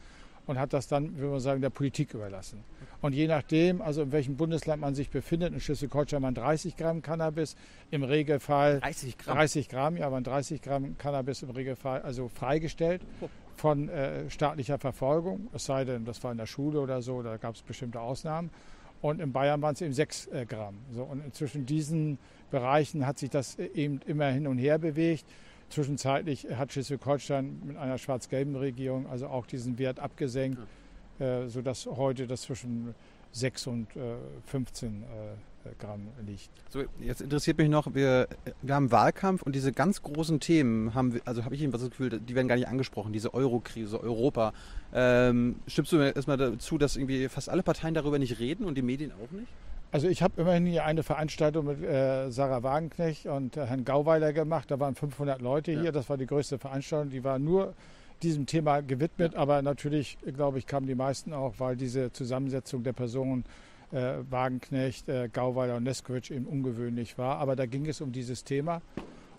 und 0.47 0.59
hat 0.59 0.73
das 0.73 0.89
dann, 0.89 1.17
würde 1.17 1.33
man 1.33 1.41
sagen, 1.41 1.61
der 1.61 1.71
Politik 1.71 2.15
überlassen. 2.15 2.65
Und 3.01 3.15
je 3.15 3.27
nachdem, 3.27 3.81
also 3.81 4.03
in 4.03 4.13
welchem 4.13 4.37
Bundesland 4.37 4.81
man 4.81 4.95
sich 4.95 5.11
befindet, 5.11 5.53
in 5.53 5.61
Schleswig-Holstein 5.61 6.23
waren 6.23 6.35
30 6.35 6.77
Gramm 6.77 7.03
Cannabis, 7.03 7.57
im 7.91 8.03
Regelfall 8.03 8.81
30 8.81 9.19
Gramm, 9.19 9.37
30 9.37 9.69
Gramm 9.69 9.97
ja, 9.97 10.13
waren 10.13 10.25
30 10.25 10.61
Gramm 10.61 10.99
Cannabis 10.99 11.43
im 11.43 11.51
Regelfall 11.51 12.03
also 12.03 12.29
freigestellt 12.29 13.03
von 13.57 13.89
äh, 13.89 14.29
staatlicher 14.31 14.79
Verfolgung, 14.79 15.49
es 15.53 15.67
sei 15.67 15.85
denn, 15.85 16.05
das 16.05 16.23
war 16.25 16.33
in 16.33 16.39
der 16.39 16.47
Schule 16.47 16.81
oder 16.81 17.03
so, 17.03 17.23
da 17.23 17.37
gab 17.37 17.55
es 17.55 17.63
bestimmte 17.63 18.01
Ausnahmen. 18.01 18.51
Und 19.03 19.21
in 19.21 19.33
Bayern 19.33 19.63
waren 19.63 19.75
es 19.75 19.81
eben 19.81 19.95
6 19.95 20.27
äh, 20.27 20.47
Gramm. 20.47 20.77
So, 20.93 21.05
und 21.05 21.35
zwischen 21.35 21.65
diesen 21.65 22.19
Bereichen 22.51 23.07
hat 23.07 23.19
sich 23.19 23.31
das 23.31 23.59
eben 23.59 24.01
immer 24.07 24.27
hin 24.27 24.47
und 24.47 24.59
her 24.59 24.79
bewegt. 24.79 25.25
Zwischenzeitlich 25.71 26.47
hat 26.57 26.73
Schleswig-Holstein 26.73 27.63
mit 27.65 27.77
einer 27.77 27.97
schwarz-gelben 27.97 28.57
Regierung 28.57 29.07
also 29.07 29.29
auch 29.29 29.47
diesen 29.47 29.79
Wert 29.79 30.01
abgesenkt, 30.01 30.59
ja. 31.19 31.45
äh, 31.45 31.49
sodass 31.49 31.87
heute 31.87 32.27
das 32.27 32.43
zwischen 32.43 32.95
6 33.33 33.67
und 33.69 33.97
äh, 33.97 34.17
15 34.47 35.03
äh, 35.03 35.05
Gramm 35.79 36.09
liegt. 36.27 36.51
So, 36.71 36.83
jetzt 37.01 37.21
interessiert 37.21 37.59
mich 37.59 37.69
noch, 37.69 37.95
wir, 37.95 38.29
wir 38.63 38.75
haben 38.75 38.91
Wahlkampf 38.91 39.43
und 39.43 39.55
diese 39.55 39.73
ganz 39.73 40.03
großen 40.03 40.41
Themen 40.41 40.95
haben 40.95 41.15
wir, 41.15 41.21
also 41.25 41.45
habe 41.45 41.55
ich 41.55 41.61
jedenfalls 41.61 41.83
das 41.85 41.91
Gefühl, 41.91 42.19
die 42.19 42.35
werden 42.35 42.49
gar 42.49 42.57
nicht 42.57 42.69
angesprochen, 42.69 43.13
diese 43.13 43.33
Euro-Krise, 43.35 44.01
Europa. 44.03 44.53
Ähm, 44.93 45.57
stimmst 45.67 45.93
du 45.93 45.99
mir 45.99 46.17
erstmal 46.17 46.37
dazu, 46.37 46.79
dass 46.79 46.97
irgendwie 46.97 47.29
fast 47.29 47.49
alle 47.49 47.63
Parteien 47.63 47.95
darüber 47.95 48.19
nicht 48.19 48.41
reden 48.41 48.65
und 48.65 48.75
die 48.77 48.83
Medien 48.83 49.13
auch 49.13 49.31
nicht? 49.31 49.49
Also 49.93 50.07
ich 50.07 50.23
habe 50.23 50.41
immerhin 50.41 50.67
hier 50.67 50.85
eine 50.85 51.03
Veranstaltung 51.03 51.67
mit 51.67 51.83
äh, 51.83 52.31
Sarah 52.31 52.63
Wagenknecht 52.63 53.27
und 53.27 53.57
äh, 53.57 53.67
Herrn 53.67 53.85
Gauweiler 53.85 54.33
gemacht. 54.33 54.71
Da 54.71 54.79
waren 54.79 54.95
500 54.95 55.43
Leute 55.43 55.73
ja. 55.73 55.81
hier. 55.81 55.93
Das 55.93 56.09
war 56.09 56.17
die 56.17 56.27
größte 56.27 56.59
Veranstaltung. 56.59 57.11
Die 57.11 57.25
war 57.25 57.41
nur 57.41 57.75
diesem 58.23 58.47
Thema 58.47 58.83
gewidmet. 58.83 59.33
Ja. 59.33 59.41
Aber 59.41 59.63
natürlich, 59.63 60.19
glaube 60.37 60.59
ich, 60.59 60.67
kamen 60.67 60.87
die 60.87 60.95
meisten 60.95 61.33
auch, 61.33 61.55
weil 61.59 61.77
diese 61.77 62.13
Zusammensetzung 62.13 62.85
der 62.85 62.93
Personen 62.93 63.45
äh, 63.91 64.19
Wagenknecht, 64.31 65.09
äh, 65.09 65.29
Gauweiler 65.29 65.77
und 65.77 65.83
Neskowitsch 65.83 66.31
eben 66.31 66.47
ungewöhnlich 66.47 67.19
war. 67.19 67.39
Aber 67.39 67.57
da 67.57 67.67
ging 67.67 67.87
es 67.87 68.01
um 68.01 68.13
dieses 68.13 68.45
Thema. 68.45 68.83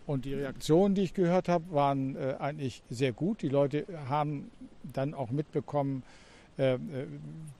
Und 0.05 0.25
die 0.25 0.33
Reaktionen, 0.33 0.95
die 0.95 1.03
ich 1.03 1.13
gehört 1.13 1.47
habe, 1.47 1.63
waren 1.71 2.17
äh, 2.17 2.35
eigentlich 2.39 2.83
sehr 2.89 3.13
gut. 3.13 3.41
Die 3.41 3.47
Leute 3.47 3.85
haben 4.09 4.51
dann 4.83 5.13
auch 5.13 5.31
mitbekommen, 5.31 6.03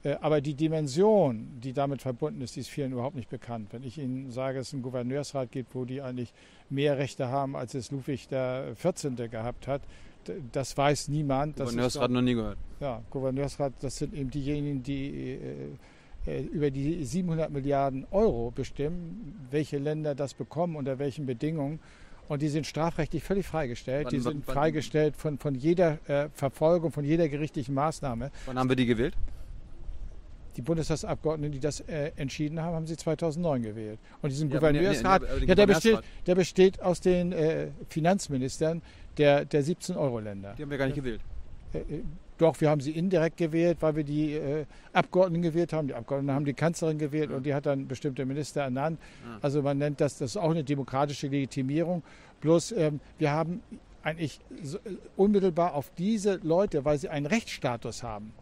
Äh, 0.04 0.18
aber 0.22 0.42
die 0.42 0.54
Dimension, 0.54 1.60
die 1.62 1.74
damit 1.74 2.02
verbunden 2.02 2.42
ist, 2.42 2.56
die 2.56 2.62
ist 2.62 2.70
vielen 2.70 2.94
überhaupt 2.94 3.16
nicht 3.16 3.30
bekannt. 3.30 3.70
Wenn 3.72 3.84
ich 3.84 3.98
Ihnen 3.98 4.32
sage, 4.32 4.60
es 4.60 4.74
einen 4.74 4.84
Gouverneursrat 4.84 5.52
gibt, 5.52 5.76
wo 5.76 5.86
die 5.86 6.02
eigentlich 6.02 6.34
mehr 6.70 6.98
Rechte 6.98 7.28
haben, 7.28 7.56
als 7.56 7.74
es 7.74 7.92
Ludwig 7.92 8.28
der 8.28 8.76
14. 8.76 9.16
gehabt 9.16 9.68
hat, 9.68 9.82
das 10.52 10.78
weiß 10.78 11.08
niemand. 11.10 11.58
Gouverneursrat 11.58 12.12
noch 12.12 12.22
nie 12.22 12.34
gehört. 12.36 12.58
Ja, 12.80 13.02
Gouverneursrat, 13.10 13.74
das 13.82 13.98
sind 13.98 14.14
eben 14.14 14.30
diejenigen, 14.30 14.84
die 14.84 15.40
äh, 16.26 16.32
äh 16.32 16.44
über 16.44 16.72
die 16.72 17.04
700 17.04 17.52
Milliarden 17.52 18.06
Euro 18.12 18.52
bestimmen, 18.52 19.48
welche 19.50 19.78
Länder 19.78 20.16
das 20.16 20.34
bekommen, 20.34 20.76
unter 20.76 21.00
welchen 21.00 21.26
Bedingungen. 21.26 21.80
Und 22.28 22.42
die 22.42 22.50
sind 22.50 22.68
strafrechtlich 22.68 23.24
völlig 23.24 23.48
freigestellt. 23.48 24.06
Wann, 24.06 24.14
die 24.14 24.20
sind 24.20 24.48
wann, 24.48 24.54
freigestellt 24.54 25.16
von, 25.16 25.38
von 25.38 25.56
jeder 25.56 25.98
äh, 26.10 26.30
Verfolgung, 26.34 26.92
von 26.92 27.06
jeder 27.06 27.30
gerichtlichen 27.30 27.74
Maßnahme. 27.74 28.32
Wann 28.46 28.60
haben 28.60 28.70
wir 28.70 28.76
die 28.76 28.86
gewählt? 28.86 29.16
Die 30.58 30.62
Bundestagsabgeordneten, 30.62 31.54
die 31.54 31.60
das 31.60 31.82
äh, 31.82 32.12
entschieden 32.16 32.60
haben, 32.62 32.76
haben 32.76 32.88
sie 32.88 32.98
2009 32.98 33.62
gewählt. 33.62 34.00
Und 34.22 34.32
diesen 34.32 34.50
ja, 34.50 34.56
Gouverneursrat, 34.56 35.22
nee, 35.22 35.28
nee, 35.42 35.46
ja, 35.46 35.56
der, 35.56 35.68
besteht, 35.68 36.00
der 36.26 36.36
besteht 36.36 36.82
aus 36.82 37.00
den 37.00 37.32
äh, 37.32 37.68
Finanzministern 37.90 38.82
der, 39.18 39.46
der 39.46 39.64
17 39.64 39.96
Euro-Länder. 39.98 40.54
Die 40.58 40.64
haben 40.64 40.72
wir 40.72 40.78
gar 40.78 40.86
nicht 40.86 40.96
gewählt. 40.96 41.22
Äh, 41.74 41.80
äh, 41.80 42.04
doch, 42.38 42.60
wir 42.62 42.70
haben 42.70 42.82
sie 42.82 42.92
indirekt 42.92 43.38
gewählt, 43.38 43.78
weil 43.82 43.96
wir 43.96 44.04
die 44.04 44.34
äh, 44.34 44.66
Abgeordneten 44.94 45.42
gewählt 45.42 45.74
haben. 45.74 45.88
Die 45.88 45.96
Abgeordneten 45.96 46.36
haben 46.36 46.46
die 46.46 46.54
Kanzlerin 46.54 47.00
gewählt 47.00 47.32
und 47.32 47.46
die 47.46 47.54
hat 47.54 47.66
dann 47.66 47.88
bestimmte 47.88 48.26
Minister 48.26 48.62
ernannt. 48.62 49.00
Ja. 49.26 49.40
Also 49.42 49.64
man 49.64 49.80
nennt 49.80 50.00
das, 50.02 50.20
das 50.20 50.32
ist 50.32 50.38
auch 50.38 50.52
eine 50.52 50.64
demokratische 50.64 51.28
Legitimierung. 51.28 52.04
Bloß 52.42 52.74
ähm, 52.74 53.00
wir 53.18 53.32
haben 53.32 53.64
eigentlich 54.04 54.40
so, 54.62 54.78
äh, 54.78 54.98
unmittelbar 55.16 55.74
auf 55.74 55.92
diese 55.98 56.36
Leute, 56.44 56.86
weil 56.86 57.00
sie 57.00 57.10
einen 57.10 57.26
Rechtsstatus 57.26 58.04
haben, 58.04 58.34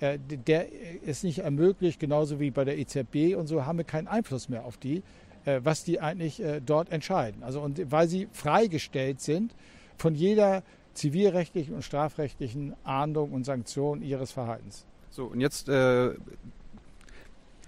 äh, 0.00 0.18
der 0.18 0.66
es 1.06 1.22
nicht 1.22 1.38
ermöglicht, 1.38 2.00
genauso 2.00 2.40
wie 2.40 2.50
bei 2.50 2.64
der 2.64 2.76
EZB 2.76 3.36
und 3.36 3.46
so, 3.46 3.64
haben 3.64 3.78
wir 3.78 3.84
keinen 3.84 4.08
Einfluss 4.08 4.48
mehr 4.48 4.64
auf 4.64 4.78
die, 4.78 5.04
äh, 5.44 5.60
was 5.62 5.84
die 5.84 6.00
eigentlich 6.00 6.42
dort 6.66 6.90
entscheiden. 6.90 7.44
Also 7.44 7.60
und 7.60 7.90
weil 7.92 8.08
sie 8.08 8.26
freigestellt 8.32 9.20
sind 9.20 9.54
von 9.98 10.14
jeder 10.14 10.62
zivilrechtlichen 10.94 11.74
und 11.74 11.82
strafrechtlichen 11.82 12.74
Ahndung 12.84 13.32
und 13.32 13.44
Sanktion 13.44 14.02
ihres 14.02 14.32
Verhaltens. 14.32 14.86
So, 15.10 15.26
und 15.26 15.40
jetzt, 15.40 15.68
äh, 15.68 16.14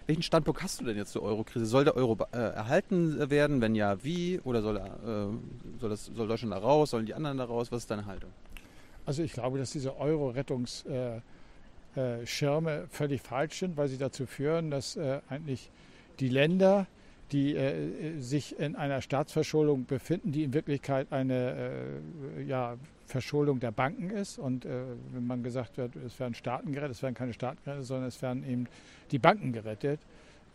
welchen 0.07 0.23
Standpunkt 0.23 0.62
hast 0.62 0.81
du 0.81 0.85
denn 0.85 0.97
jetzt 0.97 1.12
zur 1.12 1.23
Euro-Krise? 1.23 1.66
Soll 1.66 1.85
der 1.85 1.97
Euro 1.97 2.16
äh, 2.33 2.38
erhalten 2.38 3.31
werden? 3.31 3.61
Wenn 3.61 3.75
ja, 3.75 4.03
wie? 4.03 4.40
Oder 4.40 4.62
soll, 4.62 4.79
äh, 4.79 5.79
soll, 5.81 5.90
das, 5.90 6.07
soll 6.07 6.27
Deutschland 6.27 6.55
da 6.55 6.59
raus? 6.59 6.90
Sollen 6.90 7.07
die 7.07 7.14
anderen 7.14 7.38
da 7.38 7.45
raus? 7.45 7.71
Was 7.71 7.83
ist 7.83 7.90
deine 7.90 8.07
Haltung? 8.07 8.31
Also 9.07 9.23
ich 9.23 9.33
glaube, 9.33 9.59
dass 9.59 9.71
diese 9.71 9.99
Euro-Rettungs- 9.99 10.88
äh, 11.97 12.25
Schirme 12.25 12.87
völlig 12.88 13.21
falsch 13.21 13.59
sind, 13.59 13.77
weil 13.77 13.88
sie 13.88 13.99
dazu 13.99 14.27
führen, 14.27 14.71
dass 14.71 14.95
äh, 14.95 15.21
eigentlich 15.29 15.71
die 16.21 16.29
Länder, 16.29 16.87
die 17.33 17.57
äh, 17.57 18.19
sich 18.19 18.59
in 18.59 18.77
einer 18.77 19.01
Staatsverschuldung 19.03 19.87
befinden, 19.87 20.33
die 20.33 20.45
in 20.45 20.53
Wirklichkeit 20.53 21.12
eine 21.12 22.01
ja, 22.47 22.77
Verschuldung 23.07 23.61
der 23.61 23.71
Banken 23.71 24.11
ist. 24.11 24.38
Und 24.38 24.64
wenn 24.64 25.27
man 25.27 25.43
gesagt 25.43 25.79
wird, 25.79 25.97
es 25.97 26.19
werden 26.21 26.35
Staaten 26.35 26.73
gerettet, 26.73 26.97
es 26.97 27.03
werden 27.03 27.14
keine 27.14 27.33
Staaten 27.33 27.59
gerettet, 27.64 27.87
sondern 27.87 28.09
es 28.09 28.23
werden 28.23 28.49
eben 28.49 28.66
die 29.11 29.19
Banken 29.19 29.53
gerettet. 29.53 30.01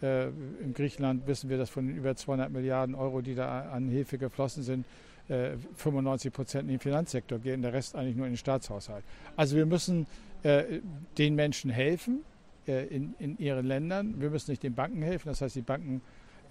in 0.02 0.74
Griechenland 0.74 1.28
wissen 1.28 1.50
wir, 1.50 1.58
dass 1.58 1.70
von 1.70 1.88
den 1.88 1.98
über 1.98 2.16
200 2.16 2.52
Milliarden 2.52 2.96
Euro, 2.96 3.22
die 3.22 3.36
da 3.36 3.70
an 3.72 3.90
Hilfe 3.90 4.18
geflossen 4.18 4.64
sind, 4.64 4.86
95 5.28 6.32
Prozent 6.32 6.64
in 6.64 6.70
den 6.70 6.80
Finanzsektor 6.80 7.40
gehen, 7.40 7.62
der 7.62 7.74
Rest 7.74 7.96
eigentlich 7.96 8.16
nur 8.16 8.26
in 8.26 8.34
den 8.34 8.38
Staatshaushalt. 8.38 9.04
Also 9.36 9.58
wir 9.58 9.66
müssen 9.66 10.08
äh, 10.46 10.82
den 11.18 11.34
Menschen 11.34 11.72
helfen 11.72 12.20
äh, 12.68 12.86
in, 12.86 13.16
in 13.18 13.36
ihren 13.40 13.66
Ländern. 13.66 14.22
Wir 14.22 14.30
müssen 14.30 14.52
nicht 14.52 14.62
den 14.62 14.76
Banken 14.76 15.02
helfen, 15.02 15.28
das 15.28 15.42
heißt 15.42 15.56
die 15.56 15.64
Banken, 15.64 15.96
äh, 15.96 16.02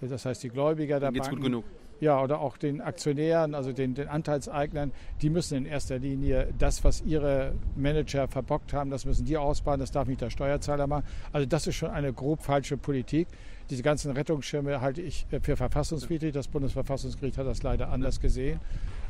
das 0.01 0.25
heißt 0.25 0.43
die 0.43 0.49
Gläubiger 0.49 0.99
der 0.99 1.11
Banken. 1.11 1.35
Gut 1.35 1.43
genug. 1.43 1.63
Ja, 2.01 2.21
oder 2.21 2.41
auch 2.41 2.57
den 2.57 2.81
Aktionären, 2.81 3.55
also 3.55 3.71
den, 3.71 3.93
den 3.93 4.09
Anteilseignern, 4.09 4.91
die 5.21 5.29
müssen 5.29 5.57
in 5.57 5.65
erster 5.65 5.97
Linie 5.97 6.49
das, 6.59 6.83
was 6.83 7.01
ihre 7.01 7.53
Manager 7.77 8.27
verbockt 8.27 8.73
haben, 8.73 8.89
das 8.89 9.05
müssen 9.05 9.25
die 9.25 9.37
ausbauen, 9.37 9.79
das 9.79 9.91
darf 9.91 10.07
nicht 10.07 10.19
der 10.19 10.29
Steuerzahler 10.29 10.87
machen. 10.87 11.05
Also 11.31 11.47
das 11.47 11.67
ist 11.67 11.75
schon 11.75 11.91
eine 11.91 12.11
grob 12.11 12.41
falsche 12.41 12.75
Politik. 12.75 13.27
Diese 13.69 13.81
ganzen 13.81 14.11
Rettungsschirme 14.11 14.81
halte 14.81 15.01
ich 15.01 15.25
für 15.41 15.55
verfassungswidrig. 15.55 16.33
Das 16.33 16.49
Bundesverfassungsgericht 16.49 17.37
hat 17.37 17.47
das 17.47 17.63
leider 17.63 17.89
anders 17.89 18.19
gesehen. 18.19 18.59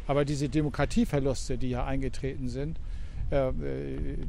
Aber 0.07 0.23
diese 0.23 0.47
Demokratieverluste, 0.47 1.57
die 1.57 1.69
hier 1.69 1.85
eingetreten 1.85 2.47
sind, 2.47 2.79
äh, 3.31 3.51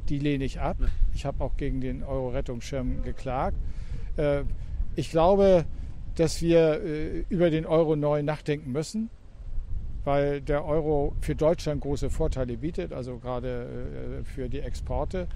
die 0.09 0.19
lehne 0.19 0.45
ich 0.45 0.61
ab. 0.61 0.79
Ich 1.15 1.27
habe 1.27 1.45
auch 1.45 1.57
gegen 1.57 1.83
den 1.83 2.03
Euro-Rettungsschirm 2.03 3.03
geklagt. 3.03 3.57
Äh, 4.17 4.45
ich 4.97 5.11
glaube, 5.11 5.67
dass 6.17 6.43
wir 6.43 6.83
äh, 6.83 7.25
über 7.29 7.51
den 7.51 7.67
Euro 7.67 7.97
neu 7.97 8.23
nachdenken 8.23 8.73
müssen, 8.73 9.11
weil 10.05 10.41
der 10.41 10.65
Euro 10.65 11.15
für 11.21 11.35
Deutschland 11.35 11.81
große 11.81 12.11
Vorteile 12.11 12.57
bietet, 12.57 12.93
also 12.93 13.19
gerade 13.19 14.23
für 14.25 14.49
die 14.49 14.61
Exporte, 14.61 15.27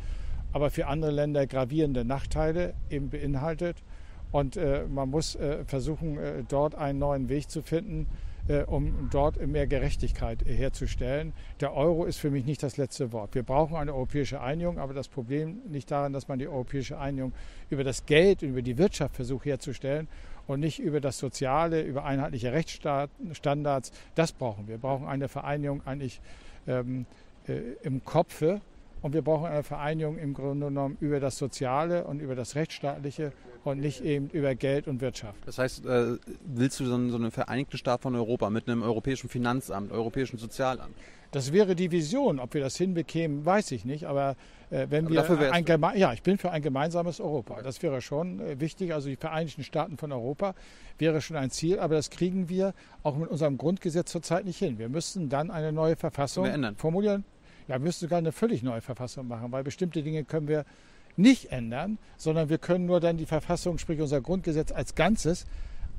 aber 0.53 0.71
für 0.71 0.87
andere 0.87 1.11
Länder 1.11 1.47
gravierende 1.47 2.05
Nachteile 2.05 2.75
eben 2.89 3.11
beinhaltet. 3.11 3.79
Und 4.31 4.57
man 4.89 5.11
muss 5.11 5.37
versuchen, 5.67 6.17
dort 6.49 6.77
einen 6.77 7.01
neuen 7.01 7.29
Weg 7.29 7.51
zu 7.51 7.63
finden, 7.63 8.07
äh, 8.51 8.65
um 8.65 9.09
dort 9.11 9.47
mehr 9.47 9.67
Gerechtigkeit 9.67 10.45
herzustellen. 10.45 11.33
Der 11.61 11.75
Euro 11.75 12.05
ist 12.05 12.19
für 12.19 12.31
mich 12.31 12.47
nicht 12.47 12.63
das 12.63 12.77
letzte 12.79 13.13
Wort. 13.13 13.35
Wir 13.35 13.43
brauchen 13.43 13.77
eine 13.77 13.95
europäische 13.95 14.41
Einigung, 14.41 14.79
aber 14.79 14.95
das 14.95 15.09
Problem 15.09 15.61
liegt 15.69 15.91
daran, 15.91 16.13
dass 16.13 16.27
man 16.27 16.39
die 16.39 16.49
europäische 16.49 16.99
Einigung 16.99 17.33
über 17.69 17.85
das 17.85 18.07
Geld, 18.07 18.43
über 18.43 18.63
die 18.63 18.77
Wirtschaft 18.79 19.15
versucht 19.15 19.45
herzustellen 19.45 20.09
und 20.51 20.61
nicht 20.61 20.81
über 20.81 21.01
das 21.01 21.19
Soziale, 21.19 21.83
über 21.83 22.05
einheitliche 22.05 22.53
Rechtsstandards. 22.53 23.93
Das 24.17 24.33
brauchen 24.33 24.67
wir. 24.67 24.75
Wir 24.75 24.79
brauchen 24.79 25.07
eine 25.07 25.29
Vereinigung 25.29 25.83
eigentlich 25.87 26.21
ähm, 26.67 27.07
äh, 27.47 27.61
im 27.83 28.05
Kopfe 28.05 28.61
und 29.01 29.15
wir 29.15 29.23
brauchen 29.23 29.47
eine 29.47 29.63
Vereinigung 29.63 30.19
im 30.19 30.35
Grunde 30.35 30.67
genommen 30.67 30.97
über 31.01 31.21
das 31.21 31.39
Soziale 31.39 32.05
und 32.05 32.21
über 32.21 32.35
das 32.35 32.57
Rechtsstaatliche 32.57 33.33
und 33.65 33.79
nicht 33.79 34.03
eben 34.03 34.29
über 34.31 34.55
Geld 34.55 34.89
und 34.89 35.01
Wirtschaft. 35.01 35.39
Das 35.47 35.59
heißt, 35.59 35.87
äh, 35.87 36.17
willst 36.45 36.81
du 36.81 36.87
so 36.87 36.95
einen, 36.95 37.11
so 37.11 37.17
einen 37.17 37.31
vereinigten 37.31 37.79
Staat 37.79 38.03
von 38.03 38.17
Europa 38.17 38.51
mit 38.51 38.69
einem 38.69 38.83
europäischen 38.83 39.29
Finanzamt, 39.29 39.93
europäischen 39.93 40.39
Sozialamt? 40.39 40.95
Das 41.31 41.53
wäre 41.53 41.77
die 41.77 41.91
Vision. 41.91 42.41
Ob 42.41 42.55
wir 42.55 42.61
das 42.61 42.77
hinbekämen, 42.77 43.45
weiß 43.45 43.71
ich 43.73 43.85
nicht. 43.85 44.07
Aber 44.07 44.37
äh, 44.71 44.87
wenn 44.91 45.07
Aber 45.07 45.41
wir 45.41 45.53
ein 45.53 45.65
Geme 45.65 45.97
ja, 45.97 46.13
ich 46.13 46.23
bin 46.23 46.39
für 46.39 46.51
ein 46.51 46.63
gemeinsames 46.63 47.21
Europa. 47.21 47.63
Das 47.63 47.83
wäre 47.83 48.01
schon 48.01 48.41
äh, 48.41 48.61
wichtig. 48.61 48.93
Also 48.93 49.09
die 49.09 49.17
Vereinigten 49.17 49.63
Staaten 49.63 49.97
von 49.97 50.11
Europa 50.13 50.55
wäre 50.99 51.21
schon 51.21 51.37
ein 51.37 51.51
Ziel. 51.51 51.79
Aber 51.79 51.95
das 51.95 52.11
kriegen 52.11 52.49
wir 52.49 52.75
auch 53.03 53.17
mit 53.17 53.29
unserem 53.29 53.59
Grundgesetz 53.59 54.11
zurzeit 54.11 54.45
nicht 54.45 54.59
hin. 54.59 54.79
Wir 54.79 54.89
müssten 54.89 55.29
dann 55.29 55.51
eine 55.51 55.73
neue 55.73 55.97
Verfassung 55.97 56.49
formulieren. 56.77 57.25
Ja, 57.69 57.77
wir 57.77 57.85
müssten 57.85 58.07
sogar 58.07 58.19
eine 58.19 58.33
völlig 58.33 58.63
neue 58.65 58.81
Verfassung 58.81 59.29
machen, 59.29 59.53
weil 59.53 59.63
bestimmte 59.63 60.03
Dinge 60.03 60.25
können 60.25 60.49
wir 60.49 60.65
nicht 61.17 61.53
ändern, 61.53 61.99
sondern 62.17 62.49
wir 62.49 62.59
können 62.59 62.87
nur 62.87 62.99
dann 63.01 63.17
die 63.17 63.27
Verfassung, 63.27 63.79
sprich 63.79 64.01
unser 64.01 64.21
Grundgesetz 64.21 64.73
als 64.73 64.95
Ganzes, 64.95 65.47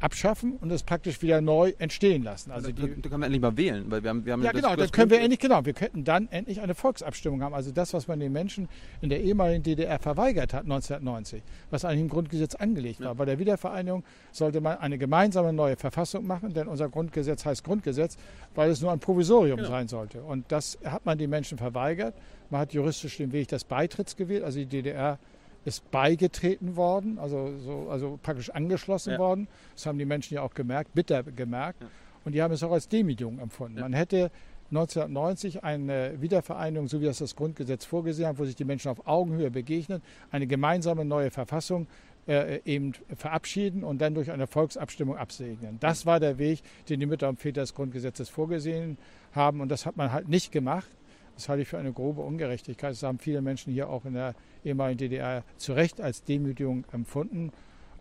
abschaffen 0.01 0.57
und 0.59 0.71
es 0.71 0.83
praktisch 0.83 1.21
wieder 1.21 1.41
neu 1.41 1.73
entstehen 1.77 2.23
lassen. 2.23 2.51
Also 2.51 2.71
die, 2.71 3.01
da 3.01 3.09
können 3.09 3.21
wir 3.21 3.25
endlich 3.25 3.41
mal 3.41 3.55
wählen, 3.55 3.85
weil 3.89 4.03
wir 4.03 4.09
haben, 4.09 4.25
wir 4.25 4.33
haben 4.33 4.43
ja, 4.43 4.51
genau, 4.51 4.75
dann 4.75 4.91
können 4.91 5.11
wir 5.11 5.19
endlich 5.19 5.39
genau, 5.39 5.65
wir 5.65 5.73
könnten 5.73 6.03
dann 6.03 6.27
endlich 6.29 6.61
eine 6.61 6.75
Volksabstimmung 6.75 7.43
haben. 7.43 7.53
Also 7.53 7.71
das, 7.71 7.93
was 7.93 8.07
man 8.07 8.19
den 8.19 8.31
Menschen 8.31 8.67
in 9.01 9.09
der 9.09 9.21
ehemaligen 9.21 9.63
DDR 9.63 9.99
verweigert 9.99 10.53
hat 10.53 10.63
1990, 10.63 11.43
was 11.69 11.85
eigentlich 11.85 12.01
im 12.01 12.09
Grundgesetz 12.09 12.55
angelegt 12.55 12.99
ja. 12.99 13.07
war. 13.07 13.15
Bei 13.15 13.25
der 13.25 13.39
Wiedervereinigung 13.39 14.03
sollte 14.31 14.59
man 14.59 14.77
eine 14.79 14.97
gemeinsame 14.97 15.53
neue 15.53 15.75
Verfassung 15.75 16.25
machen, 16.25 16.53
denn 16.53 16.67
unser 16.67 16.89
Grundgesetz 16.89 17.45
heißt 17.45 17.63
Grundgesetz, 17.63 18.17
weil 18.55 18.71
es 18.71 18.81
nur 18.81 18.91
ein 18.91 18.99
Provisorium 18.99 19.57
genau. 19.57 19.69
sein 19.69 19.87
sollte. 19.87 20.21
Und 20.21 20.51
das 20.51 20.79
hat 20.83 21.05
man 21.05 21.17
den 21.17 21.29
Menschen 21.29 21.57
verweigert. 21.57 22.15
Man 22.49 22.61
hat 22.61 22.73
juristisch 22.73 23.17
den 23.17 23.31
Weg 23.31 23.49
des 23.49 23.63
Beitritts 23.63 24.15
gewählt, 24.15 24.43
also 24.43 24.59
die 24.59 24.65
DDR 24.65 25.19
ist 25.65 25.89
beigetreten 25.91 26.75
worden, 26.75 27.19
also, 27.19 27.57
so, 27.59 27.89
also 27.89 28.19
praktisch 28.21 28.49
angeschlossen 28.49 29.13
ja. 29.13 29.19
worden. 29.19 29.47
Das 29.75 29.85
haben 29.85 29.97
die 29.97 30.05
Menschen 30.05 30.35
ja 30.35 30.41
auch 30.41 30.53
gemerkt, 30.53 30.93
bitter 30.93 31.23
gemerkt. 31.23 31.81
Ja. 31.81 31.87
Und 32.23 32.33
die 32.33 32.41
haben 32.41 32.53
es 32.53 32.63
auch 32.63 32.71
als 32.71 32.87
Demütigung 32.87 33.39
empfunden. 33.39 33.77
Ja. 33.77 33.83
Man 33.83 33.93
hätte 33.93 34.31
1990 34.71 35.63
eine 35.63 36.21
Wiedervereinigung, 36.21 36.87
so 36.87 37.01
wie 37.01 37.05
das 37.05 37.17
das 37.17 37.35
Grundgesetz 37.35 37.85
vorgesehen 37.85 38.29
hat, 38.29 38.39
wo 38.39 38.45
sich 38.45 38.55
die 38.55 38.63
Menschen 38.63 38.89
auf 38.89 39.05
Augenhöhe 39.05 39.51
begegnen, 39.51 40.01
eine 40.31 40.47
gemeinsame 40.47 41.03
neue 41.03 41.29
Verfassung 41.29 41.87
äh, 42.27 42.61
eben 42.65 42.93
verabschieden 43.15 43.83
und 43.83 43.99
dann 43.99 44.13
durch 44.13 44.31
eine 44.31 44.47
Volksabstimmung 44.47 45.17
absegnen. 45.17 45.77
Das 45.79 46.05
war 46.05 46.19
der 46.19 46.37
Weg, 46.37 46.61
den 46.87 46.99
die 46.99 47.05
Mütter 47.05 47.27
und 47.27 47.39
Väter 47.39 47.61
des 47.61 47.73
Grundgesetzes 47.73 48.29
vorgesehen 48.29 48.97
haben 49.33 49.59
und 49.59 49.69
das 49.69 49.85
hat 49.85 49.97
man 49.97 50.11
halt 50.11 50.29
nicht 50.29 50.51
gemacht. 50.51 50.89
Das 51.35 51.49
halte 51.49 51.63
ich 51.63 51.67
für 51.67 51.77
eine 51.77 51.93
grobe 51.93 52.21
Ungerechtigkeit. 52.21 52.91
Das 52.91 53.03
haben 53.03 53.19
viele 53.19 53.41
Menschen 53.41 53.73
hier 53.73 53.89
auch 53.89 54.05
in 54.05 54.13
der 54.13 54.35
ehemaligen 54.63 54.97
DDR 54.97 55.43
zu 55.57 55.73
Recht 55.73 56.01
als 56.01 56.23
Demütigung 56.23 56.85
empfunden. 56.91 57.51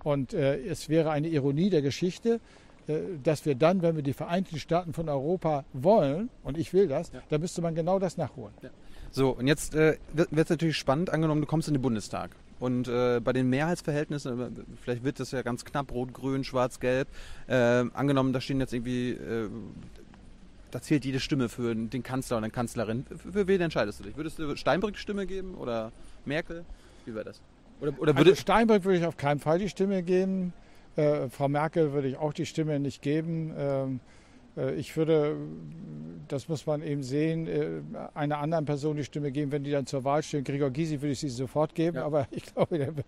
Und 0.02 0.32
äh, 0.32 0.58
es 0.58 0.88
wäre 0.88 1.10
eine 1.10 1.28
Ironie 1.28 1.70
der 1.70 1.82
Geschichte, 1.82 2.40
äh, 2.86 2.98
dass 3.22 3.44
wir 3.46 3.54
dann, 3.54 3.82
wenn 3.82 3.96
wir 3.96 4.02
die 4.02 4.12
Vereinigten 4.12 4.58
Staaten 4.58 4.92
von 4.92 5.08
Europa 5.08 5.64
wollen, 5.72 6.30
und 6.42 6.58
ich 6.58 6.72
will 6.72 6.88
das, 6.88 7.12
ja. 7.12 7.20
dann 7.28 7.40
müsste 7.40 7.62
man 7.62 7.74
genau 7.74 7.98
das 7.98 8.16
nachholen. 8.16 8.54
Ja. 8.62 8.70
So, 9.10 9.30
und 9.30 9.46
jetzt 9.46 9.74
äh, 9.74 9.96
wird 10.12 10.32
es 10.32 10.50
natürlich 10.50 10.76
spannend, 10.76 11.10
angenommen, 11.10 11.40
du 11.40 11.46
kommst 11.46 11.68
in 11.68 11.74
den 11.74 11.82
Bundestag. 11.82 12.30
Und 12.60 12.88
äh, 12.88 13.20
bei 13.20 13.32
den 13.32 13.48
Mehrheitsverhältnissen, 13.48 14.40
äh, 14.40 14.50
vielleicht 14.80 15.02
wird 15.02 15.18
das 15.18 15.32
ja 15.32 15.42
ganz 15.42 15.64
knapp, 15.64 15.92
rot, 15.92 16.12
grün, 16.12 16.44
schwarz, 16.44 16.78
gelb. 16.78 17.08
Äh, 17.48 17.54
angenommen, 17.94 18.32
da 18.32 18.40
stehen 18.40 18.60
jetzt 18.60 18.72
irgendwie 18.72 19.12
äh, 19.12 19.48
da 20.70 20.80
zählt 20.80 21.04
jede 21.04 21.20
Stimme 21.20 21.48
für 21.48 21.74
den 21.74 22.02
Kanzler 22.02 22.36
und 22.36 22.44
eine 22.44 22.50
Kanzlerin. 22.50 23.04
Für, 23.06 23.32
für 23.32 23.46
wen 23.46 23.60
entscheidest 23.60 24.00
du 24.00 24.04
dich? 24.04 24.16
Würdest 24.16 24.38
du 24.38 24.56
Steinbrück 24.56 24.96
Stimme 24.96 25.26
geben 25.26 25.54
oder 25.54 25.92
Merkel? 26.24 26.64
Wie 27.04 27.14
wäre 27.14 27.24
das? 27.24 27.40
Oder, 27.80 27.92
oder 27.98 28.16
würde 28.16 28.30
also 28.30 28.40
Steinbrück 28.40 28.84
würde 28.84 28.98
ich 28.98 29.04
auf 29.04 29.16
keinen 29.16 29.40
Fall 29.40 29.58
die 29.58 29.68
Stimme 29.68 30.02
geben. 30.02 30.52
Äh, 30.96 31.28
Frau 31.28 31.48
Merkel 31.48 31.92
würde 31.92 32.08
ich 32.08 32.16
auch 32.16 32.32
die 32.32 32.46
Stimme 32.46 32.78
nicht 32.78 33.02
geben. 33.02 33.54
Ähm, 33.56 34.00
äh, 34.56 34.74
ich 34.74 34.96
würde, 34.96 35.36
das 36.28 36.48
muss 36.48 36.66
man 36.66 36.82
eben 36.82 37.02
sehen, 37.02 37.46
äh, 37.46 37.80
einer 38.14 38.38
anderen 38.38 38.64
Person 38.64 38.96
die 38.96 39.04
Stimme 39.04 39.32
geben, 39.32 39.52
wenn 39.52 39.64
die 39.64 39.70
dann 39.70 39.86
zur 39.86 40.04
Wahl 40.04 40.22
stehen. 40.22 40.44
Gregor 40.44 40.70
Gysi 40.70 41.00
würde 41.00 41.12
ich 41.12 41.20
sie 41.20 41.28
sofort 41.28 41.74
geben, 41.74 41.96
ja. 41.96 42.04
aber 42.04 42.26
ich 42.30 42.44
glaube, 42.52 42.78
der 42.78 42.96
wird 42.96 43.06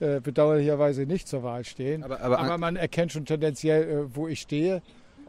äh, 0.00 0.20
bedauerlicherweise 0.20 1.06
nicht 1.06 1.28
zur 1.28 1.42
Wahl 1.42 1.64
stehen. 1.64 2.02
Aber, 2.02 2.20
aber, 2.20 2.38
aber 2.38 2.58
man 2.58 2.76
erkennt 2.76 3.12
schon 3.12 3.24
tendenziell, 3.24 3.88
äh, 3.88 4.16
wo 4.16 4.28
ich 4.28 4.40
stehe. 4.40 4.82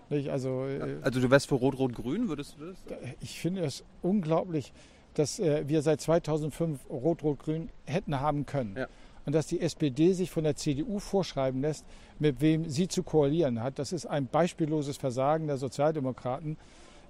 Nicht? 0.10 0.30
Also, 0.30 0.66
äh, 0.66 0.98
also 1.02 1.20
du 1.20 1.30
wärst 1.30 1.48
für 1.48 1.56
Rot-Rot-Grün, 1.56 2.28
würdest 2.30 2.56
du 2.60 2.66
das? 2.66 2.78
Ich 3.22 3.40
finde 3.40 3.64
es 3.64 3.84
unglaublich, 4.02 4.74
dass 5.14 5.40
äh, 5.40 5.64
wir 5.68 5.82
seit 5.82 6.02
2005 6.02 6.80
Rot-Rot-Grün 6.90 7.70
hätten 7.86 8.20
haben 8.20 8.46
können. 8.46 8.76
Ja. 8.78 8.88
Und 9.26 9.34
dass 9.34 9.48
die 9.48 9.62
SPD 9.62 10.14
sich 10.14 10.32
von 10.32 10.44
der 10.44 10.56
CDU 10.56 11.00
vorschreiben 11.00 11.62
lässt, 11.62 11.86
mit 12.20 12.42
wem 12.42 12.70
sie 12.70 12.90
zu 12.90 13.04
koalieren 13.04 13.64
hat. 13.64 13.80
Das 13.80 13.94
ist 13.94 14.06
ein 14.06 14.28
beispielloses 14.28 14.98
Versagen 14.98 15.48
der 15.48 15.58
Sozialdemokraten. 15.58 16.58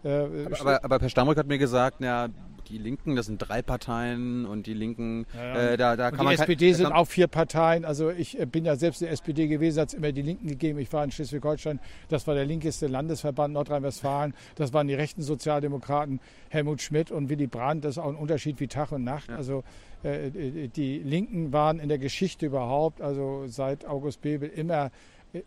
Äh, 0.03 0.45
aber, 0.45 0.61
aber, 0.61 0.83
aber, 0.83 0.99
Per 0.99 1.09
Stammrück 1.09 1.37
hat 1.37 1.47
mir 1.47 1.57
gesagt, 1.57 2.01
ja, 2.01 2.27
die 2.63 2.77
Linken, 2.77 3.15
das 3.15 3.27
sind 3.27 3.37
drei 3.37 3.61
Parteien 3.61 4.45
und 4.45 4.67
die 4.67 4.73
Linken, 4.73 5.25
ja, 5.33 5.43
ja. 5.43 5.55
Äh, 5.55 5.77
da, 5.77 5.95
da 5.95 6.11
kann 6.11 6.19
die 6.19 6.25
man. 6.25 6.35
Die 6.35 6.41
SPD 6.41 6.73
sind 6.73 6.91
auch 6.91 7.07
vier 7.07 7.27
Parteien. 7.27 7.85
Also 7.85 8.09
ich 8.09 8.39
äh, 8.39 8.45
bin 8.45 8.65
ja 8.65 8.75
selbst 8.75 9.01
in 9.01 9.05
der 9.05 9.13
SPD 9.13 9.47
gewesen, 9.47 9.81
hat 9.81 9.89
es 9.89 9.93
immer 9.93 10.11
die 10.11 10.21
Linken 10.21 10.47
gegeben. 10.47 10.79
Ich 10.79 10.91
war 10.93 11.03
in 11.03 11.11
Schleswig-Holstein, 11.11 11.79
das 12.09 12.27
war 12.27 12.35
der 12.35 12.45
linkeste 12.45 12.87
Landesverband 12.87 13.53
Nordrhein-Westfalen. 13.53 14.33
Das 14.55 14.73
waren 14.73 14.87
die 14.87 14.93
rechten 14.93 15.21
Sozialdemokraten, 15.21 16.19
Helmut 16.49 16.81
Schmidt 16.81 17.11
und 17.11 17.29
Willy 17.29 17.47
Brandt. 17.47 17.85
Das 17.85 17.97
ist 17.97 18.03
auch 18.03 18.09
ein 18.09 18.15
Unterschied 18.15 18.59
wie 18.59 18.67
Tag 18.67 18.91
und 18.91 19.03
Nacht. 19.03 19.29
Ja. 19.29 19.35
Also 19.35 19.63
äh, 20.03 20.27
äh, 20.27 20.67
die 20.67 20.99
Linken 20.99 21.53
waren 21.53 21.79
in 21.79 21.89
der 21.89 21.99
Geschichte 21.99 22.45
überhaupt, 22.45 23.01
also 23.01 23.45
seit 23.47 23.85
August 23.85 24.21
Bebel 24.21 24.49
immer 24.49 24.91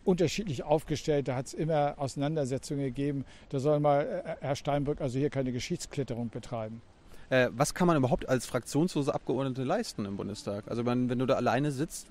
unterschiedlich 0.03 0.63
aufgestellt. 0.63 1.27
Da 1.27 1.35
hat 1.35 1.47
es 1.47 1.53
immer 1.53 1.95
Auseinandersetzungen 1.97 2.83
gegeben. 2.83 3.25
Da 3.49 3.59
soll 3.59 3.79
mal 3.79 4.37
Herr 4.41 4.55
Steinbrück 4.55 5.01
also 5.01 5.17
hier 5.17 5.29
keine 5.29 5.51
Geschichtsklitterung 5.51 6.29
betreiben. 6.29 6.81
Äh, 7.29 7.49
was 7.51 7.73
kann 7.73 7.87
man 7.87 7.97
überhaupt 7.97 8.29
als 8.29 8.45
fraktionslose 8.45 9.13
Abgeordnete 9.13 9.63
leisten 9.63 10.05
im 10.05 10.17
Bundestag? 10.17 10.67
Also 10.67 10.85
wenn, 10.85 11.09
wenn 11.09 11.19
du 11.19 11.25
da 11.25 11.35
alleine 11.35 11.71
sitzt, 11.71 12.07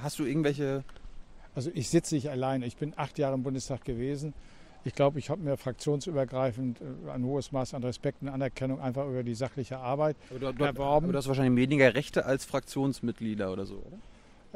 hast 0.00 0.18
du 0.18 0.24
irgendwelche... 0.24 0.84
Also 1.54 1.70
ich 1.74 1.88
sitze 1.88 2.14
nicht 2.14 2.30
alleine. 2.30 2.66
Ich 2.66 2.76
bin 2.76 2.92
acht 2.96 3.18
Jahre 3.18 3.34
im 3.34 3.42
Bundestag 3.42 3.84
gewesen. 3.84 4.34
Ich 4.84 4.94
glaube, 4.94 5.18
ich 5.18 5.28
habe 5.28 5.42
mir 5.42 5.56
fraktionsübergreifend 5.56 6.80
äh, 6.80 7.10
ein 7.10 7.24
hohes 7.24 7.52
Maß 7.52 7.74
an 7.74 7.82
Respekt 7.82 8.22
und 8.22 8.28
Anerkennung 8.28 8.80
einfach 8.80 9.06
über 9.06 9.22
die 9.22 9.34
sachliche 9.34 9.78
Arbeit 9.78 10.16
aber 10.30 10.52
du, 10.52 10.64
erworben. 10.64 11.06
Aber 11.06 11.12
du 11.12 11.18
hast 11.18 11.28
wahrscheinlich 11.28 11.60
weniger 11.60 11.94
Rechte 11.94 12.24
als 12.26 12.44
Fraktionsmitglieder 12.44 13.52
oder 13.52 13.66
so, 13.66 13.76
oder? 13.76 13.98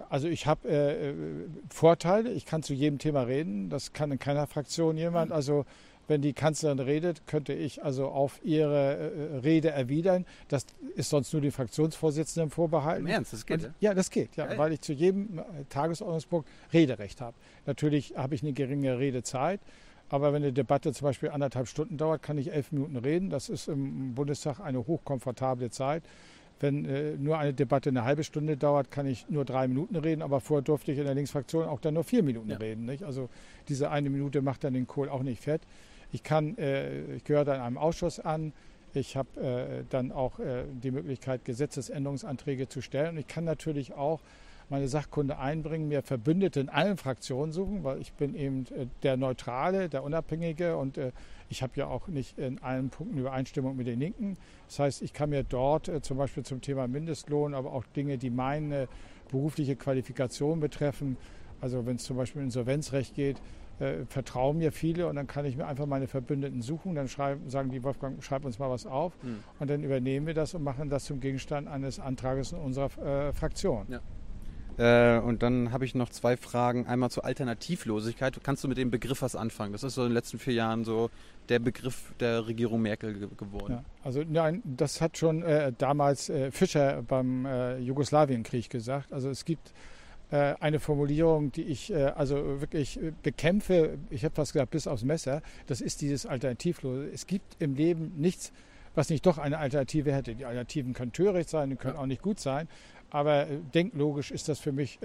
Also 0.09 0.29
ich 0.29 0.47
habe 0.47 0.69
äh, 0.69 1.11
äh, 1.11 1.15
Vorteile. 1.69 2.33
Ich 2.33 2.47
kann 2.47 2.63
zu 2.63 2.73
jedem 2.73 2.99
Thema 2.99 3.23
reden. 3.23 3.69
Das 3.69 3.93
kann 3.93 4.11
in 4.11 4.19
keiner 4.19 4.47
Fraktion 4.47 4.97
jemand. 4.97 5.33
Also 5.33 5.67
wenn 6.13 6.21
die 6.21 6.35
Kanzlerin 6.35 6.79
redet, 6.79 7.27
könnte 7.27 7.55
ich 7.55 7.83
also 7.83 8.09
auf 8.09 8.39
ihre 8.45 8.97
äh, 8.97 9.37
Rede 9.39 9.71
erwidern. 9.71 10.27
Das 10.49 10.67
ist 10.95 11.09
sonst 11.09 11.33
nur 11.33 11.41
die 11.41 11.51
Fraktionsvorsitzenden 11.51 12.51
vorbehalten. 12.51 13.07
Im 13.07 13.13
Ernst, 13.13 13.33
das 13.33 13.47
geht? 13.47 13.65
Und, 13.65 13.75
ja, 13.81 13.95
das 13.95 14.11
geht, 14.11 14.37
ja, 14.37 14.59
weil 14.59 14.73
ich 14.75 14.83
zu 14.83 14.93
jedem 14.93 15.39
äh, 15.39 15.43
Tagesordnungspunkt 15.71 16.47
Rederecht 16.73 17.23
habe. 17.23 17.35
Natürlich 17.65 18.15
habe 18.15 18.35
ich 18.35 18.43
eine 18.43 18.53
geringe 18.53 18.99
Redezeit. 18.99 19.61
Aber 20.11 20.35
wenn 20.35 20.43
eine 20.43 20.53
Debatte 20.53 20.93
zum 20.93 21.07
Beispiel 21.07 21.31
anderthalb 21.31 21.67
Stunden 21.67 21.97
dauert, 21.97 22.23
kann 22.23 22.37
ich 22.37 22.53
elf 22.53 22.71
Minuten 22.71 22.97
reden. 22.97 23.31
Das 23.31 23.49
ist 23.49 23.69
im 23.69 24.15
Bundestag 24.15 24.61
eine 24.61 24.87
hochkomfortable 24.87 25.71
Zeit. 25.71 26.03
Wenn 26.61 26.85
äh, 26.85 27.17
nur 27.17 27.39
eine 27.39 27.55
Debatte 27.55 27.89
eine 27.89 28.05
halbe 28.05 28.23
Stunde 28.23 28.59
dauert, 28.59 28.91
kann 28.91 29.07
ich 29.07 29.31
nur 29.31 29.47
drei 29.47 29.67
Minuten 29.67 29.97
reden, 29.97 30.21
aber 30.21 30.41
vorher 30.41 30.63
durfte 30.63 30.93
ich 30.93 30.99
in 30.99 31.07
der 31.07 31.15
Linksfraktion 31.15 31.65
auch 31.65 31.81
dann 31.81 31.95
nur 31.95 32.05
vier 32.05 32.23
Minuten 32.23 32.51
ja. 32.51 32.59
reden. 32.59 32.85
Nicht? 32.85 33.05
Also 33.05 33.31
diese 33.69 33.91
eine 33.91 34.11
Minute 34.11 34.43
macht 34.43 34.65
dann 34.65 34.75
den 34.75 34.87
Kohl 34.87 35.09
auch 35.09 35.23
nicht 35.23 35.43
fett. 35.43 35.63
Ich 36.13 36.23
kann, 36.23 36.57
äh, 36.59 37.17
ich 37.17 37.25
gehöre 37.25 37.45
dann 37.45 37.61
einem 37.61 37.79
Ausschuss 37.79 38.21
an. 38.21 38.53
Ich 38.95 39.17
habe 39.17 39.41
äh, 39.41 39.85
dann 39.89 40.13
auch 40.13 40.39
äh, 40.39 40.65
die 40.71 40.91
Möglichkeit, 40.91 41.45
Gesetzesänderungsanträge 41.45 42.69
zu 42.69 42.83
stellen. 42.83 43.11
Und 43.11 43.19
ich 43.19 43.27
kann 43.27 43.45
natürlich 43.45 43.95
auch 43.95 44.21
meine 44.69 44.89
Sachkunde 44.89 45.39
einbringen, 45.39 45.89
mir 45.89 46.03
Verbündete 46.03 46.61
in 46.61 46.69
allen 46.69 46.97
Fraktionen 46.97 47.53
suchen, 47.53 47.85
weil 47.85 48.01
ich 48.01 48.13
bin 48.15 48.35
eben 48.35 48.67
äh, 48.75 48.87
der 49.03 49.17
Neutrale, 49.17 49.89
der 49.89 50.03
Unabhängige 50.03 50.77
und 50.77 50.97
äh, 50.97 51.13
ich 51.51 51.63
habe 51.63 51.73
ja 51.77 51.87
auch 51.87 52.09
nicht 52.09 52.39
in 52.39 52.59
allen 52.63 52.89
Punkten 52.89 53.19
Übereinstimmung 53.19 53.77
mit 53.77 53.87
den 53.87 54.01
Linken. 54.01 54.39
Das 54.69 54.79
heißt, 54.79 55.03
ich 55.03 55.13
kann 55.13 55.31
mir 55.31 55.45
dort 55.45 55.89
äh, 55.89 56.01
zum 56.01 56.17
Beispiel 56.17 56.43
zum 56.45 56.63
Thema 56.63 56.89
Mindestlohn, 56.89 57.55
aber 57.55 57.73
auch 57.73 57.85
Dinge, 57.95 58.17
die 58.17 58.31
meine 58.31 58.89
berufliche 59.31 59.77
Qualifikation 59.77 60.61
betreffen, 60.61 61.17
also 61.61 61.85
wenn 61.87 61.97
es 61.97 62.05
zum 62.05 62.17
Beispiel 62.17 62.41
um 62.41 62.47
Insolvenzrecht 62.47 63.15
geht, 63.15 63.37
äh, 63.83 64.07
vertrauen 64.07 64.59
mir 64.59 64.73
viele 64.73 65.09
und 65.09 65.17
dann 65.17 65.27
kann 65.27 65.45
ich 65.45 65.57
mir 65.57 65.67
einfach 65.67 65.87
meine 65.87 66.07
Verbündeten 66.07 66.63
suchen. 66.63 66.95
Dann 66.95 67.09
schreiben, 67.09 67.51
sagen 67.51 67.71
die 67.71 67.83
Wolfgang, 67.83 68.23
schreib 68.23 68.45
uns 68.45 68.59
mal 68.59 68.71
was 68.71 68.87
auf 68.87 69.13
mhm. 69.23 69.43
und 69.59 69.71
dann 69.71 69.83
übernehmen 69.83 70.27
wir 70.27 70.35
das 70.35 70.55
und 70.55 70.63
machen 70.63 70.89
das 70.89 71.05
zum 71.05 71.21
Gegenstand 71.21 71.69
eines 71.69 71.99
Antrages 71.99 72.53
in 72.53 72.59
unserer 72.59 73.29
äh, 73.29 73.33
Fraktion. 73.33 73.87
Ja. 73.89 74.01
Äh, 74.79 75.21
und 75.21 75.43
dann 75.43 75.73
habe 75.73 75.85
ich 75.85 75.95
noch 75.95 76.09
zwei 76.09 76.37
Fragen. 76.37 76.87
Einmal 76.87 77.11
zur 77.11 77.25
Alternativlosigkeit. 77.25 78.39
Kannst 78.43 78.65
du 78.65 78.69
mit 78.69 78.79
dem 78.79 78.91
Begriff 78.91 79.21
was 79.21 79.37
anfangen? 79.37 79.73
Das 79.73 79.83
ist 79.83 79.95
so 79.95 80.03
in 80.03 80.09
den 80.09 80.15
letzten 80.15 80.39
vier 80.39 80.55
Jahren 80.55 80.85
so 80.85 81.11
der 81.49 81.59
Begriff 81.59 82.15
der 82.21 82.47
Regierung 82.47 82.81
Merkel 82.83 83.15
ge 83.15 83.29
geworden. 83.37 83.73
Ja, 83.73 83.85
also 84.05 84.23
nein, 84.27 84.63
das 84.65 85.01
hat 85.01 85.19
schon 85.19 85.43
äh, 85.43 85.73
damals 85.77 86.31
äh, 86.31 86.51
Fischer 86.51 87.03
beim 87.03 87.45
äh, 87.45 87.79
Jugoslawienkrieg 87.79 88.71
gesagt. 88.71 89.13
Also 89.13 89.29
es 89.29 89.45
gibt 89.45 89.69
äh, 89.69 89.73
eine 90.37 90.81
Formulierung, 90.81 91.53
die 91.53 91.63
ich 91.63 91.93
äh, 91.93 92.05
also 92.05 92.61
wirklich 92.61 92.99
bekämpfe, 93.23 93.99
ich 94.11 94.25
habe 94.25 94.35
fast 94.35 94.53
gesagt, 94.53 94.71
bis 94.71 94.87
aufs 94.87 95.05
Messer, 95.05 95.43
das 95.67 95.81
ist 95.81 96.01
dieses 96.01 96.27
Alternativlose. 96.27 97.09
Es 97.13 97.27
gibt 97.27 97.57
im 97.61 97.75
Leben 97.75 98.13
nichts, 98.17 98.53
was 98.95 99.11
nicht 99.11 99.27
doch 99.27 99.39
eine 99.39 99.59
Alternative 99.59 100.13
hätte. 100.13 100.35
Die 100.35 100.45
Alternativen 100.45 100.95
können 100.95 101.13
töricht 101.13 101.49
sein, 101.49 101.71
die 101.71 101.77
können 101.77 101.95
ja. 101.95 102.01
auch 102.01 102.07
nicht 102.07 102.23
gut 102.23 102.41
sein, 102.41 102.69
aber 103.11 103.49
äh, 103.49 103.59
denklogisch 103.75 104.31
ist 104.31 104.49
das 104.49 104.59
für 104.59 104.73
mich 104.73 104.99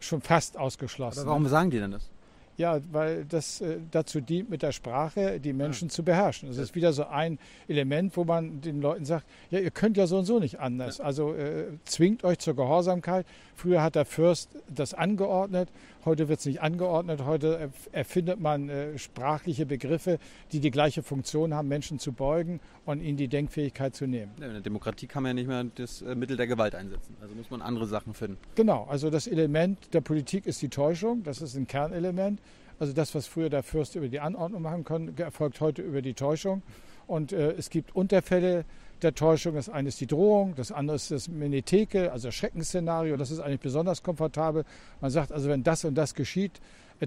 schon 0.00 0.20
fast 0.20 0.58
ausgeschlossen. 0.58 1.20
Aber 1.20 1.30
warum 1.30 1.46
sagen 1.46 1.70
die 1.70 1.78
denn 1.78 1.92
das? 1.92 2.10
Ja, 2.58 2.80
weil 2.92 3.24
das 3.24 3.60
äh, 3.60 3.78
dazu 3.90 4.20
dient, 4.20 4.50
mit 4.50 4.62
der 4.62 4.72
Sprache 4.72 5.40
die 5.40 5.52
Menschen 5.52 5.88
ja. 5.88 5.94
zu 5.94 6.02
beherrschen. 6.02 6.48
Das 6.48 6.58
ist 6.58 6.74
wieder 6.74 6.92
so 6.92 7.06
ein 7.06 7.38
Element, 7.66 8.16
wo 8.16 8.24
man 8.24 8.60
den 8.60 8.82
Leuten 8.82 9.04
sagt, 9.06 9.26
ja, 9.50 9.58
ihr 9.58 9.70
könnt 9.70 9.96
ja 9.96 10.06
so 10.06 10.18
und 10.18 10.26
so 10.26 10.38
nicht 10.38 10.60
anders. 10.60 10.98
Ja. 10.98 11.04
Also 11.04 11.34
äh, 11.34 11.64
zwingt 11.84 12.24
euch 12.24 12.38
zur 12.38 12.54
Gehorsamkeit. 12.54 13.26
Früher 13.56 13.82
hat 13.82 13.94
der 13.94 14.04
Fürst 14.04 14.50
das 14.68 14.92
angeordnet. 14.92 15.70
Heute 16.04 16.28
wird 16.28 16.40
es 16.40 16.46
nicht 16.46 16.60
angeordnet, 16.60 17.24
heute 17.24 17.70
erfindet 17.92 18.40
man 18.40 18.68
äh, 18.68 18.98
sprachliche 18.98 19.66
Begriffe, 19.66 20.18
die 20.50 20.58
die 20.58 20.72
gleiche 20.72 21.04
Funktion 21.04 21.54
haben, 21.54 21.68
Menschen 21.68 22.00
zu 22.00 22.12
beugen 22.12 22.58
und 22.84 23.00
ihnen 23.00 23.16
die 23.16 23.28
Denkfähigkeit 23.28 23.94
zu 23.94 24.08
nehmen. 24.08 24.32
Ja, 24.40 24.46
in 24.46 24.52
der 24.54 24.62
Demokratie 24.62 25.06
kann 25.06 25.22
man 25.22 25.30
ja 25.30 25.34
nicht 25.34 25.46
mehr 25.46 25.64
das 25.76 26.02
äh, 26.02 26.16
Mittel 26.16 26.36
der 26.36 26.48
Gewalt 26.48 26.74
einsetzen. 26.74 27.16
Also 27.20 27.36
muss 27.36 27.50
man 27.50 27.62
andere 27.62 27.86
Sachen 27.86 28.14
finden. 28.14 28.36
Genau, 28.56 28.84
also 28.90 29.10
das 29.10 29.28
Element 29.28 29.94
der 29.94 30.00
Politik 30.00 30.46
ist 30.46 30.60
die 30.60 30.70
Täuschung, 30.70 31.22
das 31.22 31.40
ist 31.40 31.54
ein 31.54 31.68
Kernelement. 31.68 32.40
Also 32.80 32.92
das, 32.92 33.14
was 33.14 33.28
früher 33.28 33.48
der 33.48 33.62
Fürst 33.62 33.94
über 33.94 34.08
die 34.08 34.18
Anordnung 34.18 34.62
machen 34.62 34.82
konnte, 34.82 35.22
erfolgt 35.22 35.60
heute 35.60 35.82
über 35.82 36.02
die 36.02 36.14
Täuschung. 36.14 36.62
Und 37.06 37.32
äh, 37.32 37.52
es 37.52 37.70
gibt 37.70 37.94
Unterfälle 37.94 38.64
der 39.02 39.14
Täuschung. 39.14 39.54
Das 39.54 39.68
eine 39.68 39.88
ist 39.88 40.00
die 40.00 40.06
Drohung, 40.06 40.54
das 40.54 40.72
andere 40.72 40.96
ist 40.96 41.10
das 41.10 41.28
Menetheke, 41.28 42.12
also 42.12 42.30
Schreckensszenario. 42.30 43.16
Das 43.16 43.30
ist 43.30 43.40
eigentlich 43.40 43.60
besonders 43.60 44.02
komfortabel. 44.02 44.64
Man 45.00 45.10
sagt 45.10 45.32
also, 45.32 45.48
wenn 45.48 45.62
das 45.62 45.84
und 45.84 45.94
das 45.94 46.14
geschieht, 46.14 46.60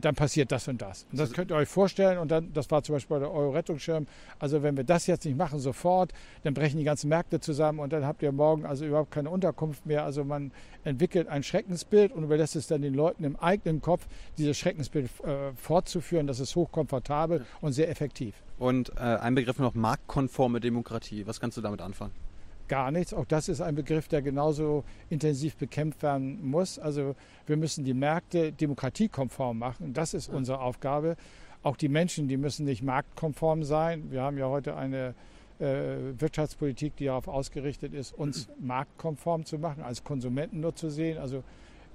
dann 0.03 0.15
passiert 0.15 0.51
das 0.51 0.67
und 0.67 0.81
das. 0.81 1.05
Und 1.11 1.19
das 1.19 1.31
könnt 1.31 1.51
ihr 1.51 1.55
euch 1.55 1.69
vorstellen. 1.69 2.17
Und 2.17 2.29
dann, 2.29 2.51
das 2.51 2.69
war 2.71 2.83
zum 2.83 2.95
Beispiel 2.95 3.19
der 3.19 3.31
Euro-Rettungsschirm. 3.31 4.07
Also 4.39 4.63
wenn 4.63 4.75
wir 4.75 4.83
das 4.83 5.07
jetzt 5.07 5.25
nicht 5.25 5.37
machen 5.37 5.59
sofort, 5.59 6.11
dann 6.43 6.53
brechen 6.53 6.77
die 6.77 6.83
ganzen 6.83 7.07
Märkte 7.07 7.39
zusammen 7.39 7.79
und 7.79 7.93
dann 7.93 8.05
habt 8.05 8.21
ihr 8.21 8.31
morgen 8.31 8.65
also 8.65 8.85
überhaupt 8.85 9.11
keine 9.11 9.29
Unterkunft 9.29 9.85
mehr. 9.85 10.03
Also 10.03 10.25
man 10.25 10.51
entwickelt 10.83 11.27
ein 11.27 11.43
Schreckensbild 11.43 12.11
und 12.11 12.23
überlässt 12.23 12.55
es 12.55 12.67
dann 12.67 12.81
den 12.81 12.93
Leuten 12.93 13.23
im 13.23 13.35
eigenen 13.37 13.81
Kopf, 13.81 14.07
dieses 14.37 14.57
Schreckensbild 14.57 15.09
äh, 15.23 15.53
fortzuführen. 15.55 16.27
Das 16.27 16.39
ist 16.39 16.55
hochkomfortabel 16.55 17.45
und 17.61 17.73
sehr 17.73 17.89
effektiv. 17.89 18.35
Und 18.57 18.89
äh, 18.97 19.01
ein 19.01 19.35
Begriff 19.35 19.59
noch 19.59 19.75
marktkonforme 19.75 20.59
Demokratie. 20.59 21.27
Was 21.27 21.39
kannst 21.39 21.57
du 21.57 21.61
damit 21.61 21.81
anfangen? 21.81 22.24
Gar 22.67 22.91
nichts. 22.91 23.13
Auch 23.13 23.25
das 23.25 23.49
ist 23.49 23.61
ein 23.61 23.75
Begriff, 23.75 24.07
der 24.07 24.21
genauso 24.21 24.83
intensiv 25.09 25.55
bekämpft 25.55 26.03
werden 26.03 26.45
muss. 26.45 26.79
Also 26.79 27.15
wir 27.45 27.57
müssen 27.57 27.83
die 27.83 27.93
Märkte 27.93 28.51
demokratiekonform 28.51 29.57
machen. 29.57 29.93
Das 29.93 30.13
ist 30.13 30.29
unsere 30.29 30.59
Aufgabe. 30.59 31.15
Auch 31.63 31.77
die 31.77 31.89
Menschen, 31.89 32.27
die 32.27 32.37
müssen 32.37 32.65
nicht 32.65 32.83
marktkonform 32.83 33.63
sein. 33.63 34.11
Wir 34.11 34.21
haben 34.21 34.37
ja 34.37 34.47
heute 34.47 34.75
eine 34.75 35.15
äh, 35.59 36.19
Wirtschaftspolitik, 36.19 36.95
die 36.97 37.05
darauf 37.05 37.27
ausgerichtet 37.27 37.93
ist, 37.93 38.13
uns 38.13 38.47
marktkonform 38.59 39.45
zu 39.45 39.57
machen, 39.57 39.83
als 39.83 40.03
Konsumenten 40.03 40.59
nur 40.59 40.75
zu 40.75 40.89
sehen, 40.89 41.17
also 41.17 41.43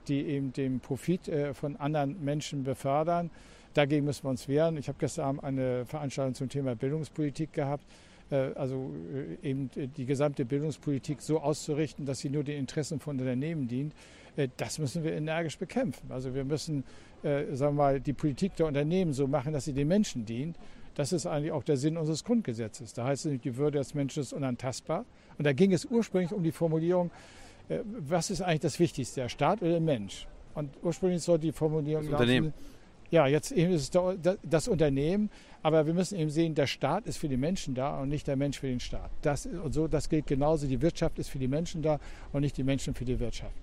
die 0.08 0.24
eben 0.26 0.52
den 0.52 0.80
Profit 0.80 1.28
äh, 1.28 1.54
von 1.54 1.76
anderen 1.76 2.24
Menschen 2.24 2.64
befördern. 2.64 3.30
Dagegen 3.74 4.04
müssen 4.04 4.24
wir 4.24 4.30
uns 4.30 4.48
wehren. 4.48 4.76
Ich 4.76 4.88
habe 4.88 4.98
gestern 4.98 5.26
Abend 5.26 5.44
eine 5.44 5.84
Veranstaltung 5.86 6.34
zum 6.34 6.48
Thema 6.48 6.74
Bildungspolitik 6.74 7.52
gehabt. 7.52 7.84
Äh, 8.30 8.52
also 8.54 8.92
äh, 9.42 9.48
eben 9.48 9.70
die 9.74 10.06
gesamte 10.06 10.44
Bildungspolitik 10.44 11.20
so 11.20 11.40
auszurichten, 11.40 12.06
dass 12.06 12.20
sie 12.20 12.30
nur 12.30 12.44
den 12.44 12.58
Interessen 12.58 13.00
von 13.00 13.18
Unternehmen 13.18 13.68
dient, 13.68 13.94
äh, 14.36 14.48
das 14.56 14.78
müssen 14.78 15.02
wir 15.04 15.12
energisch 15.12 15.58
bekämpfen. 15.58 16.10
Also 16.10 16.34
wir 16.34 16.44
müssen, 16.44 16.84
sagen 17.22 17.58
wir 17.58 17.70
mal, 17.72 18.00
die 18.00 18.14
Politik 18.14 18.56
der 18.56 18.64
Unternehmen 18.66 19.12
so 19.12 19.26
machen, 19.26 19.52
dass 19.52 19.66
sie 19.66 19.74
den 19.74 19.88
Menschen 19.88 20.24
dient. 20.24 20.56
Das 20.94 21.12
ist 21.12 21.26
eigentlich 21.26 21.52
auch 21.52 21.62
der 21.62 21.76
Sinn 21.76 21.98
unseres 21.98 22.24
Grundgesetzes. 22.24 22.94
Da 22.94 23.04
heißt 23.04 23.26
es 23.26 23.32
nicht, 23.32 23.44
die 23.44 23.56
Würde 23.58 23.76
des 23.76 23.92
Menschen 23.92 24.22
ist 24.22 24.32
unantastbar. 24.32 25.04
Und 25.36 25.46
da 25.46 25.52
ging 25.52 25.70
es 25.72 25.84
ursprünglich 25.84 26.32
um 26.32 26.42
die 26.42 26.52
Formulierung, 26.52 27.10
was 27.84 28.30
ist 28.30 28.40
eigentlich 28.40 28.60
das 28.60 28.78
Wichtigste, 28.80 29.20
der 29.20 29.28
Staat 29.28 29.60
oder 29.60 29.72
der 29.72 29.80
Mensch? 29.80 30.26
Und 30.54 30.70
ursprünglich 30.82 31.22
sollte 31.22 31.46
die 31.46 31.52
Formulierung 31.52 32.04
das 32.04 32.12
Unternehmen. 32.12 32.54
Ja, 33.10 33.26
jetzt 33.26 33.50
ist 33.50 33.94
es 33.94 34.38
das 34.42 34.68
Unternehmen, 34.68 35.30
aber 35.62 35.86
wir 35.86 35.94
müssen 35.94 36.18
eben 36.18 36.30
sehen, 36.30 36.54
der 36.54 36.68
Staat 36.68 37.06
ist 37.06 37.16
für 37.18 37.28
die 37.28 37.36
Menschen 37.36 37.74
da 37.74 38.00
und 38.00 38.08
nicht 38.08 38.26
der 38.26 38.36
Mensch 38.36 38.58
für 38.58 38.68
den 38.68 38.80
Staat. 38.80 39.10
Das, 39.22 39.46
und 39.46 39.72
so, 39.72 39.88
das 39.88 40.08
gilt 40.08 40.26
genauso. 40.26 40.66
Die 40.66 40.80
Wirtschaft 40.80 41.18
ist 41.18 41.28
für 41.28 41.38
die 41.38 41.48
Menschen 41.48 41.82
da 41.82 41.98
und 42.32 42.42
nicht 42.42 42.56
die 42.56 42.64
Menschen 42.64 42.94
für 42.94 43.04
die 43.04 43.18
Wirtschaft. 43.18 43.56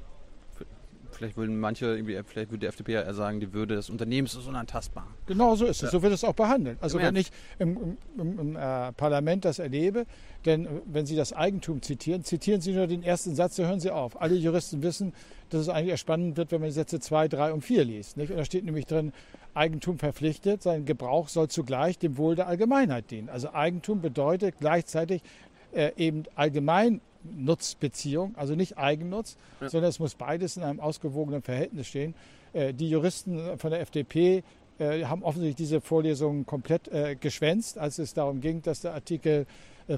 Vielleicht 1.17 1.35
würden 1.35 1.59
manche, 1.59 1.97
vielleicht 2.25 2.51
würde 2.51 2.59
die 2.59 2.65
FDP 2.67 2.93
ja 2.93 3.01
eher 3.01 3.13
sagen, 3.15 3.39
die 3.39 3.51
Würde 3.51 3.75
des 3.75 3.89
Unternehmens 3.89 4.35
ist 4.35 4.47
unantastbar. 4.47 5.07
Genau 5.25 5.55
so 5.55 5.65
ist 5.65 5.81
es. 5.81 5.89
So 5.89 6.03
wird 6.03 6.13
es 6.13 6.23
auch 6.23 6.35
behandelt. 6.35 6.77
Also 6.79 6.99
wenn 6.99 7.15
ich 7.15 7.31
im, 7.57 7.97
im, 8.17 8.39
im 8.39 8.55
äh, 8.55 8.91
Parlament 8.93 9.43
das 9.43 9.57
erlebe, 9.57 10.05
denn 10.45 10.65
äh, 10.65 10.69
wenn 10.85 11.07
Sie 11.07 11.15
das 11.15 11.33
Eigentum 11.33 11.81
zitieren, 11.81 12.23
zitieren 12.23 12.61
Sie 12.61 12.73
nur 12.73 12.85
den 12.85 13.01
ersten 13.01 13.33
Satz, 13.33 13.55
da 13.55 13.63
hören 13.63 13.79
Sie 13.79 13.89
auf. 13.89 14.21
Alle 14.21 14.35
Juristen 14.35 14.83
wissen, 14.83 15.11
dass 15.49 15.61
es 15.61 15.69
eigentlich 15.69 15.89
erst 15.89 16.01
spannend 16.01 16.37
wird, 16.37 16.51
wenn 16.51 16.61
man 16.61 16.69
die 16.69 16.75
Sätze 16.75 16.99
2, 16.99 17.29
3 17.29 17.53
und 17.53 17.61
4 17.63 17.83
liest. 17.83 18.17
Nicht? 18.17 18.29
Und 18.29 18.37
da 18.37 18.45
steht 18.45 18.63
nämlich 18.63 18.85
drin, 18.85 19.11
Eigentum 19.55 19.97
verpflichtet, 19.97 20.61
sein 20.61 20.85
Gebrauch 20.85 21.29
soll 21.29 21.47
zugleich 21.47 21.97
dem 21.97 22.17
Wohl 22.17 22.35
der 22.35 22.47
Allgemeinheit 22.47 23.09
dienen. 23.09 23.29
Also 23.29 23.53
Eigentum 23.53 24.01
bedeutet 24.01 24.55
gleichzeitig 24.59 25.23
äh, 25.71 25.91
eben 25.97 26.23
allgemein 26.35 27.01
Nutzbeziehung, 27.23 28.35
also 28.35 28.55
nicht 28.55 28.77
Eigennutz, 28.77 29.37
ja. 29.61 29.69
sondern 29.69 29.89
es 29.89 29.99
muss 29.99 30.15
beides 30.15 30.57
in 30.57 30.63
einem 30.63 30.79
ausgewogenen 30.79 31.41
Verhältnis 31.41 31.87
stehen. 31.87 32.13
Äh, 32.53 32.73
die 32.73 32.89
Juristen 32.89 33.57
von 33.57 33.71
der 33.71 33.81
FDP 33.81 34.43
äh, 34.79 35.05
haben 35.05 35.23
offensichtlich 35.23 35.55
diese 35.55 35.81
Vorlesungen 35.81 36.45
komplett 36.45 36.87
äh, 36.87 37.15
geschwänzt, 37.15 37.77
als 37.77 37.99
es 37.99 38.13
darum 38.13 38.41
ging, 38.41 38.61
dass 38.61 38.81
der 38.81 38.93
Artikel 38.93 39.45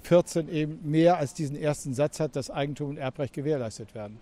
14 0.03 0.49
eben 0.49 0.79
mehr 0.83 1.17
als 1.17 1.33
diesen 1.33 1.55
ersten 1.55 1.95
Satz 1.95 2.19
hat, 2.19 2.35
dass 2.35 2.51
Eigentum 2.51 2.91
und 2.91 2.97
Erbrecht 2.97 3.33
gewährleistet 3.33 3.95
werden. 3.95 4.19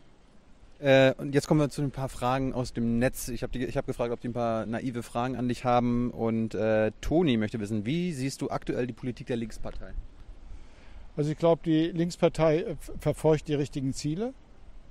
Äh, 0.79 1.13
und 1.17 1.33
jetzt 1.33 1.47
kommen 1.47 1.59
wir 1.59 1.69
zu 1.69 1.81
ein 1.81 1.91
paar 1.91 2.09
Fragen 2.09 2.53
aus 2.53 2.73
dem 2.73 2.99
Netz. 2.99 3.29
Ich 3.29 3.41
habe 3.43 3.59
hab 3.59 3.87
gefragt, 3.87 4.11
ob 4.11 4.21
die 4.21 4.29
ein 4.29 4.33
paar 4.33 4.65
naive 4.65 5.01
Fragen 5.03 5.35
an 5.35 5.47
dich 5.47 5.65
haben. 5.65 6.11
Und 6.11 6.53
äh, 6.53 6.91
Toni 7.01 7.37
möchte 7.37 7.59
wissen, 7.59 7.85
wie 7.85 8.13
siehst 8.13 8.41
du 8.41 8.49
aktuell 8.49 8.85
die 8.85 8.93
Politik 8.93 9.27
der 9.27 9.37
Linkspartei? 9.37 9.93
Also 11.17 11.31
ich 11.31 11.37
glaube, 11.39 11.63
die 11.65 11.87
Linkspartei 11.87 12.59
äh, 12.59 12.75
verfolgt 12.99 13.47
die 13.47 13.55
richtigen 13.55 13.91
Ziele. 13.91 14.33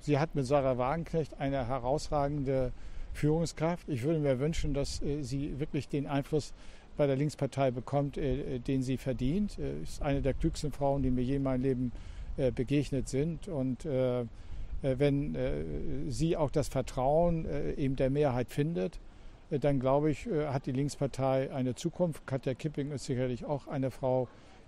Sie 0.01 0.19
hat 0.19 0.35
mit 0.35 0.45
Sarah 0.45 0.77
Wagenknecht 0.77 1.39
eine 1.39 1.67
herausragende 1.67 2.73
Führungskraft. 3.13 3.87
Ich 3.87 4.03
würde 4.03 4.19
mir 4.19 4.37
wünschen, 4.37 4.73
dass 4.73 5.01
äh, 5.01 5.23
sie 5.23 5.57
wirklich 5.57 5.87
den 5.87 6.05
Einfluss 6.05 6.53
bei 6.97 7.07
der 7.07 7.15
Linkspartei 7.15 7.71
bekommt, 7.71 8.17
äh, 8.17 8.59
den 8.59 8.83
sie 8.83 8.97
verdient. 8.97 9.57
Ist 9.81 10.01
eine 10.01 10.21
der 10.21 10.33
klügsten 10.33 10.73
Frauen, 10.73 11.01
die 11.01 11.11
mir 11.11 11.23
je 11.23 11.37
in 11.37 11.43
meinem 11.43 11.61
Leben 11.61 11.91
begegnet 12.53 13.09
sind. 13.09 13.47
Und 13.47 13.83
wenn 14.83 15.35
sie 16.07 16.37
auch 16.37 16.51
das 16.51 16.67
Vertrauen 16.67 17.47
eben 17.77 17.95
der 17.95 18.11
Mehrheit 18.11 18.51
findet, 18.51 18.99
dann 19.49 19.79
glaube 19.79 20.11
ich, 20.11 20.27
hat 20.27 20.67
die 20.67 20.71
Linkspartei 20.71 21.51
eine 21.51 21.73
Zukunft. 21.73 22.27
Katja 22.27 22.53
Kipping 22.53 22.91
ist 22.91 23.05
sicherlich 23.05 23.45
auch 23.45 23.67
eine 23.67 23.89
Frau, 23.89 24.27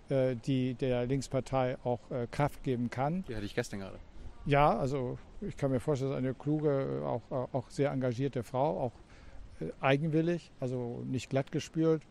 die 0.09 0.73
der 0.73 1.05
Linkspartei 1.05 1.77
auch 1.83 1.99
äh, 2.11 2.27
Kraft 2.29 2.63
geben 2.63 2.89
kann. 2.89 3.23
Die 3.27 3.35
hatte 3.35 3.45
ich 3.45 3.55
gestern 3.55 3.79
gerade. 3.79 3.97
Ja, 4.45 4.77
also 4.77 5.17
ich 5.41 5.57
kann 5.57 5.71
mir 5.71 5.79
vorstellen, 5.79 6.13
eine 6.13 6.33
kluge, 6.33 7.03
auch, 7.05 7.21
auch 7.53 7.69
sehr 7.69 7.91
engagierte 7.91 8.43
Frau, 8.43 8.79
auch 8.79 8.91
äh, 9.61 9.71
eigenwillig, 9.81 10.51
also 10.59 11.03
nicht 11.05 11.29
glatt 11.29 11.51
gespült. 11.51 12.01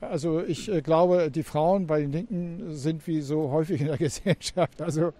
Also 0.00 0.42
ich 0.42 0.70
glaube, 0.84 1.30
die 1.30 1.42
Frauen 1.42 1.86
bei 1.86 2.02
den 2.02 2.12
Linken 2.12 2.74
sind 2.74 3.06
wie 3.06 3.22
so 3.22 3.50
häufig 3.50 3.80
in 3.80 3.86
der 3.86 3.96
Gesellschaft, 3.98 4.82
also 4.82 5.14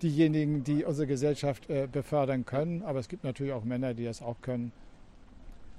diejenigen, 0.00 0.64
die 0.64 0.84
unsere 0.84 1.06
Gesellschaft 1.06 1.68
befördern 1.92 2.46
können. 2.46 2.82
Aber 2.82 2.98
es 2.98 3.08
gibt 3.08 3.24
natürlich 3.24 3.52
auch 3.52 3.64
Männer, 3.64 3.92
die 3.92 4.06
das 4.06 4.22
auch 4.22 4.40
können. 4.40 4.72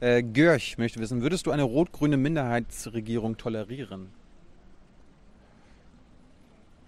Äh, 0.04 0.22
Görch 0.22 0.78
möchte 0.78 1.00
wissen, 1.00 1.22
würdest 1.22 1.46
du 1.46 1.52
eine 1.52 1.64
rot-grüne 1.64 2.18
Minderheitsregierung 2.18 3.38
tolerieren? 3.38 4.10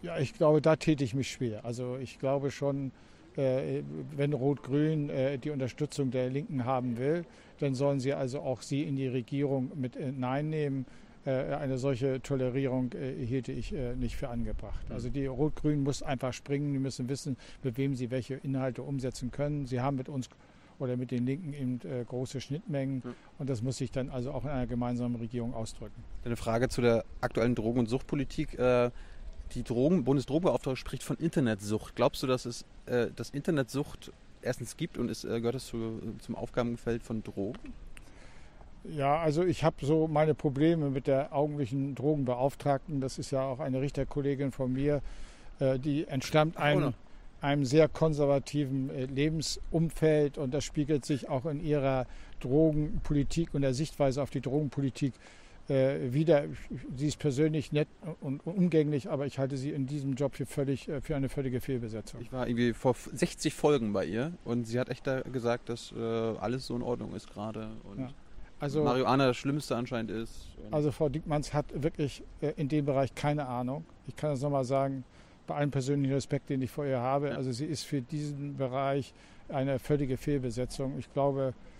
Ja, 0.05 0.19
ich 0.19 0.33
glaube, 0.33 0.61
da 0.61 0.75
täte 0.75 1.03
ich 1.03 1.15
mich 1.15 1.31
schwer. 1.31 1.65
Also 1.65 1.97
ich 1.97 2.19
glaube 2.19 2.51
schon, 2.51 2.91
äh, 3.37 3.81
wenn 4.15 4.33
Rot-Grün 4.33 5.09
äh, 5.09 5.39
die 5.39 5.49
Unterstützung 5.49 6.11
der 6.11 6.29
Linken 6.29 6.63
haben 6.63 6.99
will, 6.99 7.25
dann 7.57 7.73
sollen 7.73 7.99
sie 7.99 8.13
also 8.13 8.41
auch 8.41 8.61
sie 8.61 8.83
in 8.83 8.97
die 8.97 9.07
Regierung 9.07 9.71
mit 9.73 9.95
hineinnehmen. 9.95 10.85
Äh, 11.25 11.55
eine 11.55 11.79
solche 11.79 12.21
Tolerierung 12.21 12.91
hielte 12.93 13.51
ich 13.51 13.73
nicht 13.97 14.15
für 14.15 14.29
angebracht. 14.29 14.85
Also 14.91 15.09
die 15.09 15.25
Rot-Grün 15.25 15.81
muss 15.81 16.03
einfach 16.03 16.33
springen, 16.33 16.71
die 16.73 16.79
müssen 16.79 17.09
wissen, 17.09 17.35
mit 17.63 17.75
wem 17.79 17.95
sie 17.95 18.11
welche 18.11 18.35
Inhalte 18.35 18.83
umsetzen 18.83 19.31
können. 19.31 19.65
Sie 19.65 19.81
haben 19.81 19.97
mit 19.97 20.07
uns 20.07 20.29
oder 20.77 20.97
mit 20.97 21.09
den 21.09 21.25
Linken 21.25 21.53
eben 21.53 21.79
große 22.05 22.41
Schnittmengen 22.41 23.01
und 23.39 23.49
das 23.49 23.63
muss 23.63 23.77
sich 23.77 23.91
dann 23.91 24.09
also 24.09 24.33
auch 24.33 24.43
in 24.43 24.51
einer 24.51 24.67
gemeinsamen 24.67 25.15
Regierung 25.15 25.55
ausdrücken. 25.55 26.03
Eine 26.25 26.35
Frage 26.35 26.67
zu 26.67 26.81
der 26.81 27.05
aktuellen 27.21 27.55
Drogen- 27.55 27.79
und 27.79 27.87
Suchtpolitik 27.87 28.59
die 29.53 29.63
Drogen, 29.63 30.03
Bundesdrogenbeauftragte 30.03 30.77
spricht 30.77 31.03
von 31.03 31.17
Internetsucht. 31.17 31.95
Glaubst 31.95 32.23
du, 32.23 32.27
dass 32.27 32.45
es 32.45 32.65
äh, 32.85 33.07
dass 33.15 33.29
Internetsucht 33.29 34.11
erstens 34.41 34.77
gibt 34.77 34.97
und 34.97 35.09
ist, 35.09 35.25
äh, 35.25 35.39
gehört 35.39 35.55
das 35.55 35.65
zu, 35.65 36.01
zum 36.19 36.35
Aufgabenfeld 36.35 37.03
von 37.03 37.23
Drogen? 37.23 37.73
Ja, 38.83 39.17
also 39.17 39.43
ich 39.43 39.63
habe 39.63 39.83
so 39.83 40.07
meine 40.07 40.35
Probleme 40.35 40.91
mit 40.91 41.07
der 41.07 41.33
augenblicklichen 41.33 41.95
Drogenbeauftragten. 41.95 43.01
Das 43.01 43.17
ist 43.17 43.31
ja 43.31 43.43
auch 43.43 43.59
eine 43.59 43.81
Richterkollegin 43.81 44.51
von 44.51 44.71
mir, 44.71 45.01
äh, 45.59 45.79
die 45.79 46.07
entstammt 46.07 46.57
einem, 46.57 46.93
einem 47.41 47.65
sehr 47.65 47.87
konservativen 47.87 48.91
äh, 48.91 49.05
Lebensumfeld 49.05 50.37
und 50.37 50.53
das 50.53 50.63
spiegelt 50.63 51.05
sich 51.05 51.27
auch 51.27 51.45
in 51.45 51.59
ihrer 51.59 52.05
Drogenpolitik 52.41 53.55
und 53.55 53.63
der 53.63 53.73
Sichtweise 53.73 54.21
auf 54.21 54.29
die 54.29 54.41
Drogenpolitik 54.41 55.13
äh, 55.15 55.44
wieder. 55.67 56.45
Sie 56.95 57.07
ist 57.07 57.17
persönlich 57.17 57.71
nett 57.71 57.87
und 58.21 58.45
umgänglich, 58.45 59.09
aber 59.09 59.25
ich 59.25 59.39
halte 59.39 59.57
sie 59.57 59.71
in 59.71 59.87
diesem 59.87 60.13
Job 60.13 60.35
für, 60.35 60.45
völlig, 60.45 60.87
äh, 60.87 61.01
für 61.01 61.15
eine 61.15 61.29
völlige 61.29 61.61
Fehlbesetzung. 61.61 62.21
Ich 62.21 62.31
war 62.31 62.47
irgendwie 62.47 62.73
vor 62.73 62.95
60 62.95 63.53
Folgen 63.53 63.93
bei 63.93 64.05
ihr 64.05 64.33
und 64.43 64.65
sie 64.65 64.79
hat 64.79 64.89
echt 64.89 65.07
da 65.07 65.21
gesagt, 65.21 65.69
dass 65.69 65.91
äh, 65.91 65.99
alles 65.99 66.67
so 66.67 66.75
in 66.75 66.81
Ordnung 66.81 67.15
ist 67.15 67.31
gerade. 67.31 67.69
Ja. 67.97 68.09
also, 68.59 68.83
Marihuana 68.83 69.27
das 69.27 69.37
Schlimmste 69.37 69.75
anscheinend 69.75 70.11
ist. 70.11 70.49
Also 70.71 70.91
Frau 70.91 71.09
Dickmanns 71.09 71.53
hat 71.53 71.65
wirklich 71.73 72.23
äh, 72.41 72.53
in 72.57 72.67
dem 72.67 72.85
Bereich 72.85 73.15
keine 73.15 73.47
Ahnung. 73.47 73.85
Ich 74.07 74.15
kann 74.15 74.29
das 74.29 74.41
nochmal 74.41 74.65
sagen, 74.65 75.03
bei 75.47 75.55
allem 75.55 75.71
persönlichen 75.71 76.13
Respekt, 76.13 76.49
den 76.49 76.61
ich 76.61 76.71
vor 76.71 76.85
ihr 76.85 76.99
habe. 76.99 77.29
Ja. 77.29 77.35
Also 77.35 77.51
sie 77.51 77.65
ist 77.65 77.83
für 77.83 78.01
diesen 78.01 78.57
Bereich 78.57 79.13
eine 79.49 79.79
völlige 79.79 80.17
Fehlbesetzung. 80.17 80.97
Ich 80.97 81.11
glaube, 81.13 81.53
äh, 81.53 81.74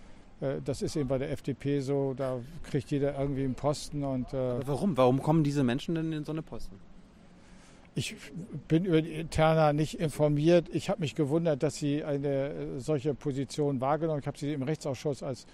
das 0.64 0.82
ist 0.82 0.96
eben 0.96 1.08
bei 1.08 1.18
der 1.18 1.30
FDP 1.30 1.80
so, 1.80 2.12
da 2.14 2.40
kriegt 2.62 2.90
jeder 2.90 3.18
irgendwie 3.18 3.44
einen 3.44 3.54
Posten. 3.54 4.04
Und, 4.04 4.32
äh 4.34 4.66
warum? 4.66 4.96
Warum 4.96 5.22
kommen 5.22 5.44
diese 5.44 5.64
Menschen 5.64 5.94
denn 5.94 6.12
in 6.12 6.24
so 6.24 6.32
eine 6.32 6.42
Posten? 6.42 6.78
Ich 7.94 8.14
bin 8.68 8.84
über 8.84 9.00
die 9.00 9.14
Interna 9.14 9.72
nicht 9.72 9.98
informiert. 9.98 10.68
Ich 10.70 10.90
habe 10.90 11.00
mich 11.00 11.14
gewundert, 11.14 11.62
dass 11.62 11.76
sie 11.76 12.04
eine 12.04 12.28
äh, 12.28 12.78
solche 12.78 13.14
Position 13.14 13.80
wahrgenommen. 13.80 14.20
Ich 14.20 14.26
habe 14.26 14.36
sie 14.36 14.52
im 14.52 14.62
Rechtsausschuss 14.62 15.22
als 15.22 15.46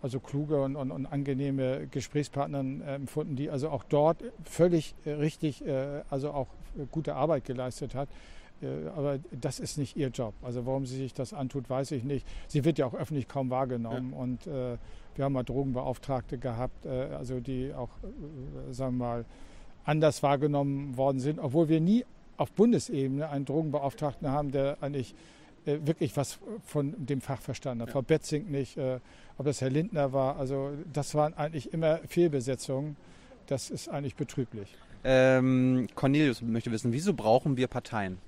also 0.00 0.20
kluge 0.20 0.62
und, 0.62 0.76
und, 0.76 0.90
und 0.90 1.06
angenehme 1.06 1.86
Gesprächspartner 1.90 2.62
äh, 2.86 2.94
empfunden, 2.94 3.36
die 3.36 3.50
also 3.50 3.70
auch 3.70 3.84
dort 3.84 4.22
völlig 4.44 4.94
äh, 5.04 5.12
richtig, 5.12 5.64
äh, 5.66 6.02
also 6.10 6.30
auch 6.30 6.48
gute 6.90 7.14
Arbeit 7.14 7.44
geleistet 7.44 7.94
hat. 7.94 8.08
Äh, 8.64 8.88
aber 8.96 9.18
das 9.30 9.60
ist 9.60 9.78
nicht 9.78 9.96
ihr 9.96 10.08
Job. 10.08 10.34
Also 10.42 10.66
warum 10.66 10.86
sie 10.86 10.96
sich 10.96 11.14
das 11.14 11.32
antut, 11.32 11.70
weiß 11.70 11.92
ich 11.92 12.04
nicht. 12.04 12.26
Sie 12.48 12.64
wird 12.64 12.78
ja 12.78 12.86
auch 12.86 12.94
öffentlich 12.94 13.28
kaum 13.28 13.50
wahrgenommen 13.50 14.12
ja. 14.12 14.18
und 14.18 14.46
äh, 14.46 14.76
wir 15.16 15.24
haben 15.24 15.32
mal 15.32 15.44
Drogenbeauftragte 15.44 16.38
gehabt, 16.38 16.88
also 16.88 17.38
die 17.38 17.72
auch, 17.72 17.90
sagen 18.72 18.96
wir 18.96 19.04
mal, 19.04 19.24
anders 19.84 20.24
wahrgenommen 20.24 20.96
worden 20.96 21.20
sind, 21.20 21.38
obwohl 21.38 21.68
wir 21.68 21.80
nie 21.80 22.04
auf 22.36 22.50
Bundesebene 22.50 23.28
einen 23.28 23.44
Drogenbeauftragten 23.44 24.28
haben, 24.28 24.50
der 24.50 24.78
eigentlich 24.80 25.14
äh, 25.66 25.78
wirklich 25.84 26.16
was 26.16 26.38
von 26.64 26.94
dem 26.98 27.20
Fach 27.20 27.40
verstanden 27.40 27.82
hat. 27.82 27.88
Ja. 27.88 27.92
Frau 27.92 28.02
Betzing 28.02 28.50
nicht, 28.50 28.76
äh, 28.76 28.98
ob 29.38 29.46
das 29.46 29.60
Herr 29.60 29.70
Lindner 29.70 30.12
war. 30.12 30.36
Also 30.36 30.72
das 30.92 31.14
waren 31.14 31.34
eigentlich 31.34 31.72
immer 31.72 31.98
Fehlbesetzungen. 32.08 32.96
Das 33.46 33.70
ist 33.70 33.88
eigentlich 33.88 34.14
betrüblich. 34.14 34.74
Ähm, 35.04 35.86
Cornelius 35.94 36.42
möchte 36.42 36.70
wissen, 36.70 36.92
wieso 36.92 37.14
brauchen 37.14 37.56
wir 37.56 37.66
Parteien? 37.66 38.18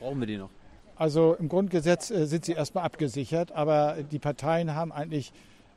Brauchen 0.00 0.20
wir 0.20 0.26
die 0.26 0.38
noch? 0.38 0.50
Also 0.96 1.34
im 1.34 1.48
Grundgesetz 1.48 2.10
äh, 2.10 2.26
sind 2.26 2.44
sie 2.44 2.52
erstmal 2.52 2.84
abgesichert, 2.84 3.52
aber 3.52 3.98
die 4.10 4.18
Parteien 4.18 4.74
haben 4.74 4.92
eigentlich 4.92 5.32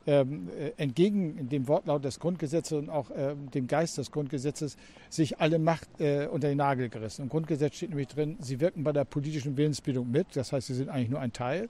ähm, 0.05 0.49
äh, 0.49 0.71
entgegen 0.76 1.47
dem 1.47 1.67
Wortlaut 1.69 2.03
des 2.03 2.19
Grundgesetzes 2.19 2.78
und 2.78 2.89
auch 2.89 3.09
äh, 3.09 3.36
dem 3.53 3.67
Geist 3.67 3.97
des 3.97 4.11
Grundgesetzes 4.11 4.76
sich 5.09 5.39
alle 5.39 5.59
Macht 5.59 5.88
äh, 6.01 6.28
unter 6.28 6.49
den 6.49 6.57
Nagel 6.57 6.89
gerissen. 6.89 7.21
Im 7.21 7.30
Grundgesetz 7.30 7.78
steht 7.78 7.89
nämlich 7.89 8.09
drin, 8.09 8.36
sie 8.41 8.59
wirken 8.59 8.84
bei 8.84 8.91
der 8.91 9.05
politischen 9.05 9.55
Willensbildung 9.55 10.11
mit, 10.11 10.28
das 10.36 10.51
heißt, 10.51 10.67
sie 10.67 10.74
sind 10.74 10.89
eigentlich 10.89 11.09
nur 11.09 11.21
ein 11.21 11.32
Teil, 11.32 11.69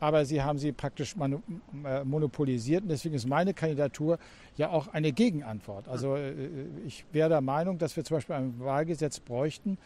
aber 0.00 0.26
sie 0.26 0.42
haben 0.42 0.58
sie 0.58 0.72
praktisch 0.72 1.14
äh, 1.16 2.04
monopolisiert 2.04 2.82
und 2.82 2.90
deswegen 2.90 3.14
ist 3.14 3.26
meine 3.26 3.54
Kandidatur 3.54 4.18
ja 4.58 4.68
auch 4.68 4.88
eine 4.88 5.12
Gegenantwort. 5.12 5.88
Also 5.88 6.16
äh, 6.16 6.34
ich 6.84 7.06
wäre 7.12 7.30
der 7.30 7.40
Meinung, 7.40 7.78
dass 7.78 7.96
wir 7.96 8.04
zum 8.04 8.18
Beispiel 8.18 8.36
ein 8.36 8.60
Wahlgesetz 8.60 9.18
bräuchten, 9.18 9.78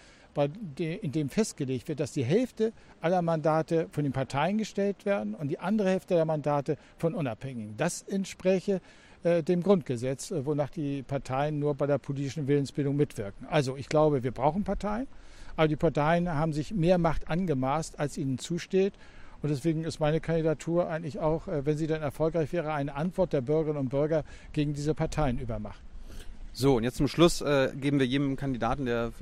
in 0.78 1.12
dem 1.12 1.28
festgelegt 1.28 1.88
wird, 1.88 2.00
dass 2.00 2.12
die 2.12 2.24
Hälfte 2.24 2.72
aller 3.00 3.22
Mandate 3.22 3.88
von 3.90 4.04
den 4.04 4.12
Parteien 4.12 4.58
gestellt 4.58 5.04
werden 5.06 5.34
und 5.34 5.48
die 5.48 5.58
andere 5.58 5.90
Hälfte 5.90 6.14
der 6.14 6.24
Mandate 6.24 6.76
von 6.98 7.14
Unabhängigen. 7.14 7.76
Das 7.76 8.02
entspräche 8.02 8.80
äh, 9.22 9.42
dem 9.42 9.62
Grundgesetz, 9.62 10.30
äh, 10.30 10.46
wonach 10.46 10.70
die 10.70 11.02
Parteien 11.02 11.58
nur 11.58 11.74
bei 11.74 11.86
der 11.86 11.98
politischen 11.98 12.46
Willensbildung 12.46 12.96
mitwirken. 12.96 13.46
Also 13.50 13.76
ich 13.76 13.88
glaube, 13.88 14.22
wir 14.22 14.30
brauchen 14.30 14.62
Parteien, 14.62 15.08
aber 15.56 15.68
die 15.68 15.76
Parteien 15.76 16.28
haben 16.28 16.52
sich 16.52 16.72
mehr 16.72 16.98
Macht 16.98 17.28
angemaßt, 17.28 17.98
als 17.98 18.18
ihnen 18.18 18.38
zusteht. 18.38 18.92
Und 19.42 19.50
deswegen 19.50 19.84
ist 19.84 20.00
meine 20.00 20.20
Kandidatur 20.20 20.88
eigentlich 20.88 21.18
auch, 21.18 21.48
äh, 21.48 21.66
wenn 21.66 21.76
sie 21.76 21.86
dann 21.86 22.02
erfolgreich 22.02 22.52
wäre, 22.52 22.72
eine 22.72 22.94
Antwort 22.94 23.32
der 23.32 23.40
Bürgerinnen 23.40 23.78
und 23.80 23.88
Bürger 23.88 24.24
gegen 24.52 24.74
diese 24.74 24.94
Parteien 24.94 25.38
übermacht. 25.38 25.82
So, 26.58 26.76
und 26.76 26.84
jetzt 26.84 26.96
zum 26.96 27.06
Schluss 27.06 27.42
äh, 27.42 27.70
geben 27.78 27.98
wir 27.98 28.06
jedem 28.06 28.34
Kandidaten, 28.36 28.86
der 28.86 29.12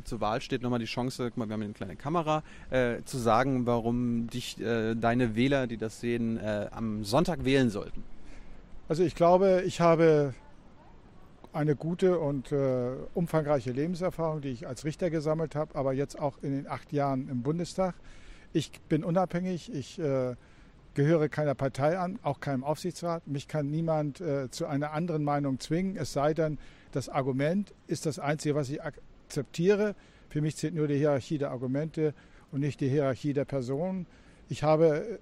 äh, 0.00 0.02
zur 0.02 0.20
Wahl 0.20 0.40
steht, 0.40 0.62
nochmal 0.62 0.80
die 0.80 0.86
Chance, 0.86 1.26
guck 1.28 1.36
mal, 1.36 1.48
wir 1.48 1.52
haben 1.52 1.62
eine 1.62 1.72
kleine 1.72 1.94
Kamera, 1.94 2.42
äh, 2.70 3.04
zu 3.04 3.16
sagen, 3.16 3.64
warum 3.64 4.26
dich 4.26 4.60
äh, 4.60 4.96
deine 4.96 5.36
Wähler, 5.36 5.68
die 5.68 5.76
das 5.76 6.00
sehen, 6.00 6.36
äh, 6.36 6.66
am 6.72 7.04
Sonntag 7.04 7.44
wählen 7.44 7.70
sollten. 7.70 8.02
Also 8.88 9.04
ich 9.04 9.14
glaube, 9.14 9.62
ich 9.64 9.80
habe 9.80 10.34
eine 11.52 11.76
gute 11.76 12.18
und 12.18 12.50
äh, 12.50 12.90
umfangreiche 13.14 13.70
Lebenserfahrung, 13.70 14.40
die 14.40 14.48
ich 14.48 14.66
als 14.66 14.84
Richter 14.84 15.10
gesammelt 15.10 15.54
habe, 15.54 15.76
aber 15.76 15.92
jetzt 15.92 16.18
auch 16.18 16.38
in 16.42 16.50
den 16.50 16.66
acht 16.66 16.92
Jahren 16.92 17.28
im 17.28 17.42
Bundestag. 17.42 17.94
Ich 18.52 18.72
bin 18.88 19.04
unabhängig, 19.04 19.72
ich 19.72 20.00
gehöre 20.94 21.28
keiner 21.28 21.54
Partei 21.54 21.96
an, 22.00 22.18
auch 22.24 22.40
keinem 22.40 22.64
Aufsichtsrat. 22.64 23.28
Mich 23.28 23.46
kann 23.46 23.70
niemand 23.70 24.20
zu 24.50 24.66
einer 24.66 24.90
anderen 24.90 25.22
Meinung 25.22 25.60
zwingen, 25.60 25.96
es 25.96 26.12
sei 26.12 26.34
denn, 26.34 26.58
das 26.92 27.08
Argument 27.08 27.72
ist 27.86 28.06
das 28.06 28.18
Einzige, 28.18 28.54
was 28.54 28.70
ich 28.70 28.82
akzeptiere. 28.82 29.94
Für 30.28 30.40
mich 30.40 30.56
zählt 30.56 30.74
nur 30.74 30.88
die 30.88 30.98
Hierarchie 30.98 31.38
der 31.38 31.50
Argumente 31.50 32.14
und 32.52 32.60
nicht 32.60 32.80
die 32.80 32.88
Hierarchie 32.88 33.32
der 33.32 33.44
Personen. 33.44 34.06
Ich 34.48 34.62
habe 34.62 35.18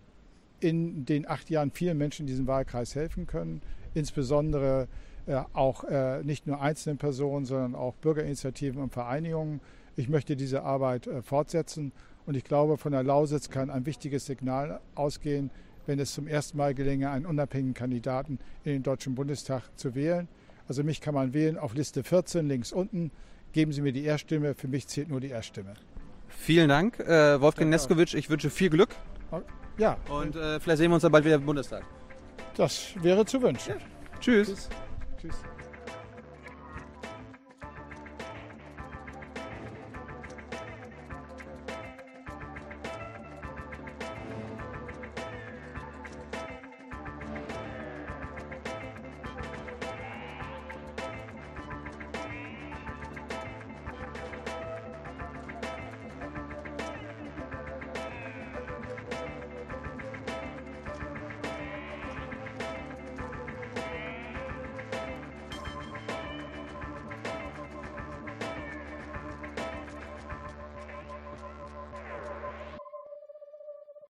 in 0.60 1.04
den 1.04 1.28
acht 1.28 1.50
Jahren 1.50 1.70
vielen 1.70 1.98
Menschen 1.98 2.22
in 2.22 2.26
diesem 2.26 2.46
Wahlkreis 2.46 2.94
helfen 2.94 3.26
können, 3.26 3.62
insbesondere 3.94 4.88
äh, 5.26 5.42
auch 5.52 5.84
äh, 5.84 6.22
nicht 6.24 6.46
nur 6.46 6.60
einzelnen 6.60 6.98
Personen, 6.98 7.44
sondern 7.44 7.74
auch 7.74 7.94
Bürgerinitiativen 7.96 8.82
und 8.82 8.92
Vereinigungen. 8.92 9.60
Ich 9.96 10.08
möchte 10.08 10.36
diese 10.36 10.62
Arbeit 10.62 11.06
äh, 11.06 11.22
fortsetzen 11.22 11.92
und 12.26 12.34
ich 12.34 12.44
glaube, 12.44 12.76
von 12.76 12.92
der 12.92 13.02
Lausitz 13.02 13.50
kann 13.50 13.70
ein 13.70 13.86
wichtiges 13.86 14.26
Signal 14.26 14.80
ausgehen, 14.94 15.50
wenn 15.86 15.98
es 15.98 16.12
zum 16.12 16.26
ersten 16.26 16.58
Mal 16.58 16.74
gelänge, 16.74 17.10
einen 17.10 17.26
unabhängigen 17.26 17.74
Kandidaten 17.74 18.38
in 18.64 18.72
den 18.72 18.82
Deutschen 18.82 19.14
Bundestag 19.14 19.62
zu 19.76 19.94
wählen. 19.94 20.28
Also 20.68 20.84
mich 20.84 21.00
kann 21.00 21.14
man 21.14 21.32
wählen 21.32 21.58
auf 21.58 21.74
Liste 21.74 22.04
14 22.04 22.46
links 22.46 22.72
unten. 22.72 23.10
Geben 23.52 23.72
Sie 23.72 23.80
mir 23.80 23.92
die 23.92 24.04
Erststimme. 24.04 24.54
Für 24.54 24.68
mich 24.68 24.86
zählt 24.86 25.08
nur 25.08 25.20
die 25.20 25.28
Erststimme. 25.28 25.74
Vielen 26.28 26.68
Dank, 26.68 27.00
äh, 27.00 27.40
Wolfgang 27.40 27.70
Neskowitsch. 27.70 28.14
Ich 28.14 28.28
wünsche 28.28 28.50
viel 28.50 28.70
Glück. 28.70 28.90
Ja. 29.78 29.96
Und 30.10 30.36
äh, 30.36 30.60
vielleicht 30.60 30.78
sehen 30.78 30.90
wir 30.90 30.94
uns 30.94 31.02
dann 31.02 31.12
bald 31.12 31.24
wieder 31.24 31.36
im 31.36 31.46
Bundestag. 31.46 31.84
Das 32.56 32.92
wäre 33.02 33.24
zu 33.24 33.40
wünschen. 33.40 33.74
Ja. 33.78 34.20
Tschüss. 34.20 34.48
Tschüss. 34.48 34.68
Tschüss. 35.20 35.57